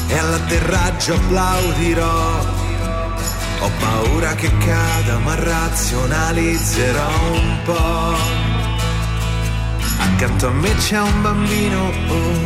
e 0.08 0.18
all'atterraggio 0.18 1.16
applaudirò. 1.16 2.40
Ho 3.60 3.72
paura 3.80 4.34
che 4.36 4.50
cada, 4.58 5.18
ma 5.20 5.36
razionalizzerò 5.36 7.10
un 7.34 7.58
po'. 7.66 8.16
Accanto 10.00 10.48
a 10.48 10.52
me 10.52 10.74
c'è 10.76 11.02
un 11.02 11.22
bambino, 11.22 11.92
oh, 12.08 12.40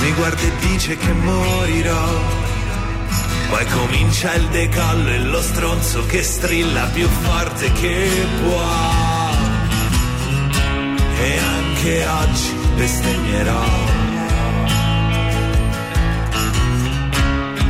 mi 0.00 0.12
guarda 0.14 0.40
e 0.40 0.52
dice 0.60 0.96
che 0.96 1.12
morirò. 1.12 2.51
Poi 3.52 3.66
comincia 3.66 4.32
il 4.32 4.46
decollo 4.48 5.10
e 5.10 5.18
lo 5.18 5.42
stronzo 5.42 6.06
che 6.06 6.22
strilla 6.22 6.86
più 6.86 7.06
forte 7.06 7.70
che 7.72 8.08
può. 8.40 8.64
E 11.20 11.38
anche 11.38 12.06
oggi 12.06 12.56
bestemmierò. 12.76 13.64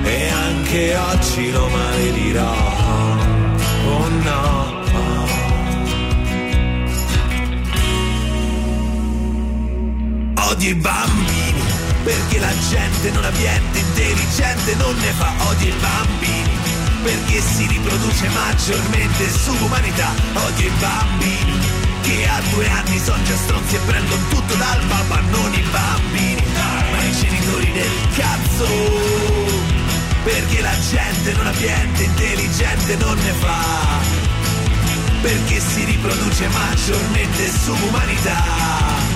E 0.04 0.28
anche 0.28 0.96
oggi 0.96 1.50
lo 1.50 1.68
maledirò. 1.68 2.54
Oh 3.88 4.08
no. 4.22 4.80
Odio 10.48 10.70
i 10.70 10.74
bambini, 10.74 11.41
perché 12.02 12.38
la 12.38 12.52
gente 12.68 13.10
non 13.10 13.24
ambiente 13.24 13.78
intelligente 13.78 14.74
non 14.76 14.94
ne 14.96 15.12
fa 15.12 15.32
odio 15.48 15.68
i 15.68 15.76
bambini, 15.78 16.60
perché 17.02 17.40
si 17.40 17.66
riproduce 17.66 18.28
maggiormente 18.28 19.30
sull'umanità. 19.30 20.12
Odio 20.34 20.66
i 20.66 20.72
bambini, 20.78 21.58
che 22.02 22.28
a 22.28 22.40
due 22.50 22.68
anni 22.68 22.98
sono 22.98 23.22
già 23.22 23.36
stronzi 23.36 23.74
e 23.76 23.78
prendono 23.78 24.22
tutto 24.28 24.54
dal 24.54 24.80
papà, 24.88 25.20
non 25.30 25.52
i 25.54 25.64
bambini, 25.70 26.44
ma 26.90 27.02
i 27.02 27.12
genitori 27.12 27.72
del 27.72 28.08
cazzo. 28.16 28.66
Perché 30.24 30.60
la 30.60 30.78
gente 30.88 31.32
non 31.32 31.46
ambiente 31.46 32.02
intelligente 32.04 32.96
non 32.96 33.16
ne 33.16 33.32
fa, 33.32 33.98
perché 35.20 35.60
si 35.60 35.84
riproduce 35.84 36.48
maggiormente 36.48 37.50
sull'umanità. 37.64 39.11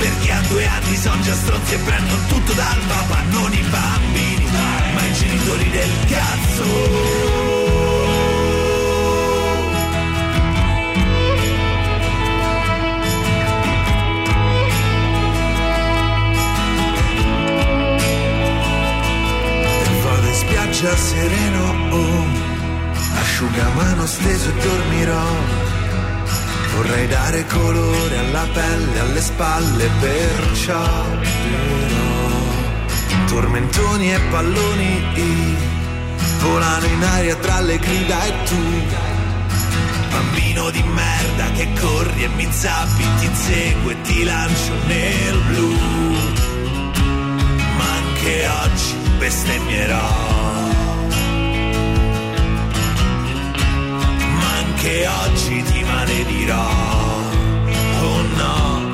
Perché 0.00 0.32
a 0.32 0.40
due 0.48 0.66
anni 0.66 0.96
sono 0.96 1.20
già 1.20 1.34
stronzi 1.34 1.74
e 1.74 1.78
prendono 1.78 2.26
tutto 2.26 2.52
dal 2.54 2.80
papà, 2.88 3.20
non 3.30 3.52
i 3.52 3.62
bambini, 3.68 4.46
ma 4.94 5.06
i 5.06 5.12
genitori 5.12 5.70
del 5.70 5.90
cazzo. 6.08 7.28
Spiaggia 20.32 20.96
sereno, 20.96 21.94
oh, 21.94 22.24
asciugamano 23.20 24.06
steso 24.06 24.48
e 24.48 24.52
dormirò. 24.62 25.59
Vorrei 26.74 27.06
dare 27.08 27.46
colore 27.46 28.18
alla 28.18 28.46
pelle, 28.52 28.98
alle 29.00 29.20
spalle, 29.20 29.90
perciò 30.00 31.04
però 31.20 32.00
tormentoni 33.26 34.12
e 34.12 34.20
palloni 34.30 35.00
volano 36.40 36.86
in 36.86 37.02
aria 37.02 37.36
tra 37.36 37.60
le 37.60 37.78
grida 37.78 38.24
e 38.24 38.32
tu. 38.44 38.62
Bambino 40.10 40.70
di 40.70 40.82
merda 40.82 41.50
che 41.52 41.68
corri 41.80 42.24
e 42.24 42.28
mi 42.28 42.46
zappi, 42.50 43.04
ti 43.18 43.24
inseguo 43.26 43.90
e 43.90 44.00
ti 44.02 44.24
lancio 44.24 44.72
nel 44.86 45.38
blu. 45.48 45.74
Ma 47.76 47.84
anche 47.92 48.48
oggi 48.48 48.94
bestemmierò 49.18 50.69
anche 54.80 55.06
oggi 55.06 55.62
ti 55.62 55.82
maledirò. 55.82 56.68
Oh 58.00 58.22
no. 58.36 58.88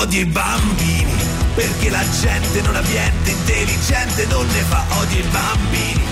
Odio 0.00 0.20
i 0.20 0.26
bambini, 0.26 1.12
perché 1.54 1.90
la 1.90 2.04
gente 2.20 2.60
non 2.62 2.74
ambiente 2.74 3.30
intelligente 3.30 4.26
non 4.26 4.46
ne 4.46 4.62
fa 4.62 4.84
odio 5.00 5.18
i 5.18 5.28
bambini, 5.28 6.02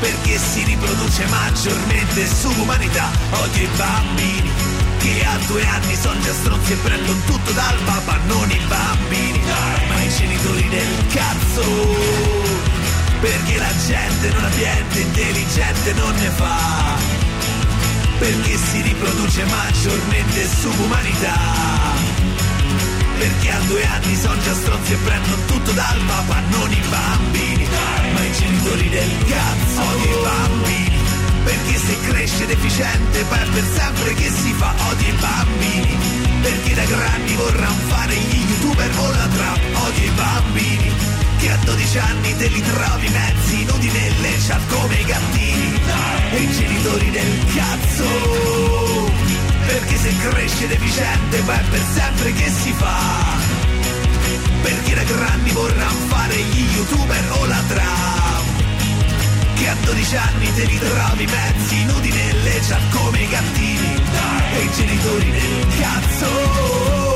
perché 0.00 0.38
si 0.38 0.64
riproduce 0.64 1.24
maggiormente 1.26 2.26
sull'umanità. 2.26 3.10
Odio 3.30 3.62
i 3.62 3.68
bambini, 3.76 4.50
che 4.98 5.24
a 5.24 5.38
due 5.46 5.66
anni 5.66 5.96
sono 5.96 6.20
già 6.20 6.32
stronzi 6.32 6.72
e 6.72 6.76
prendono 6.76 7.18
tutto 7.26 7.52
dal 7.52 7.78
papà, 7.84 8.18
non 8.26 8.50
i 8.50 8.60
bambini, 8.68 9.40
ma 9.88 10.02
i 10.02 10.08
genitori 10.08 10.68
del 10.68 11.06
cazzo 11.12 12.53
perché 13.24 13.56
la 13.56 13.74
gente 13.86 14.28
non 14.34 14.44
ambiente 14.44 15.00
intelligente 15.00 15.92
non 15.94 16.14
ne 16.16 16.28
fa 16.28 16.98
perché 18.18 18.56
si 18.58 18.82
riproduce 18.82 19.44
maggiormente 19.44 20.46
sull'umanità 20.60 21.38
Perché 23.18 23.50
a 23.50 23.58
due 23.66 23.86
anni 23.86 24.14
sono 24.16 24.38
già 24.42 24.52
stronzi 24.52 24.92
e 24.92 24.96
prendono 24.96 25.36
tutto 25.46 25.72
dal 25.72 26.00
papà, 26.06 26.40
non 26.50 26.70
i 26.70 26.82
bambini, 26.90 27.66
ma 28.12 28.20
i 28.20 28.32
genitori 28.32 28.88
del 28.90 29.12
cazzo, 29.28 29.80
odio 29.80 30.18
i 30.18 30.22
bambini. 30.22 30.98
Perché 31.44 31.78
se 31.78 32.00
cresce 32.08 32.46
deficiente 32.46 33.24
poi 33.24 33.48
per 33.54 33.64
sempre 33.72 34.14
che 34.14 34.30
si 34.30 34.52
fa 34.52 34.74
odio 34.90 35.08
i 35.08 35.16
bambini. 35.18 35.96
Perché 36.42 36.74
da 36.74 36.84
grandi 36.84 37.34
vorranno 37.34 37.86
fare 37.86 38.14
gli 38.14 38.44
youtuber 38.50 38.90
o 38.98 39.10
la 39.10 39.28
trap, 39.28 39.60
odio 39.86 40.04
i 40.04 40.10
bambini. 40.10 41.13
Che 41.44 41.50
a 41.50 41.58
12 41.62 41.98
anni 41.98 42.36
te 42.38 42.46
li 42.46 42.62
trovi 42.62 43.08
mezzi 43.10 43.64
nudi 43.64 43.90
nelle 43.90 44.30
chat 44.46 44.66
come 44.66 44.94
i 44.98 45.04
gattini. 45.04 45.80
E 46.30 46.36
i 46.40 46.50
genitori 46.50 47.10
del 47.10 47.44
cazzo. 47.54 49.10
Perché 49.66 49.96
se 49.98 50.16
cresce 50.16 50.68
deficiente 50.68 51.40
poi 51.40 51.54
è 51.54 51.62
per 51.68 51.82
sempre 51.92 52.32
che 52.32 52.50
si 52.50 52.72
fa. 52.72 53.36
Perché 54.62 54.94
da 54.94 55.02
grandi 55.02 55.50
vorranno 55.50 56.06
fare 56.06 56.34
gli 56.34 56.76
youtuber 56.76 57.32
o 57.32 57.44
la 57.44 57.62
trap 57.68 58.42
che 59.54 59.68
a 59.68 59.76
12 59.84 60.16
anni 60.16 60.54
te 60.54 60.64
li 60.64 60.78
trovi 60.78 61.26
mezzi 61.26 61.84
nudi 61.84 62.10
nelle 62.10 62.60
chat 62.66 62.88
come 62.96 63.20
i 63.20 63.28
gattini 63.28 64.02
e 64.54 64.60
i 64.62 64.70
genitori 64.72 65.30
del 65.30 65.66
cazzo. 65.78 67.13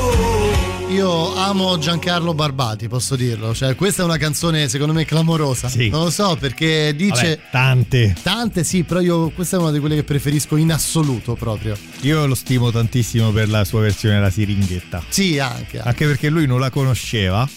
Io 0.99 1.33
amo 1.33 1.77
Giancarlo 1.77 2.33
Barbati, 2.33 2.89
posso 2.89 3.15
dirlo. 3.15 3.55
Cioè, 3.55 3.73
questa 3.75 4.01
è 4.01 4.05
una 4.05 4.17
canzone 4.17 4.67
secondo 4.67 4.91
me 4.91 5.05
clamorosa. 5.05 5.71
Non 5.89 6.03
lo 6.03 6.09
so 6.09 6.35
perché 6.37 6.93
dice. 6.93 7.37
Vabbè, 7.37 7.39
tante. 7.51 8.15
Tante 8.21 8.65
sì, 8.65 8.83
però 8.83 8.99
io 8.99 9.29
questa 9.29 9.55
è 9.55 9.59
una 9.61 9.71
di 9.71 9.79
quelle 9.79 9.95
che 9.95 10.03
preferisco 10.03 10.57
in 10.57 10.73
assoluto 10.73 11.35
proprio. 11.35 11.77
Io 12.01 12.25
lo 12.25 12.35
stimo 12.35 12.69
tantissimo 12.69 13.31
per 13.31 13.47
la 13.47 13.63
sua 13.63 13.79
versione 13.79 14.15
della 14.15 14.29
siringhetta. 14.29 15.01
Sì, 15.07 15.39
anche. 15.39 15.79
Anche 15.79 16.05
perché 16.05 16.27
lui 16.27 16.45
non 16.45 16.59
la 16.59 16.69
conosceva. 16.69 17.47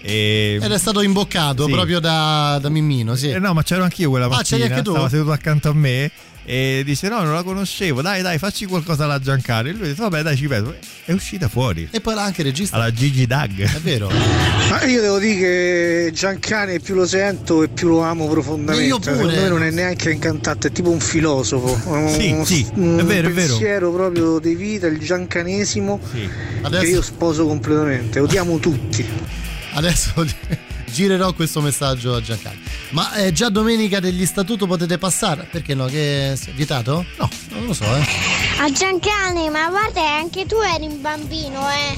E... 0.00 0.58
Ed 0.62 0.70
è 0.72 0.78
stato 0.78 1.02
imboccato 1.02 1.66
Sì. 1.66 1.72
proprio 1.72 1.98
da, 2.00 2.58
da 2.60 2.68
Mimmino, 2.68 3.14
sì. 3.16 3.30
Eh 3.30 3.38
no, 3.38 3.52
ma 3.52 3.62
c'ero 3.62 3.82
anch'io 3.82 4.10
quella 4.10 4.26
Ah, 4.26 4.28
mattina. 4.28 4.58
c'eri 4.60 4.72
anche 4.72 4.82
tu? 4.84 4.90
Stava 4.92 5.08
seduto 5.08 5.32
accanto 5.32 5.68
a 5.70 5.74
me 5.74 6.10
e 6.44 6.82
dice: 6.84 7.08
No, 7.08 7.22
non 7.22 7.34
la 7.34 7.42
conoscevo. 7.42 8.00
Dai, 8.00 8.22
dai, 8.22 8.38
facci 8.38 8.64
qualcosa 8.66 9.04
alla 9.04 9.18
Giancarlo. 9.18 9.68
E 9.68 9.72
lui 9.72 9.82
ha 9.82 9.86
detto: 9.88 10.02
Vabbè, 10.02 10.22
dai, 10.22 10.36
ci 10.36 10.46
penso. 10.46 10.74
È 11.04 11.12
uscita 11.12 11.48
fuori. 11.48 11.88
E 11.90 12.00
poi 12.00 12.14
l'ha 12.14 12.22
anche 12.22 12.42
registrata. 12.42 12.82
Alla 12.84 12.92
Gigi 12.92 13.26
Dag. 13.26 13.60
È 13.60 13.80
vero. 13.80 14.08
Ma 14.70 14.82
io 14.84 15.00
devo 15.00 15.18
dire 15.18 15.36
che 15.38 16.10
Giancane 16.14 16.78
più 16.80 16.94
lo 16.94 17.06
sento 17.06 17.62
e 17.62 17.68
più 17.68 17.88
lo 17.88 18.00
amo 18.02 18.28
profondamente. 18.28 18.86
Io 18.86 18.98
pure. 18.98 19.12
Secondo 19.14 19.34
me 19.40 19.48
non 19.48 19.62
è 19.62 19.70
neanche 19.70 20.10
un 20.10 20.18
cantante, 20.18 20.68
è 20.68 20.72
tipo 20.72 20.90
un 20.90 21.00
filosofo. 21.00 22.08
Sì, 22.08 22.30
un, 22.30 22.44
sì, 22.46 22.66
un 22.74 22.98
è 23.00 23.04
vero, 23.04 23.28
è 23.28 23.32
vero. 23.32 23.48
pensiero 23.48 23.92
proprio 23.92 24.38
di 24.38 24.54
vita, 24.54 24.86
il 24.86 24.98
giancanesimo 25.00 26.00
Adesso- 26.62 26.82
che 26.82 26.88
io 26.88 27.02
sposo 27.02 27.46
completamente. 27.46 28.20
Odiamo 28.20 28.58
tutti. 28.58 29.06
Adesso 29.78 30.26
girerò 30.92 31.32
questo 31.34 31.60
messaggio 31.60 32.16
a 32.16 32.20
Giancarlo. 32.20 32.58
Ma 32.90 33.12
è 33.12 33.30
già 33.30 33.48
domenica 33.48 34.00
degli 34.00 34.26
statuto 34.26 34.66
potete 34.66 34.98
passare? 34.98 35.46
Perché 35.48 35.74
no? 35.74 35.84
Che 35.86 36.32
è 36.32 36.36
vietato? 36.52 37.04
No, 37.16 37.30
non 37.50 37.66
lo 37.66 37.72
so, 37.72 37.84
eh. 37.84 38.04
A 38.58 38.72
Giancane, 38.72 39.48
ma 39.50 39.68
guarda, 39.68 40.16
anche 40.16 40.46
tu 40.46 40.56
eri 40.56 40.86
un 40.86 41.00
bambino, 41.00 41.60
eh. 41.70 41.96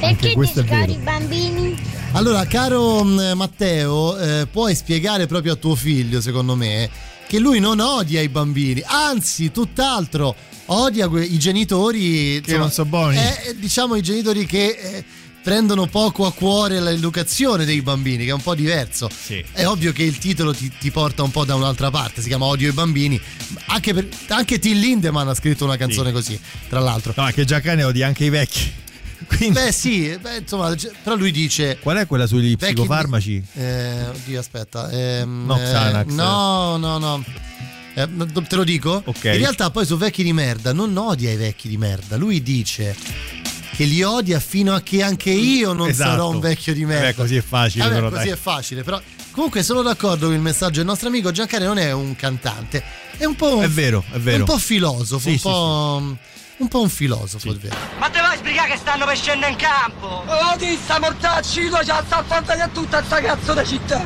Perché 0.00 0.34
ti 0.34 0.46
scari 0.64 0.94
i 0.94 0.96
bambini? 0.96 1.78
Allora, 2.14 2.44
caro 2.46 3.04
mh, 3.04 3.34
Matteo, 3.36 4.18
eh, 4.18 4.46
puoi 4.50 4.74
spiegare 4.74 5.26
proprio 5.28 5.52
a 5.52 5.56
tuo 5.56 5.76
figlio, 5.76 6.20
secondo 6.20 6.56
me, 6.56 6.90
che 7.28 7.38
lui 7.38 7.60
non 7.60 7.78
odia 7.78 8.20
i 8.20 8.28
bambini, 8.28 8.82
anzi, 8.84 9.52
tutt'altro, 9.52 10.34
odia 10.66 11.06
que- 11.06 11.24
i 11.24 11.38
genitori 11.38 12.40
Che 12.44 12.58
non 12.58 12.72
so 12.72 12.84
buoni. 12.84 13.16
eh, 13.16 13.54
diciamo 13.60 13.94
i 13.94 14.02
genitori 14.02 14.44
che 14.44 14.66
eh, 14.66 15.04
prendono 15.42 15.86
poco 15.86 16.24
a 16.26 16.32
cuore 16.32 16.80
l'educazione 16.80 17.64
dei 17.64 17.82
bambini, 17.82 18.24
che 18.24 18.30
è 18.30 18.34
un 18.34 18.40
po' 18.42 18.54
diverso. 18.54 19.08
È 19.52 19.66
ovvio 19.66 19.92
che 19.92 20.02
il 20.04 20.18
titolo 20.18 20.54
ti, 20.54 20.70
ti 20.78 20.90
porta 20.90 21.22
un 21.22 21.30
po' 21.30 21.44
da 21.44 21.54
un'altra 21.54 21.90
parte, 21.90 22.22
si 22.22 22.28
chiama 22.28 22.44
Odio 22.46 22.68
ai 22.68 22.74
bambini. 22.74 23.20
Anche, 23.66 23.92
per- 23.92 24.08
anche 24.28 24.58
Till 24.58 24.78
Lindemann 24.78 25.28
ha 25.28 25.34
scritto 25.34 25.64
una 25.64 25.76
canzone 25.76 26.12
così, 26.12 26.38
tra 26.68 26.80
l'altro. 26.80 27.12
No, 27.16 27.26
che 27.32 27.44
Giancane 27.44 27.82
odia 27.84 28.06
anche 28.06 28.24
i 28.24 28.30
vecchi. 28.30 28.80
Beh, 29.52 29.72
sì, 29.72 30.16
beh, 30.20 30.38
insomma, 30.38 30.74
però 31.02 31.16
lui 31.16 31.30
dice. 31.30 31.78
Qual 31.80 31.96
è 31.96 32.06
quella 32.06 32.26
sugli 32.26 32.56
psicofarmaci? 32.56 33.42
Eh, 33.54 34.06
oddio, 34.08 34.38
aspetta. 34.38 34.90
ehm, 34.90 35.44
No, 35.46 35.58
eh, 35.58 36.04
no, 36.06 36.76
no, 36.76 36.98
no. 36.98 37.24
Eh, 37.94 38.08
te 38.48 38.56
lo 38.56 38.64
dico? 38.64 39.00
Ok. 39.04 39.24
In 39.24 39.38
realtà 39.38 39.70
poi 39.70 39.86
su 39.86 39.96
vecchi 39.96 40.22
di 40.22 40.32
merda 40.32 40.72
non 40.72 40.96
odia 40.96 41.30
i 41.30 41.36
vecchi 41.36 41.68
di 41.68 41.76
merda. 41.76 42.16
Lui 42.16 42.42
dice 42.42 42.96
che 43.74 43.84
li 43.84 44.02
odia 44.02 44.38
fino 44.40 44.74
a 44.74 44.80
che 44.82 45.02
anche 45.02 45.30
io 45.30 45.72
non 45.72 45.88
Esatto. 45.88 46.10
sarò 46.10 46.28
un 46.30 46.40
vecchio 46.40 46.74
di 46.74 46.84
merda. 46.84 47.02
Vabbè, 47.06 47.14
così 47.14 47.36
è 47.36 47.42
facile, 47.42 47.84
Vabbè, 47.84 47.94
però, 47.96 48.08
così 48.10 48.24
dai. 48.24 48.32
è 48.32 48.36
facile, 48.36 48.82
però 48.82 49.00
comunque 49.30 49.62
sono 49.62 49.82
d'accordo 49.82 50.26
con 50.26 50.34
il 50.34 50.40
messaggio 50.40 50.76
del 50.78 50.86
nostro 50.86 51.08
amico 51.08 51.30
Giancarlo 51.30 51.66
non 51.68 51.78
è 51.78 51.90
un 51.92 52.14
cantante, 52.14 52.82
è 53.16 53.24
un 53.24 53.34
po' 53.34 53.60
È 53.62 53.68
vero, 53.68 54.04
è 54.12 54.18
vero. 54.18 54.38
un 54.38 54.44
po' 54.44 54.58
filosofo, 54.58 55.18
Sì, 55.20 55.28
un 55.30 55.36
sì, 55.36 55.42
po' 55.42 56.16
un 56.58 56.68
po' 56.68 56.82
un 56.82 56.88
filosofo, 56.88 57.50
è 57.50 57.54
vero. 57.56 57.74
Ma 57.98 58.08
te 58.08 58.20
vai 58.20 58.34
a 58.34 58.36
spiegare 58.38 58.70
che 58.70 58.76
stanno 58.76 59.04
per 59.04 59.16
scendere 59.16 59.52
in 59.52 59.58
campo? 59.58 60.24
Oh, 60.26 60.56
ti 60.56 60.78
sta 60.82 60.98
mortacci, 60.98 61.68
tu 61.68 61.82
già 61.82 62.02
sta 62.04 62.18
affrontando 62.18 62.62
a 62.62 62.68
tutta 62.68 63.02
sta 63.02 63.20
cazzo 63.20 63.54
di 63.54 63.66
città. 63.66 64.02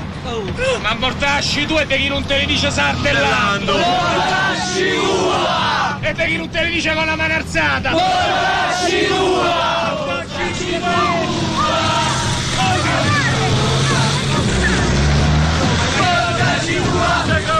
Ma 0.81 0.95
mortacci 0.95 1.67
tu 1.67 1.77
e 1.77 1.87
per 1.87 1.99
chi 1.99 2.09
non 2.09 2.25
te 2.25 2.39
ne 2.39 2.47
dice 2.47 2.71
sardellando! 2.71 3.73
Mortacci 3.73 4.95
tua! 4.95 5.99
E 6.01 6.15
per 6.15 6.27
chi 6.27 6.37
non 6.37 6.49
te 6.49 6.61
ne 6.63 6.71
dice 6.71 6.95
con 6.95 7.07
la 7.07 7.17
mano 7.17 7.35
alzata! 7.35 7.91
Mortacci 7.91 9.07
tua! 9.07 10.05
Mortacci 10.07 10.79
Mortacci 15.99 16.83
tua! 16.83 17.56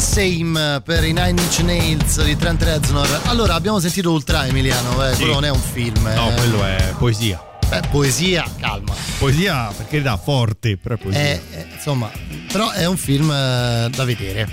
The 0.00 0.06
same 0.06 0.76
eh, 0.76 0.80
per 0.80 1.04
i 1.04 1.12
Nine 1.12 1.40
Inch 1.42 1.58
Nails 1.58 2.24
di 2.24 2.34
Trent 2.36 2.62
Reznor. 2.62 3.20
Allora, 3.24 3.54
abbiamo 3.54 3.78
sentito 3.80 4.10
Ultra 4.10 4.46
Emiliano, 4.46 5.06
eh, 5.06 5.10
Sì. 5.12 5.18
quello 5.18 5.34
non 5.34 5.44
è 5.44 5.50
un 5.50 5.60
film. 5.60 6.02
No, 6.14 6.30
eh. 6.30 6.34
quello 6.34 6.64
è 6.64 6.94
poesia. 6.98 7.42
Beh, 7.68 7.82
poesia, 7.90 8.44
calma. 8.58 8.94
Poesia, 9.18 9.70
perché 9.76 10.00
da 10.00 10.16
forte, 10.16 10.78
però 10.78 10.94
è 10.94 10.98
poesia. 10.98 11.20
È- 11.20 11.40
è- 11.50 11.66
insomma, 11.74 12.10
però 12.50 12.70
è 12.70 12.86
un 12.86 12.96
film 12.96 13.30
eh, 13.30 13.90
da 13.94 14.04
vedere. 14.04 14.48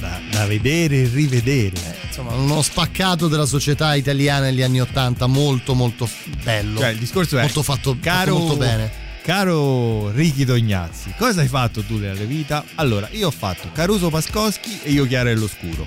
Da, 0.00 0.18
da 0.30 0.46
vedere 0.46 1.02
e 1.02 1.10
rivedere. 1.12 1.76
insomma, 2.06 2.32
uno 2.32 2.62
spaccato 2.62 3.28
della 3.28 3.46
società 3.46 3.94
italiana 3.94 4.46
negli 4.46 4.62
anni 4.62 4.80
Ottanta, 4.80 5.26
molto 5.26 5.74
molto 5.74 6.08
bello. 6.42 6.80
Cioè, 6.80 6.88
il 6.88 6.98
discorso 6.98 7.36
è 7.36 7.42
molto 7.42 7.62
fatto, 7.62 7.96
caro, 8.00 8.32
fatto 8.32 8.38
molto 8.46 8.56
bene. 8.56 9.04
Caro 9.26 10.08
Ricky 10.12 10.44
Tognazzi, 10.44 11.12
cosa 11.18 11.40
hai 11.40 11.48
fatto 11.48 11.82
tu 11.82 11.96
nella 11.96 12.22
vita? 12.22 12.64
Allora, 12.76 13.08
io 13.10 13.26
ho 13.26 13.32
fatto 13.32 13.68
Caruso 13.72 14.08
Pascoschi 14.08 14.78
e 14.84 14.92
io 14.92 15.04
Chiara 15.04 15.30
e 15.30 15.34
l'Oscuro. 15.34 15.84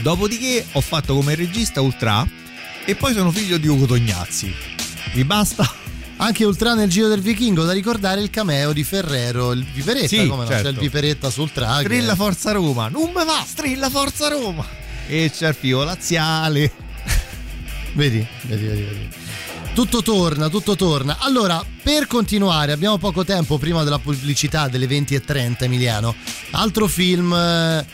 Dopodiché 0.00 0.64
ho 0.72 0.80
fatto 0.80 1.14
come 1.14 1.34
regista 1.34 1.82
Ultra 1.82 2.26
e 2.86 2.94
poi 2.94 3.12
sono 3.12 3.30
figlio 3.30 3.58
di 3.58 3.68
Ugo 3.68 3.84
Tognazzi. 3.84 4.50
Vi 5.12 5.22
basta? 5.22 5.70
Anche 6.16 6.46
Ultra 6.46 6.72
nel 6.72 6.88
Giro 6.88 7.08
del 7.08 7.20
Vichingo, 7.20 7.64
da 7.64 7.72
ricordare 7.74 8.22
il 8.22 8.30
cameo 8.30 8.72
di 8.72 8.84
Ferrero, 8.84 9.52
il 9.52 9.62
Viperetta, 9.62 10.06
Sì, 10.06 10.26
come 10.26 10.44
no? 10.44 10.48
certo. 10.48 10.62
C'è 10.62 10.70
il 10.70 10.78
Viperetta 10.78 11.28
sul 11.28 11.52
track. 11.52 11.80
Strilla 11.84 12.14
Forza 12.14 12.52
Roma, 12.52 12.88
non 12.88 13.12
me 13.14 13.26
va, 13.26 13.44
strilla 13.46 13.90
Forza 13.90 14.28
Roma. 14.28 14.66
E 15.06 15.30
c'è 15.30 15.48
il 15.48 15.54
figo 15.54 15.84
laziale. 15.84 16.72
Vedi, 17.92 18.26
vedi, 18.44 18.64
vedi, 18.66 18.82
vedi. 18.82 19.08
Tutto 19.74 20.02
torna, 20.02 20.48
tutto 20.48 20.76
torna. 20.76 21.16
Allora, 21.20 21.60
per 21.82 22.06
continuare, 22.06 22.70
abbiamo 22.72 22.96
poco 22.96 23.24
tempo 23.24 23.58
prima 23.58 23.82
della 23.82 23.98
pubblicità 23.98 24.68
delle 24.68 24.86
20.30, 24.86 25.64
Emiliano. 25.64 26.14
Altro 26.52 26.86
film. 26.86 27.32
eh, 27.34 27.84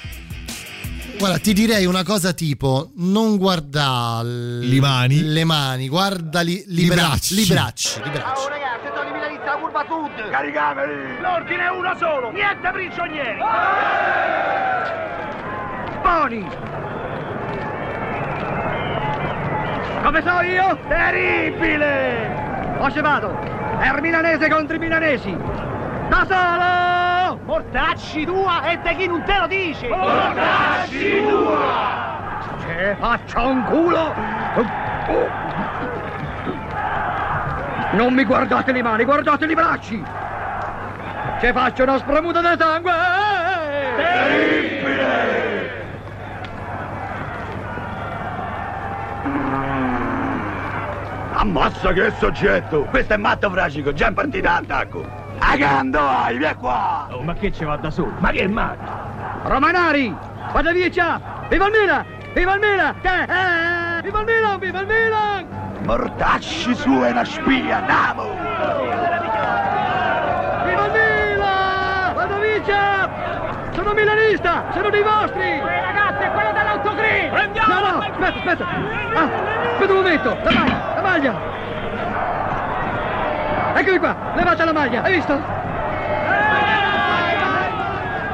Guarda, 1.16 1.38
ti 1.38 1.52
direi 1.54 1.86
una 1.86 2.02
cosa 2.02 2.32
tipo: 2.34 2.90
non 2.96 3.36
guarda 3.38 4.20
Le 4.22 4.80
mani. 4.80 5.22
Le 5.22 5.44
mani, 5.44 5.88
guarda 5.88 6.40
li, 6.42 6.62
li 6.66 6.84
I 6.84 6.86
bra- 6.86 6.96
bracci. 6.96 7.34
li 7.34 7.44
bracci. 7.46 8.00
Li 8.04 8.10
bracci. 8.10 8.48
ragazzi, 8.48 8.86
Tony 8.94 9.12
Milanizza, 9.12 9.56
curva 9.58 9.84
sud! 9.88 10.30
Caricameli! 10.30 11.20
L'ordine 11.20 11.64
è 11.64 11.70
uno 11.70 11.94
solo! 11.98 12.30
Niente 12.30 12.70
prigionieri! 12.72 13.38
Boni! 16.02 16.46
Come 20.02 20.22
so 20.22 20.40
io? 20.40 20.78
Terribile! 20.88 22.76
O 22.78 22.90
ci 22.90 23.00
vado! 23.00 23.38
È 23.78 23.92
il 23.94 24.00
milanese 24.00 24.48
contro 24.48 24.76
i 24.76 24.78
milanesi! 24.78 25.36
Da 26.08 26.26
solo! 26.26 27.40
Mortacci 27.44 28.24
tua 28.24 28.62
e 28.70 28.80
te 28.80 28.96
chi 28.96 29.06
non 29.06 29.22
te 29.24 29.38
lo 29.38 29.46
dice! 29.46 29.88
Mortacci 29.88 31.26
tua! 31.28 32.58
Che 32.66 32.96
faccia 32.98 33.42
un 33.42 33.62
culo! 33.64 34.14
Non 37.92 38.14
mi 38.14 38.24
guardate 38.24 38.72
le 38.72 38.82
mani, 38.82 39.04
guardate 39.04 39.44
i 39.44 39.54
bracci! 39.54 40.02
Ci 41.40 41.52
faccio 41.52 41.82
una 41.82 41.98
spremuta 41.98 42.40
di 42.40 42.56
sangue! 42.58 42.92
Terribile! 43.96 45.39
Ammazza 51.40 51.94
che 51.94 52.12
soggetto! 52.18 52.82
Questo 52.90 53.14
è 53.14 53.16
matto 53.16 53.48
fragico, 53.48 53.94
già 53.94 54.08
in 54.08 54.14
partita 54.14 54.56
attacco! 54.56 55.02
Agando, 55.38 55.98
vai, 55.98 56.36
via 56.36 56.54
qua! 56.54 57.08
Oh, 57.12 57.22
ma 57.22 57.32
che 57.32 57.50
ci 57.50 57.64
va 57.64 57.76
da 57.76 57.90
solo? 57.90 58.12
Ma 58.18 58.30
che 58.30 58.46
matto? 58.46 59.48
Romanari! 59.48 60.14
Vada 60.52 60.70
via 60.70 60.90
già! 60.90 61.18
Viva 61.48 61.68
il 61.68 61.72
Milan! 61.72 62.04
Viva 62.34 62.52
il 62.52 62.60
Milan! 62.60 62.94
Eh, 63.00 63.08
eh, 63.08 63.22
eh, 63.22 64.02
viva 64.02 64.20
il 64.20 64.26
Milan! 64.26 64.58
Viva 64.58 64.80
il 64.80 64.86
Milan! 64.86 65.46
Mortacci 65.82 66.74
su 66.74 67.02
e 67.02 67.12
la 67.14 67.24
spia, 67.24 67.78
andiamo! 67.78 68.22
Viva 70.66 70.84
il 70.84 70.92
Milan! 70.92 72.14
Vada 72.16 72.38
via 72.38 72.62
già! 72.64 73.10
Sono 73.72 73.94
milanista! 73.94 74.64
Sono 74.74 74.90
dei 74.90 75.02
vostri! 75.02 75.58
Quelle 75.58 75.80
ragazze, 75.80 76.30
quella 76.32 76.52
dell'autogrill! 76.52 77.30
Prendiamo! 77.30 77.72
No, 77.72 77.80
no, 77.80 77.98
aspetta, 77.98 78.36
aspetta! 78.36 78.66
Ah, 79.14 79.28
aspetta 79.72 79.90
un 79.90 79.96
momento! 79.96 80.38
Davanti! 80.42 80.89
Maglia! 81.10 81.34
Eccomi 83.74 83.98
qua, 83.98 84.16
levate 84.36 84.64
la 84.64 84.72
maglia, 84.72 85.02
hai 85.02 85.12
visto? 85.14 85.32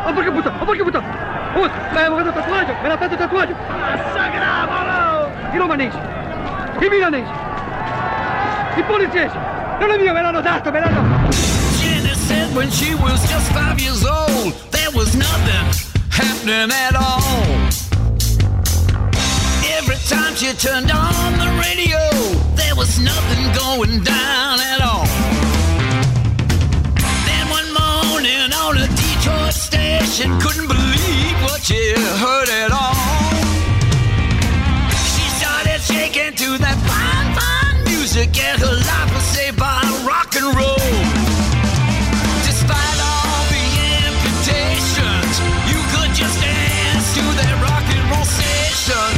Oh 0.04 0.12
porca 0.12 0.30
puttana, 0.30 0.60
oh 0.60 0.64
porca 0.64 0.82
puttana! 0.82 1.06
Oh, 1.54 1.60
mi 1.60 1.98
avevo 1.98 2.16
fatto 2.16 2.32
tatuaggio, 2.32 2.74
me 2.82 2.88
l'ha 2.88 2.96
fatto 2.98 3.16
tatuaggio! 3.16 3.54
Massacravolo! 3.54 5.30
I 5.52 5.56
romanesi, 5.56 5.96
i 6.80 6.88
milanesi, 6.88 7.30
i 8.76 8.82
poliziesi! 8.82 9.36
Non 9.78 9.90
è 9.90 9.96
mio, 9.96 10.12
me 10.12 10.20
l'hanno 10.20 10.42
dato, 10.42 10.70
me 10.70 10.80
l'hanno... 10.80 11.30
Janet 11.80 12.16
said 12.16 12.54
when 12.54 12.70
she 12.70 12.94
was 12.94 13.26
just 13.26 13.50
five 13.52 13.80
years 13.80 14.04
old, 14.04 14.52
there 14.70 14.90
was 14.92 15.14
nothing 15.14 15.66
happening 16.10 16.70
at 16.70 16.94
all. 16.94 17.22
Every 19.78 19.96
time 20.08 20.34
she 20.34 20.52
turned 20.54 20.90
on 20.90 21.38
the 21.38 21.48
radio, 21.60 22.05
there 22.56 22.74
was 22.74 22.98
nothing 22.98 23.52
going 23.54 24.02
down 24.02 24.60
at 24.60 24.80
all. 24.80 25.06
Then 27.28 27.44
one 27.48 27.68
morning 27.72 28.52
on 28.52 28.78
a 28.78 28.88
Detroit 28.88 29.54
station, 29.54 30.38
couldn't 30.40 30.68
believe 30.68 31.36
what 31.44 31.62
she 31.62 31.78
heard 32.22 32.48
at 32.48 32.72
all. 32.72 32.96
She 35.12 35.24
started 35.40 35.80
shaking 35.80 36.32
to 36.42 36.58
that 36.64 36.78
fine, 36.88 37.28
fine 37.38 37.84
music, 37.84 38.30
and 38.38 38.60
her 38.60 38.76
life 38.90 39.10
was 39.14 39.26
saved 39.36 39.58
by 39.58 39.80
rock 40.06 40.34
and 40.36 40.48
roll. 40.56 40.96
Despite 42.48 42.98
all 43.10 43.42
the 43.52 43.64
amputations, 44.04 45.34
you 45.70 45.78
could 45.92 46.12
just 46.16 46.36
dance 46.40 47.06
to 47.16 47.22
that 47.40 47.54
rock 47.62 47.86
and 47.94 48.04
roll 48.10 48.24
station, 48.24 49.15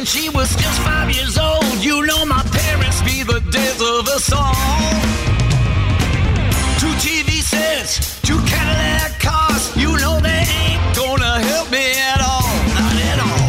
when 0.00 0.06
she 0.06 0.30
was 0.30 0.48
just 0.56 0.80
five 0.80 1.14
years 1.14 1.36
old, 1.36 1.84
you 1.84 2.06
know 2.06 2.24
my 2.24 2.42
parents 2.56 3.02
be 3.02 3.22
the 3.22 3.38
death 3.52 3.80
of 3.82 4.08
us 4.08 4.32
all. 4.32 4.54
Two 6.80 6.94
TV 7.04 7.42
sets, 7.42 8.18
two 8.22 8.40
Cadillac 8.48 9.20
cars, 9.20 9.76
you 9.76 9.92
know 10.00 10.18
they 10.20 10.42
ain't 10.64 10.80
gonna 10.96 11.34
help 11.52 11.70
me 11.70 11.84
at 12.12 12.20
all, 12.30 12.48
not 12.80 12.96
at 13.10 13.18
all. 13.28 13.48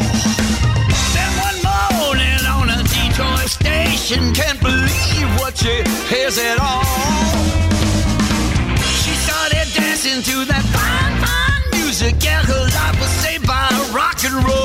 Then 1.15 1.31
one 1.47 1.59
morning 1.69 2.43
on 2.57 2.67
a 2.67 2.83
Detroit 2.83 3.47
station, 3.47 4.33
can't 4.33 4.59
believe 4.59 5.29
what 5.39 5.55
she 5.55 5.75
hears 6.11 6.37
at 6.37 6.59
all. 6.59 6.83
She 9.03 9.13
started 9.23 9.67
dancing 9.71 10.21
to 10.29 10.43
that 10.51 10.65
fine, 10.75 11.15
fine 11.23 11.79
music, 11.79 12.15
yeah, 12.21 12.43
her 12.43 12.65
life 12.75 12.99
was 12.99 13.13
saved 13.23 13.47
by 13.47 13.69
rock 13.95 14.19
and 14.25 14.35
roll. 14.43 14.60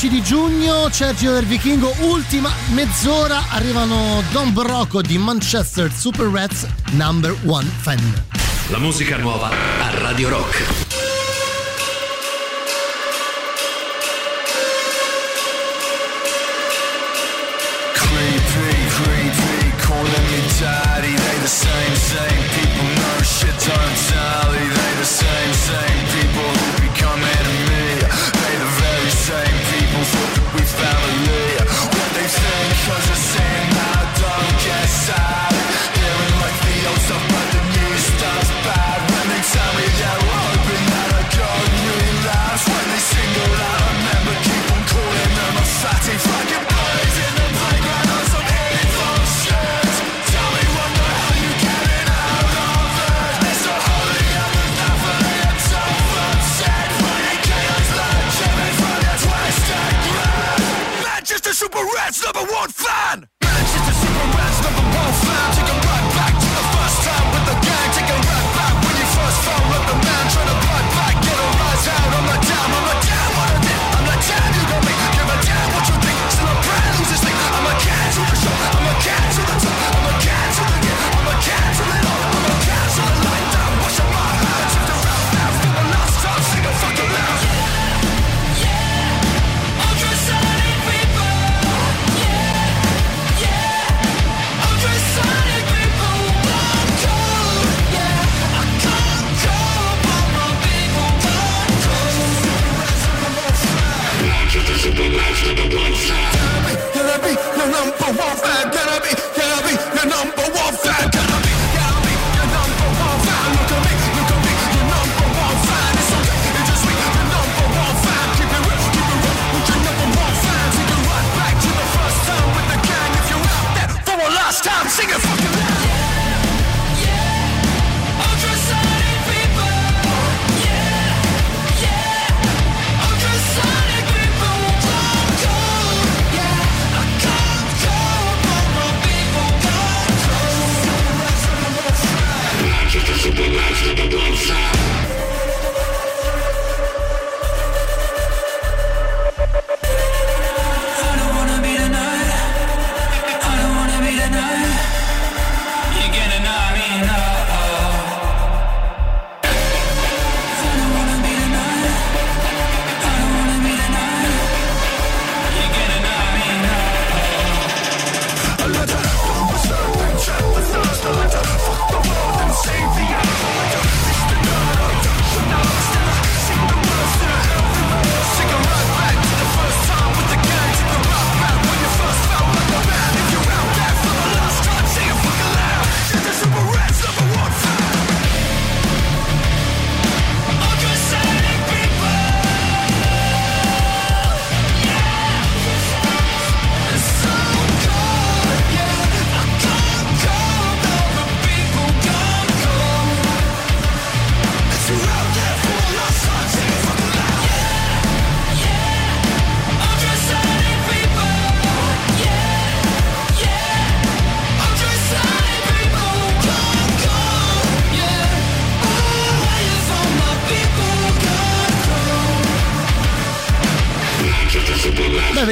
12 0.00 0.08
di 0.08 0.22
giugno, 0.22 0.88
Sergio 0.90 1.32
del 1.34 1.44
Vichingo, 1.44 1.94
ultima 2.00 2.50
mezz'ora, 2.70 3.42
arrivano 3.50 4.22
Don 4.30 4.50
Brocco 4.54 5.02
di 5.02 5.18
Manchester 5.18 5.92
Super 5.92 6.28
Rats, 6.28 6.66
number 6.92 7.36
one 7.44 7.68
fan. 7.80 8.24
La 8.70 8.78
musica 8.78 9.18
nuova 9.18 9.50
a 9.50 9.98
Radio 9.98 10.30
Rock. 10.30 10.89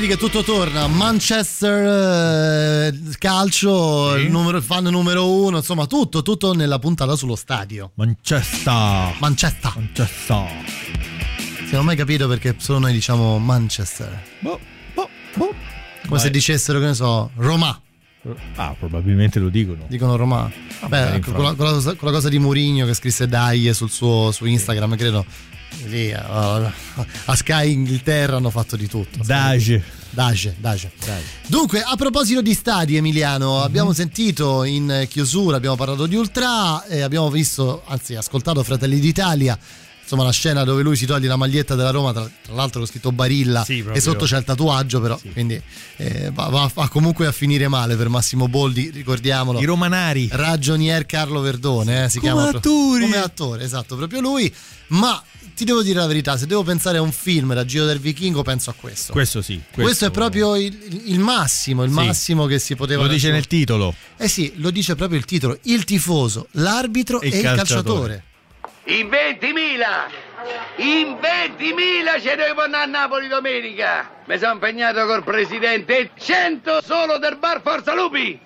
Che 0.08 0.16
tutto 0.16 0.42
torna. 0.42 0.86
Manchester 0.86 2.94
eh, 2.94 2.98
calcio, 3.18 4.16
il, 4.16 4.30
numero, 4.30 4.62
fan 4.62 4.84
numero 4.84 5.30
uno, 5.30 5.58
insomma, 5.58 5.86
tutto, 5.86 6.22
tutto 6.22 6.54
nella 6.54 6.78
puntata 6.78 7.14
sullo 7.14 7.36
stadio. 7.36 7.90
Manchester. 7.94 9.14
Manchester. 9.18 9.72
Manchester. 9.74 10.46
Sì, 11.66 11.72
non 11.72 11.80
ho 11.80 11.84
mai 11.84 11.96
capito 11.96 12.26
perché 12.26 12.54
solo 12.56 12.78
noi 12.78 12.94
diciamo 12.94 13.38
Manchester. 13.38 14.22
Boh, 14.40 14.58
Come 15.34 15.52
Vai. 16.06 16.20
se 16.20 16.30
dicessero, 16.30 16.78
che 16.78 16.86
ne 16.86 16.94
so, 16.94 17.30
Roma. 17.36 17.78
Ah, 18.54 18.74
probabilmente 18.78 19.38
lo 19.38 19.50
dicono. 19.50 19.84
Dicono 19.88 20.16
Roma. 20.16 20.50
magari 20.88 21.18
Beh, 21.18 21.30
quella, 21.30 21.52
quella 21.52 21.72
cosa, 21.72 21.94
quella 21.96 22.14
cosa 22.14 22.30
di 22.30 22.38
Mourinho 22.38 22.86
che 22.86 22.94
scrisse 22.94 23.28
Dai 23.28 23.74
sul 23.74 23.90
suo 23.90 24.32
su 24.32 24.46
Instagram, 24.46 24.96
credo. 24.96 25.26
Lì, 25.84 26.08
eh, 26.08 26.14
a 26.14 27.34
Sky 27.34 27.72
Inghilterra 27.72 28.36
hanno 28.36 28.48
fatto 28.48 28.74
di 28.74 28.88
tutto. 28.88 29.18
Dage. 29.22 29.97
Dage, 30.10 30.56
Dage. 30.58 30.90
Dunque, 31.46 31.82
a 31.82 31.94
proposito 31.96 32.40
di 32.42 32.54
stadi, 32.54 32.96
Emiliano, 32.96 33.60
abbiamo 33.62 33.92
sentito 33.92 34.64
in 34.64 35.06
chiusura, 35.08 35.56
abbiamo 35.56 35.76
parlato 35.76 36.06
di 36.06 36.16
Ultra 36.16 36.84
e 36.86 37.02
abbiamo 37.02 37.30
visto, 37.30 37.82
anzi, 37.86 38.14
ascoltato 38.14 38.62
Fratelli 38.62 38.98
d'Italia. 39.00 39.58
Insomma, 40.10 40.24
la 40.24 40.32
scena 40.32 40.64
dove 40.64 40.82
lui 40.82 40.96
si 40.96 41.04
toglie 41.04 41.28
la 41.28 41.36
maglietta 41.36 41.74
della 41.74 41.90
Roma, 41.90 42.14
tra, 42.14 42.26
tra 42.42 42.54
l'altro 42.54 42.80
con 42.80 42.88
scritto 42.88 43.12
Barilla, 43.12 43.62
Sì, 43.62 43.84
e 43.92 44.00
sotto 44.00 44.24
c'è 44.24 44.38
il 44.38 44.44
tatuaggio, 44.44 45.02
però. 45.02 45.20
Quindi 45.34 45.60
eh, 45.98 46.30
va, 46.32 46.46
va- 46.48 46.70
va 46.72 46.88
comunque 46.88 47.26
a 47.26 47.32
finire 47.32 47.68
male 47.68 47.94
per 47.94 48.08
Massimo 48.08 48.48
Boldi, 48.48 48.88
ricordiamolo. 48.90 49.60
I 49.60 49.66
romanari. 49.66 50.26
Ragionier 50.32 51.04
Carlo 51.04 51.40
Verdone, 51.40 52.04
eh, 52.04 52.08
si 52.08 52.20
Come 52.20 52.32
chiama 52.32 52.48
attore. 52.48 53.00
come 53.02 53.16
attore, 53.18 53.64
esatto, 53.64 53.96
proprio 53.96 54.20
lui. 54.20 54.52
Ma 54.88 55.22
ti 55.54 55.64
devo 55.64 55.82
dire 55.82 55.98
la 55.98 56.06
verità, 56.06 56.36
se 56.36 56.46
devo 56.46 56.62
pensare 56.62 56.98
a 56.98 57.02
un 57.02 57.10
film 57.12 57.52
da 57.52 57.64
Giro 57.64 57.84
del 57.84 57.98
Vichingo, 57.98 58.42
penso 58.42 58.70
a 58.70 58.74
questo. 58.78 59.12
Questo 59.12 59.42
sì. 59.42 59.60
Questo, 59.72 60.06
è 60.06 60.10
proprio 60.10 60.54
il, 60.56 61.02
il 61.06 61.18
massimo, 61.18 61.82
il 61.84 61.90
Sì. 61.90 61.94
massimo 61.96 62.46
che 62.46 62.58
si 62.58 62.76
poteva 62.76 63.02
Lo 63.02 63.08
dice 63.08 63.30
raggiungere. 63.30 63.34
nel 63.34 63.46
titolo. 63.46 63.94
Eh 64.16 64.28
sì, 64.28 64.52
lo 64.56 64.70
dice 64.70 64.94
proprio 64.94 65.18
il 65.18 65.24
titolo: 65.24 65.58
il 65.62 65.84
tifoso, 65.84 66.46
l'arbitro 66.52 67.20
E 67.20 67.26
e 67.26 67.28
il 67.30 67.34
il 67.36 67.42
calciatore. 67.42 68.22
calciatore. 68.84 68.96
In 69.00 69.08
20.000 69.08 70.26
In 70.78 71.18
20.000 71.20 72.22
ce 72.22 72.36
ne 72.36 72.52
vanno 72.54 72.76
a 72.76 72.84
Napoli 72.86 73.28
domenica. 73.28 74.10
Mi 74.26 74.38
sono 74.38 74.52
impegnato 74.52 75.04
col 75.04 75.22
presidente 75.24 75.98
e 75.98 76.10
100 76.18 76.80
solo 76.86 77.18
del 77.18 77.36
bar 77.38 77.60
Forza 77.62 77.94
Lupi. 77.94 78.38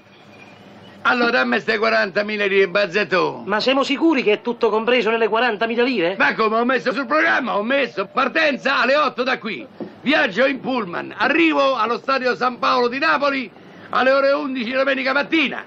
Allora 1.04 1.30
dammi 1.30 1.58
ste 1.58 1.78
40.000 1.78 2.48
lire, 2.48 2.68
bazzetto. 2.68 3.42
Ma 3.44 3.58
siamo 3.58 3.82
sicuri 3.82 4.22
che 4.22 4.34
è 4.34 4.40
tutto 4.40 4.70
compreso 4.70 5.10
nelle 5.10 5.28
40.000 5.28 5.82
lire? 5.82 6.14
Ma 6.16 6.32
come 6.34 6.58
ho 6.58 6.64
messo 6.64 6.92
sul 6.92 7.06
programma? 7.06 7.56
Ho 7.56 7.64
messo 7.64 8.06
partenza 8.06 8.80
alle 8.80 8.96
8 8.96 9.22
da 9.24 9.38
qui. 9.38 9.66
Viaggio 10.00 10.46
in 10.46 10.60
pullman. 10.60 11.12
Arrivo 11.16 11.74
allo 11.74 11.98
stadio 11.98 12.36
San 12.36 12.58
Paolo 12.58 12.86
di 12.86 12.98
Napoli 12.98 13.50
alle 13.90 14.12
ore 14.12 14.30
11 14.30 14.70
domenica 14.70 15.12
mattina. 15.12 15.64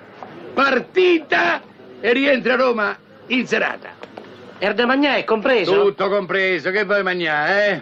Partita 0.54 1.62
e 2.00 2.14
rientro 2.14 2.54
a 2.54 2.56
Roma 2.56 2.98
in 3.28 3.46
serata. 3.46 3.90
Er 4.58 4.74
da 4.74 4.86
Magnà 4.86 5.16
è 5.16 5.26
compreso? 5.26 5.82
Tutto 5.82 6.08
compreso, 6.08 6.72
che 6.72 6.86
vuoi 6.86 7.04
mangiare, 7.04 7.68
eh? 7.68 7.82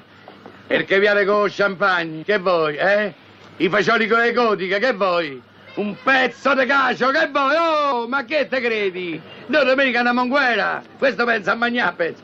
Perché 0.66 1.00
viale 1.00 1.24
con 1.24 1.48
champagne, 1.50 2.24
che 2.24 2.40
vuoi, 2.40 2.76
eh? 2.78 3.14
I 3.58 3.70
fagioli 3.70 4.08
con 4.08 4.20
le 4.20 4.34
gotiche, 4.34 4.80
che 4.80 4.94
vuoi? 4.94 5.40
Un 5.76 5.96
pezzo 6.04 6.54
di 6.54 6.66
cacio, 6.68 7.10
che 7.10 7.30
vuoi? 7.32 7.56
Oh, 7.56 8.08
ma 8.08 8.24
che 8.26 8.48
te 8.48 8.62
credi? 8.62 9.20
Noi 9.48 9.66
domenica 9.66 9.98
andiamo 10.00 10.22
in 10.22 10.30
guerra, 10.30 10.84
questo 11.00 11.26
pensa 11.26 11.54
a 11.54 11.56
mangiare, 11.56 11.94
pezzo. 11.96 12.22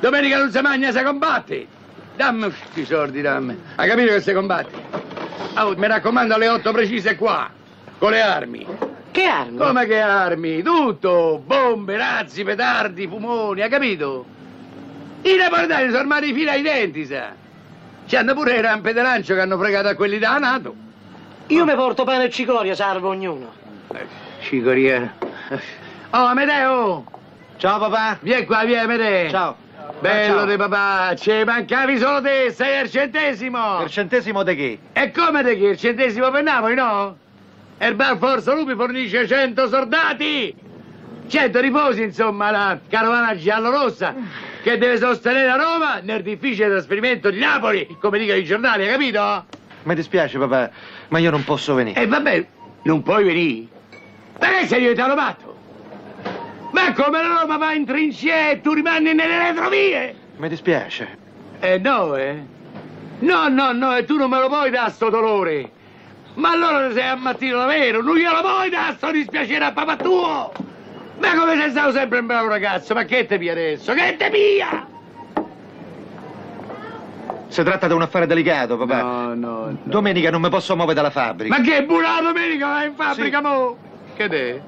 Domenica 0.00 0.38
non 0.38 0.50
si 0.50 0.60
mangia, 0.62 0.90
si 0.90 1.02
combatte. 1.02 1.66
Dammi 2.16 2.44
questi 2.44 2.86
soldi, 2.86 3.20
dammi. 3.20 3.54
Hai 3.76 3.86
capito 3.86 4.12
che 4.12 4.22
si 4.22 4.32
combatte? 4.32 4.78
Oh, 5.56 5.76
mi 5.76 5.86
raccomando, 5.88 6.34
alle 6.34 6.48
8 6.48 6.72
precise 6.72 7.16
qua, 7.16 7.50
con 7.98 8.12
le 8.12 8.22
armi. 8.22 8.66
Che 9.10 9.24
armi? 9.24 9.58
Come 9.58 9.84
che 9.84 10.00
armi? 10.00 10.62
Tutto! 10.62 11.42
Bombe, 11.44 11.98
razzi, 11.98 12.44
petardi, 12.44 13.06
fumoni, 13.06 13.60
hai 13.60 13.68
capito? 13.68 14.24
I 15.20 15.36
napoletani 15.36 15.88
sono 15.88 15.98
armati 15.98 16.32
fino 16.32 16.50
ai 16.50 16.62
denti, 16.62 17.04
sa. 17.04 17.32
C'hanno 18.06 18.32
pure 18.32 18.54
le 18.54 18.62
rampe 18.62 18.94
di 18.94 19.00
lancio 19.02 19.34
che 19.34 19.40
hanno 19.40 19.58
fregato 19.58 19.88
a 19.88 19.94
quelli 19.94 20.18
da 20.18 20.38
Nato. 20.38 20.88
Io 21.50 21.64
mi 21.64 21.74
porto 21.74 22.04
pane 22.04 22.26
e 22.26 22.30
cicoria, 22.30 22.76
salvo 22.76 23.08
ognuno. 23.08 23.52
Cicoria. 24.40 25.12
Oh, 26.10 26.24
Amedeo! 26.24 27.04
Ciao 27.56 27.80
papà! 27.80 28.18
Vieni 28.20 28.44
qua, 28.44 28.62
vieni, 28.64 28.82
Amedeo! 28.82 29.30
Ciao! 29.30 29.56
Bello 29.98 30.36
Ciao. 30.36 30.46
di 30.46 30.56
papà, 30.56 31.16
ci 31.16 31.42
mancavi 31.44 31.98
solo 31.98 32.22
te, 32.22 32.52
sei 32.52 32.78
al 32.78 32.88
centesimo! 32.88 33.78
Per 33.78 33.90
centesimo 33.90 34.44
di 34.44 34.54
che? 34.54 34.78
E 34.92 35.10
come 35.10 35.42
te 35.42 35.58
che 35.58 35.66
il 35.66 35.76
centesimo 35.76 36.30
per 36.30 36.44
Napoli, 36.44 36.74
no? 36.76 37.16
E 37.78 37.88
il 37.88 37.96
bar 37.96 38.16
Forza 38.18 38.54
Lupi 38.54 38.76
fornisce 38.76 39.26
100 39.26 39.68
soldati! 39.68 40.54
100 41.26 41.60
riposi, 41.60 42.02
insomma, 42.02 42.52
la 42.52 42.78
carovana 42.88 43.36
giallorossa 43.36 44.14
che 44.62 44.78
deve 44.78 44.98
sostenere 44.98 45.50
a 45.50 45.56
Roma 45.56 45.98
nel 46.00 46.22
difficile 46.22 46.68
trasferimento 46.68 47.28
di 47.28 47.40
Napoli, 47.40 47.96
come 48.00 48.18
dicono 48.20 48.38
i 48.38 48.44
giornali, 48.44 48.84
hai 48.84 48.90
capito? 48.92 49.46
Mi 49.82 49.94
dispiace 49.94 50.38
papà, 50.38 50.70
ma 51.10 51.18
io 51.18 51.30
non 51.30 51.44
posso 51.44 51.74
venire. 51.74 52.00
E 52.00 52.06
vabbè, 52.06 52.46
non 52.82 53.02
puoi 53.02 53.24
venire? 53.24 53.68
Ma 54.40 54.48
che 54.48 54.66
sei 54.66 54.80
diventato 54.80 55.14
matto? 55.14 55.56
Ma 56.72 56.92
come 56.92 57.20
la 57.20 57.40
Roma 57.40 57.56
va 57.58 57.72
in 57.72 57.84
trincee 57.84 58.52
e 58.52 58.60
tu 58.60 58.72
rimani 58.72 59.12
nelle 59.12 59.38
retrovie? 59.38 60.14
Mi 60.36 60.48
dispiace. 60.48 61.18
Eh 61.60 61.78
no, 61.78 62.16
eh? 62.16 62.42
No, 63.20 63.48
no, 63.48 63.72
no, 63.72 63.96
e 63.96 64.04
tu 64.04 64.16
non 64.16 64.30
me 64.30 64.38
lo 64.38 64.48
puoi 64.48 64.70
dare 64.70 64.90
sto 64.90 65.10
dolore. 65.10 65.70
Ma 66.34 66.52
allora 66.52 66.92
sei 66.92 67.08
ammattino 67.08 67.58
davvero, 67.58 68.02
non 68.02 68.16
glielo 68.16 68.40
puoi 68.40 68.70
dare 68.70 68.94
sto 68.96 69.10
dispiacere 69.10 69.64
a 69.64 69.72
papà 69.72 69.96
tuo! 69.96 70.52
Ma 71.18 71.34
come 71.34 71.56
sei 71.56 71.70
stato 71.70 71.92
sempre 71.92 72.20
un 72.20 72.26
bravo 72.26 72.48
ragazzo, 72.48 72.94
ma 72.94 73.04
che 73.04 73.26
te 73.26 73.36
pia 73.36 73.52
adesso? 73.52 73.92
Che 73.92 74.16
te 74.16 74.30
pia? 74.30 74.86
Si 77.50 77.64
tratta 77.64 77.88
di 77.88 77.92
un 77.94 78.02
affare 78.02 78.26
delicato, 78.26 78.76
papà. 78.76 79.02
No, 79.02 79.34
no, 79.34 79.76
Domenica 79.82 80.30
non 80.30 80.40
mi 80.40 80.48
posso 80.48 80.76
muovere 80.76 80.94
dalla 80.94 81.10
fabbrica. 81.10 81.58
Ma 81.58 81.64
che 81.64 81.82
buona 81.82 82.20
domenica 82.20 82.68
vai 82.68 82.86
in 82.86 82.94
fabbrica, 82.94 83.42
mo? 83.42 83.76
Che 84.14 84.28
te? 84.28 84.60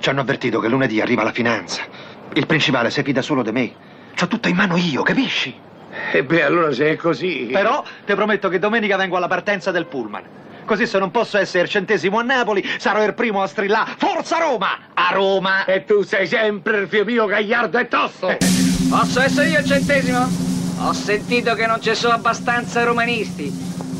Ci 0.00 0.08
hanno 0.08 0.22
avvertito 0.22 0.58
che 0.58 0.66
lunedì 0.66 1.00
arriva 1.00 1.22
la 1.22 1.30
finanza. 1.30 1.82
Il 2.32 2.46
principale 2.46 2.90
si 2.90 3.04
fida 3.04 3.22
solo 3.22 3.44
di 3.44 3.52
me. 3.52 3.72
C'ho 4.16 4.26
tutto 4.26 4.48
in 4.48 4.56
mano 4.56 4.76
io, 4.76 5.02
capisci? 5.02 5.54
E 6.10 6.24
beh, 6.24 6.42
allora 6.42 6.72
se 6.72 6.90
è 6.90 6.96
così... 6.96 7.50
Però 7.52 7.84
ti 8.04 8.14
prometto 8.14 8.48
che 8.48 8.58
domenica 8.58 8.96
vengo 8.96 9.16
alla 9.16 9.28
partenza 9.28 9.70
del 9.70 9.86
pullman. 9.86 10.24
Così 10.64 10.88
se 10.88 10.98
non 10.98 11.12
posso 11.12 11.38
essere 11.38 11.62
il 11.62 11.68
centesimo 11.68 12.18
a 12.18 12.22
Napoli, 12.22 12.68
sarò 12.78 13.04
il 13.04 13.14
primo 13.14 13.42
a 13.42 13.46
strillare 13.46 13.92
Forza 13.96 14.38
Roma! 14.38 14.70
A 14.92 15.10
Roma! 15.12 15.66
E 15.66 15.84
tu 15.84 16.02
sei 16.02 16.26
sempre 16.26 16.78
il 16.78 16.88
figlio 16.88 17.04
mio 17.04 17.26
gagliardo 17.26 17.78
e 17.78 17.86
tosto! 17.86 18.36
Posso 18.90 19.20
essere 19.20 19.50
io 19.50 19.60
il 19.60 19.66
centesimo? 19.66 20.43
Ho 20.80 20.92
sentito 20.92 21.54
che 21.54 21.66
non 21.66 21.80
ci 21.80 21.94
sono 21.94 22.14
abbastanza 22.14 22.82
romanisti. 22.84 23.52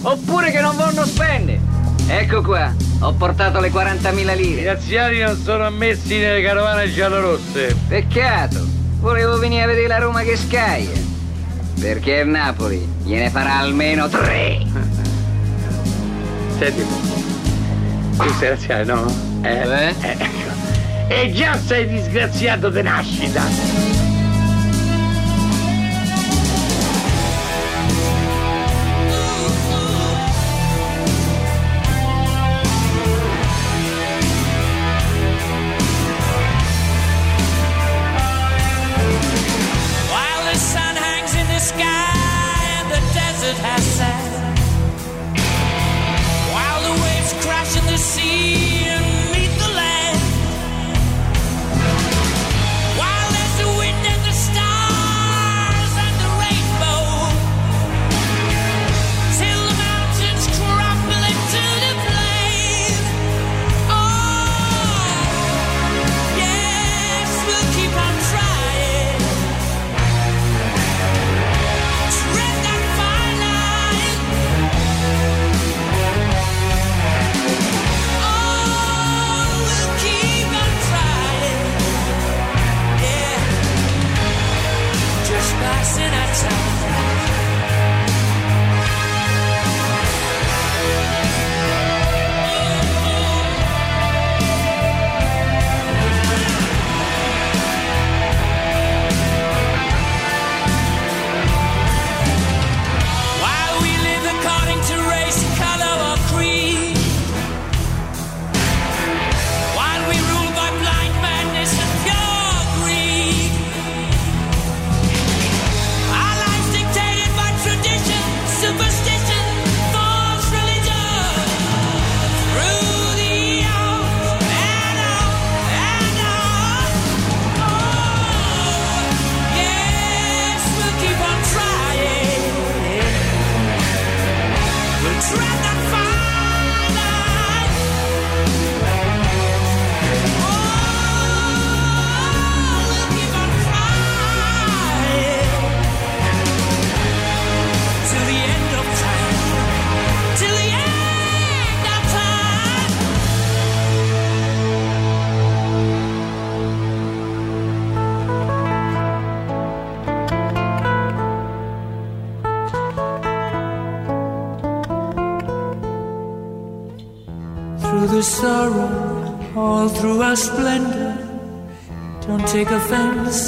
Oppure 0.02 0.50
che 0.50 0.60
non 0.60 0.76
vogliono 0.76 1.06
spendere. 1.06 1.60
Ecco 2.06 2.42
qua, 2.42 2.74
ho 3.00 3.12
portato 3.14 3.60
le 3.60 3.70
40.000 3.70 4.36
lire. 4.36 4.62
Gli 4.62 4.66
anziani 4.66 5.18
non 5.20 5.36
sono 5.36 5.64
ammessi 5.64 6.18
nelle 6.18 6.42
carovane 6.42 6.92
giallorosse. 6.92 7.76
Peccato. 7.88 8.66
Volevo 8.98 9.38
venire 9.38 9.62
a 9.62 9.66
vedere 9.66 9.86
la 9.86 9.98
Roma 9.98 10.22
che 10.22 10.36
scaglia. 10.36 10.98
Perché 11.80 12.16
il 12.16 12.28
Napoli 12.28 12.86
gliene 13.02 13.30
farà 13.30 13.58
almeno 13.58 14.08
tre. 14.08 14.60
Senti, 16.58 16.84
tu 18.16 18.32
sei 18.38 18.48
anziano, 18.50 18.94
no? 18.94 19.14
Eh? 19.42 19.50
eh 19.50 19.94
ecco. 20.00 20.52
E 21.08 21.32
già 21.32 21.58
sei 21.58 21.86
disgraziato 21.86 22.70
di 22.70 22.82
nascita. 22.82 23.93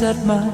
At 0.06 0.24
my 0.24 0.45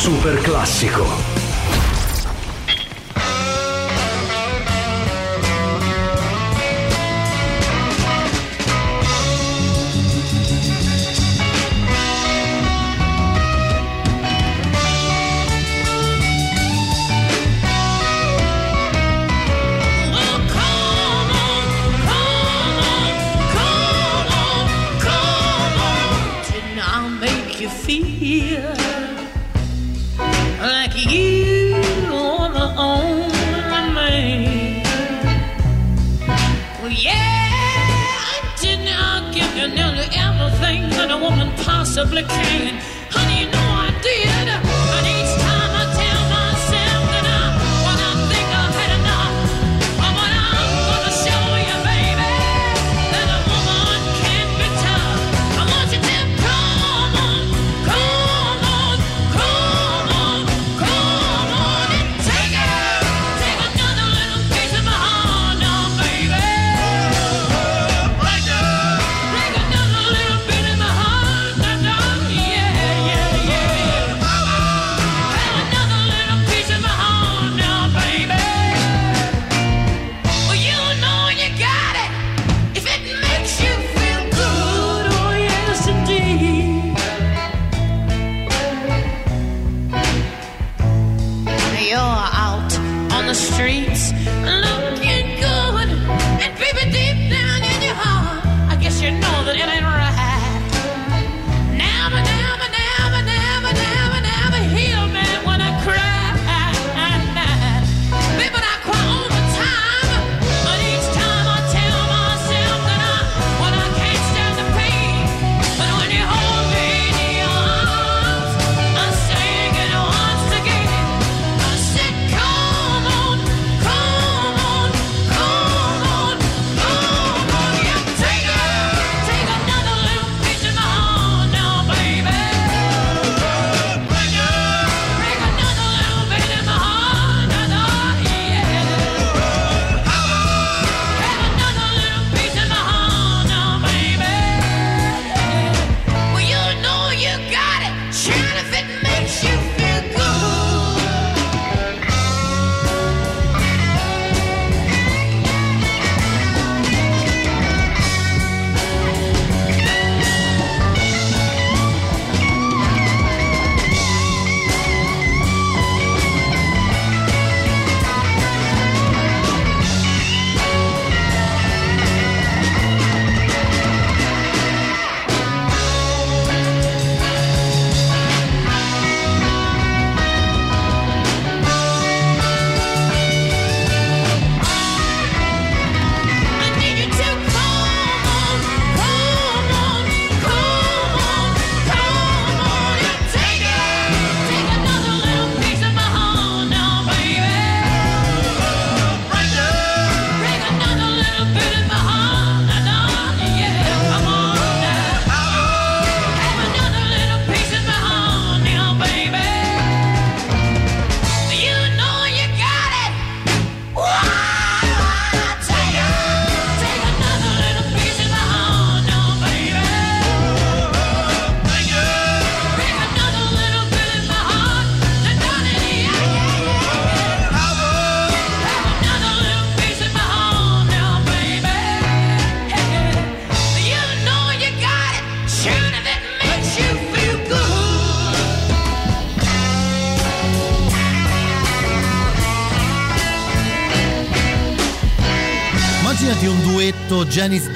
Super 0.00 0.40
classico. 0.40 1.39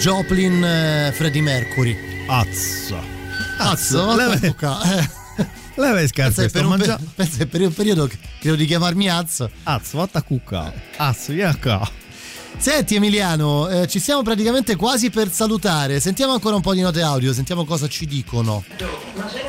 Joplin 0.05 0.63
eh, 0.63 1.13
Freddie 1.15 1.41
Mercury. 1.41 1.97
Azzo. 2.27 3.03
Azzo, 3.57 4.15
Leva- 4.15 4.35
vattene 4.35 4.55
qua. 4.55 4.83
Eh. 4.83 5.09
Scarpe, 6.09 6.35
Pensa 6.43 6.49
per 6.51 6.63
un, 6.65 6.69
mangiando. 6.69 7.11
pensa 7.15 7.47
per 7.47 7.63
un 7.63 7.73
periodo 7.73 8.07
che- 8.07 8.19
credo 8.39 8.55
di 8.57 8.67
chiamarmi 8.67 9.09
Azzo. 9.09 9.51
Azzo, 9.63 9.97
vatta 9.97 10.19
a 10.19 10.23
cucca. 10.23 10.71
Azzo, 10.99 11.33
vieni 11.33 11.59
qua. 11.59 11.91
Senti 12.59 12.97
Emiliano, 12.97 13.67
eh, 13.71 13.89
ci 13.89 13.99
siamo 13.99 14.21
praticamente 14.21 14.77
quasi 14.77 15.09
per 15.09 15.33
salutare. 15.33 15.99
Sentiamo 16.01 16.35
ancora 16.35 16.57
un 16.57 16.61
po' 16.61 16.75
di 16.75 16.83
note 16.83 17.01
audio, 17.01 17.33
sentiamo 17.33 17.65
cosa 17.65 17.89
ci 17.89 18.05
dicono. 18.07 18.63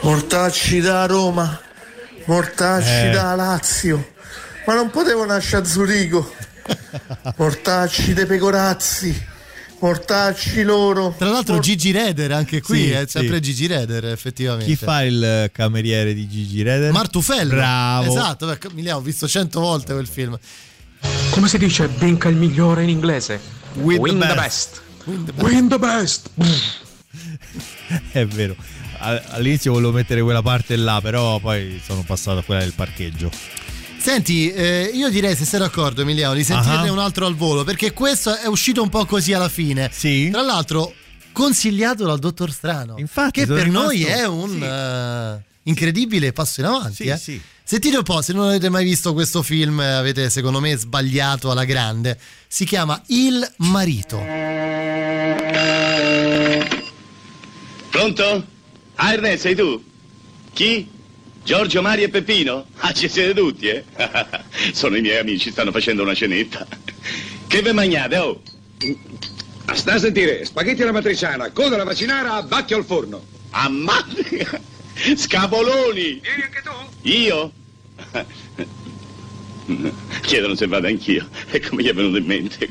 Mortacci 0.04 0.80
da 0.80 1.06
Roma, 1.06 1.60
mortacci 2.28 3.08
Eh. 3.08 3.12
da 3.12 3.36
Lazio, 3.36 4.14
ma 4.66 4.74
non 4.74 4.90
potevo 4.90 5.26
nascere 5.26 5.64
a 5.64 5.66
Zurigo. 5.66 6.34
Mortacci 7.36 8.14
dei 8.14 8.26
pecorazzi, 8.26 9.34
mortacci 9.86 10.64
loro. 10.64 11.14
Tra 11.18 11.30
l'altro 11.30 11.60
Gigi 11.60 11.92
Reder 11.92 12.32
anche 12.32 12.62
qui, 12.62 12.86
Sì, 12.86 12.90
è 12.92 13.06
sempre 13.08 13.36
sì. 13.36 13.42
Gigi 13.42 13.68
Reder 13.68 14.06
effettivamente. 14.06 14.66
Chi 14.66 14.76
fa 14.76 15.04
il 15.04 15.24
eh, 15.24 15.52
cameriere 15.54 16.14
di 16.14 16.28
Gigi 16.28 16.64
Reder? 16.64 16.92
Martufello. 16.92 17.54
Bravo. 17.54 18.12
Esatto, 18.12 18.58
Emiliano, 18.70 19.00
ho 19.00 19.02
visto 19.02 19.28
cento 19.28 19.60
volte 19.60 19.94
quel 19.94 20.08
film. 20.08 20.38
Come 21.30 21.48
si 21.48 21.58
dice 21.58 21.88
vinca 21.88 22.30
il 22.30 22.36
migliore 22.36 22.84
in 22.84 22.90
inglese? 22.90 23.40
Win, 23.76 24.00
Win 24.00 24.20
the 24.20 24.28
the 24.28 24.34
best. 24.34 24.82
Win 25.36 25.68
the 25.68 25.78
best. 25.78 26.30
È 28.12 28.26
vero. 28.26 28.56
All'inizio 28.98 29.74
volevo 29.74 29.92
mettere 29.92 30.22
quella 30.22 30.42
parte 30.42 30.76
là, 30.76 31.00
però 31.00 31.40
poi 31.40 31.80
sono 31.86 32.02
passato 32.04 32.40
a 32.40 32.44
quella 32.44 32.62
del 32.62 32.74
parcheggio. 32.74 33.30
Senti, 34.06 34.52
eh, 34.52 34.92
io 34.94 35.10
direi, 35.10 35.36
se 35.36 35.46
sei 35.46 35.60
d'accordo 35.60 36.02
Emiliano, 36.04 36.36
di 36.36 36.44
sentirne 36.44 36.90
Ah. 36.90 36.92
un 36.92 37.00
altro 37.00 37.26
al 37.26 37.34
volo, 37.36 37.64
perché 37.64 37.92
questo 37.92 38.36
è 38.38 38.46
uscito 38.46 38.84
un 38.84 38.90
po' 38.90 39.04
così 39.06 39.34
alla 39.34 39.50
fine. 39.50 39.90
Sì. 39.92 40.30
Tra 40.32 40.44
l'altro, 40.44 40.94
consigliato 41.32 42.06
dal 42.06 42.20
dottor 42.20 42.52
Strano. 42.52 42.98
Infatti, 43.00 43.40
che 43.40 43.48
per 43.48 43.68
noi 43.68 44.04
rimasto- 44.04 44.20
è 44.20 44.28
un 44.28 44.50
sì. 44.52 44.60
eh, 44.64 45.44
incredibile 45.64 46.34
passo 46.34 46.60
in 46.60 46.68
avanti. 46.68 46.94
Sì, 46.94 47.04
eh. 47.06 47.18
sì. 47.18 47.42
Sentite 47.64 47.98
un 47.98 48.04
po', 48.04 48.22
se 48.22 48.32
non 48.34 48.46
avete 48.50 48.70
mai 48.70 48.84
visto 48.84 49.12
questo 49.14 49.42
film, 49.42 49.82
eh, 49.82 49.94
avete 49.94 50.30
secondo 50.30 50.60
me 50.60 50.76
sbagliato 50.78 51.50
alla 51.50 51.66
grande. 51.66 52.20
Si 52.48 52.64
chiama 52.66 53.02
Il 53.08 53.54
marito. 53.58 54.20
Pronto? 57.90 58.46
Ah, 58.98 59.14
Ernest, 59.14 59.42
sei 59.42 59.56
tu? 59.56 59.84
Chi? 60.54 60.94
Giorgio, 61.46 61.84
Mario 61.84 62.06
e 62.06 62.10
Peppino? 62.10 62.66
Ah, 62.78 62.92
ci 62.92 63.08
siete 63.08 63.36
tutti, 63.36 63.68
eh? 63.68 63.84
Sono 64.74 64.98
i 64.98 65.02
miei 65.02 65.20
amici, 65.20 65.52
stanno 65.52 65.72
facendo 65.72 66.02
una 66.02 66.16
cenetta. 66.16 66.66
Che 67.46 67.62
ve 67.62 67.72
mangiate, 67.72 68.18
oh? 68.18 68.42
Sta 69.74 69.94
a 69.94 70.00
sentire, 70.00 70.44
spaghetti 70.44 70.82
alla 70.82 70.92
matriciana, 70.92 71.52
coda 71.52 71.76
alla 71.76 71.84
macinara, 71.86 72.42
bacchio 72.42 72.78
al 72.78 72.84
forno. 72.84 73.24
Ammazza! 73.52 74.60
Scapoloni! 75.16 76.20
Vieni 76.20 76.42
anche 76.42 76.64
tu? 76.64 77.08
Io? 77.10 77.52
Chiedono 80.22 80.56
se 80.56 80.66
vado 80.66 80.88
anch'io. 80.88 81.30
E 81.52 81.60
come 81.60 81.84
gli 81.84 81.90
è 81.90 81.94
venuto 81.94 82.18
in 82.18 82.26
mente? 82.26 82.68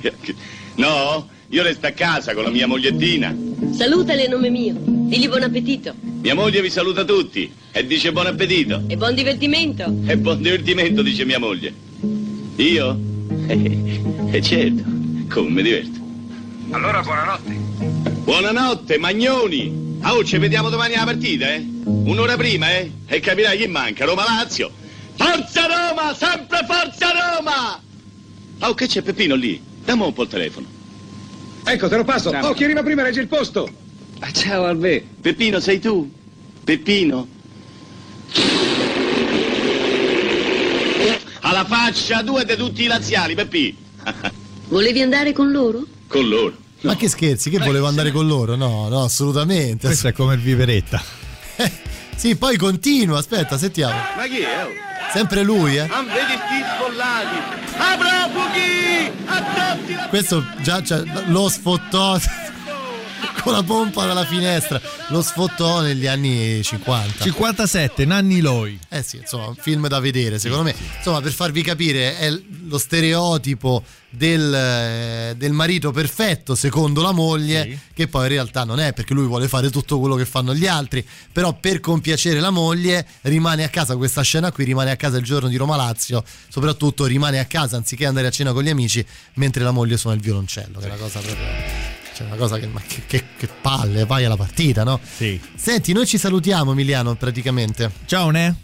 No, 0.75 1.29
io 1.55 1.63
resto 1.63 1.87
a 1.87 1.93
casa 1.93 2.35
con 2.35 2.43
la 2.43 2.51
mia 2.51 2.67
mogliettina. 2.67 3.33
Salutale, 3.71 4.27
nome 4.27 4.51
mio. 4.51 4.75
Digli 4.77 5.29
buon 5.29 5.45
appetito 5.45 5.95
Mia 6.21 6.35
moglie 6.35 6.61
vi 6.61 6.69
saluta 6.71 7.05
tutti 7.05 7.49
e 7.71 7.87
dice 7.87 8.11
buon 8.11 8.27
appetito. 8.27 8.83
e 8.89 8.97
buon 8.97 9.15
divertimento. 9.15 9.85
E 10.07 10.17
buon 10.17 10.43
divertimento, 10.43 11.01
dice 11.03 11.25
mia 11.25 11.39
moglie. 11.39 11.73
Io? 12.57 12.99
E 14.35 14.43
certo, 14.43 14.83
come 15.29 15.49
mi 15.51 15.63
diverto. 15.63 16.01
Allora 16.71 17.03
buonanotte. 17.03 17.53
Buonanotte, 18.25 18.99
Magnoni! 18.99 19.99
Ah, 20.01 20.15
oh, 20.17 20.25
ci 20.25 20.39
vediamo 20.39 20.71
domani 20.71 20.95
alla 20.95 21.05
partita, 21.05 21.55
eh? 21.55 21.65
Un'ora 21.85 22.37
prima, 22.37 22.69
eh? 22.77 22.91
E 23.07 23.21
capirai 23.21 23.57
chi 23.57 23.69
manca, 23.69 24.05
Roma-Lazio. 24.05 24.73
Forza 25.15 25.67
Roma, 25.67 26.13
sempre 26.15 26.67
Forza 26.67 27.13
Roma! 27.13 27.81
Oh, 28.59 28.75
che 28.75 28.89
c'è 28.89 29.03
Peppino 29.03 29.37
lì? 29.37 29.63
Dammi 29.85 30.03
un 30.03 30.13
po' 30.13 30.25
il 30.25 30.29
telefono. 30.29 30.74
Ecco, 31.65 31.89
te 31.89 31.97
lo 31.97 32.05
passo. 32.05 32.31
Ciao. 32.31 32.49
Oh, 32.49 32.53
chi 32.53 32.65
arriva 32.65 32.83
prima 32.83 33.03
regge 33.03 33.21
il 33.21 33.27
posto. 33.27 33.69
Ah, 34.21 34.31
ciao, 34.31 34.65
Albe. 34.65 35.05
Peppino, 35.21 35.61
sei 35.61 35.81
tu? 35.81 36.11
Peppino? 36.63 37.27
Alla 41.41 41.65
faccia 41.65 42.23
di 42.23 42.57
tutti 42.57 42.85
i 42.85 42.87
laziali, 42.87 43.35
Peppi. 43.35 43.77
Volevi 44.69 45.03
andare 45.03 45.33
con 45.33 45.51
loro? 45.51 45.85
Con 46.07 46.29
loro. 46.29 46.57
Ma 46.83 46.97
che 46.97 47.09
scherzi, 47.09 47.51
che 47.51 47.59
volevo 47.59 47.87
andare 47.87 48.11
con 48.11 48.27
loro? 48.27 48.57
No, 48.57 48.89
no, 48.89 49.03
assolutamente. 49.03 49.87
Questo 49.87 50.09
è 50.09 50.13
come 50.13 50.35
il 50.35 50.41
viveretta. 50.41 51.03
Sì, 52.17 52.37
poi 52.37 52.57
continua, 52.57 53.19
aspetta, 53.19 53.59
sentiamo. 53.59 53.93
Ma 54.17 54.23
chi 54.27 54.39
è? 54.39 54.67
Sempre 55.13 55.43
lui, 55.43 55.77
eh. 55.77 55.81
Ah, 55.81 56.03
vedi 56.03 56.33
sti 56.33 56.63
sfollati. 56.77 57.64
Attenti 59.27 59.95
la... 59.95 60.07
Questo 60.09 60.45
già 60.63 60.83
cioè, 60.83 61.03
lo 61.27 61.49
sfottò 61.49 62.19
con 63.43 63.53
la 63.53 63.63
pompa 63.63 64.07
dalla 64.07 64.25
finestra. 64.25 64.81
Lo 65.09 65.23
sfottò 65.23 65.81
negli 65.81 66.07
anni 66.07 66.63
50. 66.63 67.25
57, 67.25 68.05
Nanni 68.05 68.41
Loi. 68.41 68.79
Eh 68.89 69.03
sì, 69.03 69.19
insomma, 69.19 69.47
un 69.47 69.57
film 69.57 69.89
da 69.89 70.01
vedere, 70.01 70.39
secondo 70.39 70.65
me. 70.65 70.75
Insomma, 70.97 71.21
per 71.21 71.33
farvi 71.33 71.63
capire, 71.63 72.19
è 72.19 72.31
lo 72.67 72.79
stereotipo 72.79 73.83
del, 74.17 74.55
eh, 74.55 75.35
del 75.37 75.53
marito 75.53 75.91
perfetto 75.91 76.55
secondo 76.55 77.03
la 77.03 77.13
moglie, 77.13 77.81
che 77.93 78.09
poi 78.09 78.23
in 78.23 78.29
realtà 78.29 78.65
non 78.65 78.81
è 78.81 78.93
perché 78.93 79.13
lui 79.13 79.27
vuole 79.27 79.49
fare 79.49 79.71
tutto 79.71 79.99
quello 79.99 80.15
che 80.15 80.25
fanno 80.25 80.55
gli 80.55 80.67
altri, 80.67 81.07
però 81.33 81.53
per 81.55 81.81
compiacere 81.81 82.41
la 82.41 82.51
moglie 82.51 83.07
rimane 83.23 83.65
a 83.65 83.69
casa, 83.69 83.97
questa 83.97 84.23
scena 84.23 84.53
qui 84.53 84.65
rimane 84.65 84.91
a 84.91 84.97
casa 84.97 85.17
il 85.17 85.25
giorno 85.25 85.49
di 85.49 85.57
Roma 85.57 85.77
Lazio, 85.77 86.25
soprattutto 86.49 87.05
rimane 87.07 87.39
a 87.39 87.45
casa 87.45 87.77
anziché 87.77 88.07
andare 88.07 88.29
a 88.29 88.31
cena 88.31 88.53
con 88.53 88.63
gli 88.63 88.71
amici 88.71 89.05
mentre 89.35 89.63
la 89.63 89.73
moglie 89.73 89.97
suona 89.97 90.17
il 90.17 90.23
violoncello, 90.23 90.79
che 90.79 90.87
è 90.87 90.89
una 90.89 90.99
cosa 90.99 91.19
proprio... 91.21 91.94
Cioè, 92.15 92.27
una 92.27 92.37
cosa 92.37 92.59
che, 92.59 92.67
ma 92.69 92.81
che, 92.87 93.03
che- 93.07 93.25
che 93.37 93.49
palle, 93.61 94.05
vai 94.07 94.25
alla 94.25 94.37
partita, 94.37 94.85
no? 94.85 95.01
Sì. 95.17 95.41
Senti, 95.55 95.93
noi 95.93 96.07
ci 96.07 96.17
salutiamo, 96.19 96.73
Emiliano, 96.73 97.15
praticamente. 97.17 97.91
Ciao, 98.07 98.31
ne? 98.31 98.55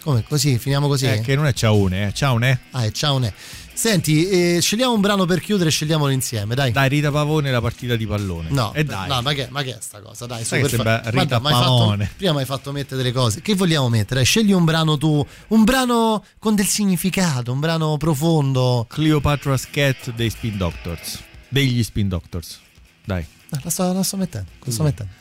Come 0.00 0.24
così? 0.26 0.58
Finiamo 0.58 0.86
così? 0.88 1.06
Eh, 1.06 1.20
che 1.20 1.34
non 1.36 1.46
è 1.46 1.52
ciao, 1.52 1.86
ne? 1.88 2.12
Ciao, 2.14 2.38
ne? 2.38 2.60
Ah, 2.70 2.84
è 2.84 2.90
ciao 2.92 3.18
ne. 3.18 3.32
Senti, 3.74 4.28
eh, 4.28 4.58
scegliamo 4.60 4.92
un 4.94 5.00
brano 5.00 5.24
per 5.24 5.40
chiudere, 5.40 5.70
scegliamolo 5.70 6.10
insieme, 6.10 6.54
dai. 6.56 6.72
Dai, 6.72 6.88
Rita 6.88 7.10
Pavone 7.12 7.50
la 7.50 7.60
partita 7.60 7.94
di 7.94 8.06
pallone. 8.06 8.48
No, 8.50 8.72
e 8.72 8.82
dai. 8.84 9.06
no, 9.08 9.20
ma 9.22 9.32
che, 9.34 9.46
ma 9.50 9.62
che 9.62 9.72
è 9.72 9.76
sta 9.80 10.00
cosa? 10.00 10.26
Dai, 10.26 10.44
su 10.44 10.58
per 10.58 10.70
fa- 10.70 10.96
Rita 11.04 11.10
Guarda, 11.10 11.38
m'hai 11.40 11.52
fatto- 11.52 11.64
Pavone. 11.78 12.10
prima 12.16 12.32
mi 12.32 12.38
hai 12.40 12.44
fatto 12.44 12.72
mettere 12.72 12.96
delle 12.96 13.12
cose. 13.12 13.40
Che 13.42 13.54
vogliamo 13.54 13.88
mettere? 13.88 14.22
Scegli 14.24 14.50
un 14.52 14.64
brano 14.64 14.96
tu, 14.96 15.24
un 15.48 15.62
brano 15.64 16.24
con 16.40 16.54
del 16.56 16.66
significato, 16.66 17.52
un 17.52 17.60
brano 17.60 17.96
profondo. 17.98 18.86
Cleopatra's 18.88 19.68
Cat 19.70 20.12
dei 20.12 20.30
Spin 20.30 20.56
Doctors. 20.56 21.22
Degli 21.48 21.82
Spin 21.84 22.08
Doctors. 22.08 22.58
Dai. 23.08 23.24
Ah, 23.48 23.60
La 23.62 23.70
sto, 23.70 23.90
la 23.90 24.02
sto 24.02 24.18
mettendo, 24.18 24.50
la 24.62 24.70
sto 24.70 24.82
mettendo. 24.82 25.12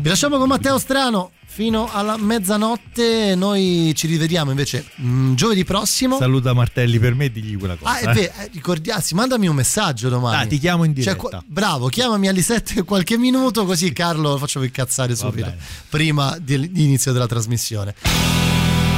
Vi 0.00 0.08
lasciamo 0.08 0.36
con 0.36 0.48
Matteo 0.48 0.78
Strano 0.78 1.30
fino 1.46 1.88
alla 1.92 2.16
mezzanotte. 2.16 3.36
Noi 3.36 3.92
ci 3.94 4.08
rivediamo 4.08 4.50
invece 4.50 4.84
mm, 5.00 5.34
giovedì 5.34 5.62
prossimo. 5.62 6.18
Saluta 6.18 6.52
Martelli 6.54 6.98
per 6.98 7.14
me 7.14 7.30
digli 7.30 7.56
quella 7.56 7.76
cosa. 7.76 7.92
Ah, 7.92 7.98
è 7.98 8.08
eh. 8.08 8.12
vero, 8.12 8.32
eh, 8.40 8.50
ricordiamoci, 8.52 9.14
mandami 9.14 9.46
un 9.46 9.54
messaggio 9.54 10.08
domani. 10.08 10.38
Dai, 10.38 10.48
ti 10.48 10.58
chiamo 10.58 10.82
in 10.82 10.92
Cioè, 10.96 11.14
diretta. 11.14 11.20
qua- 11.20 11.44
bravo, 11.46 11.86
chiamami 11.86 12.26
alle 12.26 12.42
7 12.42 12.80
e 12.80 12.82
qualche 12.82 13.16
minuto, 13.16 13.64
così 13.64 13.92
Carlo 13.92 14.30
lo 14.30 14.38
facciamo 14.38 14.64
incazzare 14.64 15.14
subito, 15.14 15.54
prima 15.88 16.36
di, 16.40 16.68
di 16.72 16.82
inizio 16.82 17.12
della 17.12 17.28
trasmissione. 17.28 17.94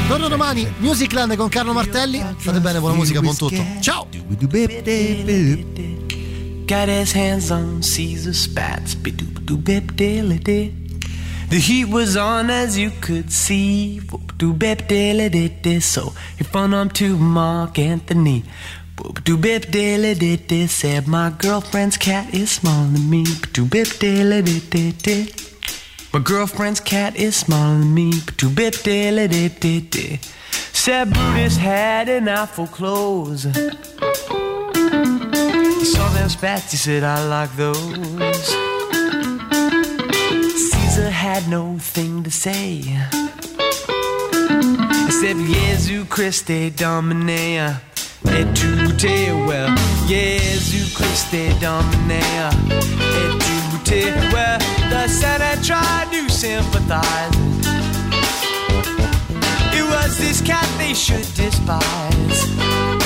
Torno 0.09 0.28
domani, 0.28 0.73
Musicland 0.78 1.35
con 1.35 1.49
Carlo 1.49 1.73
Martelli. 1.73 2.23
State 2.39 2.61
bene, 2.61 2.78
buona 2.78 2.95
musica, 2.95 3.20
buon 3.20 3.37
tutto. 3.37 3.61
Ciao! 3.81 4.07
Got 6.66 6.89
his 6.89 7.12
hands 7.12 7.51
on 7.51 7.83
Caesar 7.83 8.33
spats. 8.33 8.97
The 11.49 11.59
heat 11.59 11.89
was 11.89 12.16
on 12.16 12.51
as 12.51 12.77
you 12.77 12.93
could 13.01 13.31
see. 13.31 14.01
So 15.81 16.12
he 16.37 16.45
phoned 16.45 16.74
on 16.74 16.89
to 16.91 17.16
Mark 17.16 17.78
Anthony. 17.78 18.45
Dee. 19.24 20.66
Said 20.69 21.07
my 21.09 21.31
girlfriend's 21.37 21.97
cat 21.97 22.33
is 22.33 22.51
smaller 22.51 22.89
than 22.91 23.11
me. 23.11 23.24
My 26.16 26.22
girlfriend's 26.22 26.80
cat 26.80 27.14
is 27.14 27.36
smaller 27.36 27.78
than 27.78 27.93
me. 27.93 28.10
Too 28.38 28.48
bit 28.48 28.82
dilly 28.82 29.28
did 29.28 29.60
did 29.60 29.90
did. 29.90 30.24
Said 30.72 31.12
Brutus 31.12 31.59
had 31.59 32.09
an 32.09 32.47
for 32.47 32.66
clothes. 32.66 33.44
He 33.44 33.51
saw 35.84 36.09
them 36.14 36.30
spats, 36.30 36.70
he 36.70 36.78
said, 36.78 37.05
I 37.05 37.22
like 37.28 37.55
those. 37.56 38.47
Caesar 40.70 41.10
had 41.10 41.47
no 41.51 41.76
thing 41.78 42.22
to 42.22 42.30
say. 42.30 42.78
Except 45.05 45.38
Jesu 45.38 46.06
Christe 46.06 46.74
Domine. 46.76 47.76
Et 48.28 48.55
tu 48.55 48.90
te 48.97 49.32
well. 49.47 49.76
Jesu 50.09 50.86
Christe 50.97 51.60
Domine. 51.60 52.51
Et 52.72 53.38
tu 53.38 53.65
duty 53.87 54.11
where 54.33 54.59
the 54.91 55.07
Senate 55.09 55.65
tried 55.65 56.09
to 56.11 56.29
sympathize. 56.29 57.35
It 59.73 59.85
was 59.85 60.19
this 60.19 60.41
cat 60.41 60.67
they 60.79 60.95
should 60.95 61.27
despise. 61.35 63.06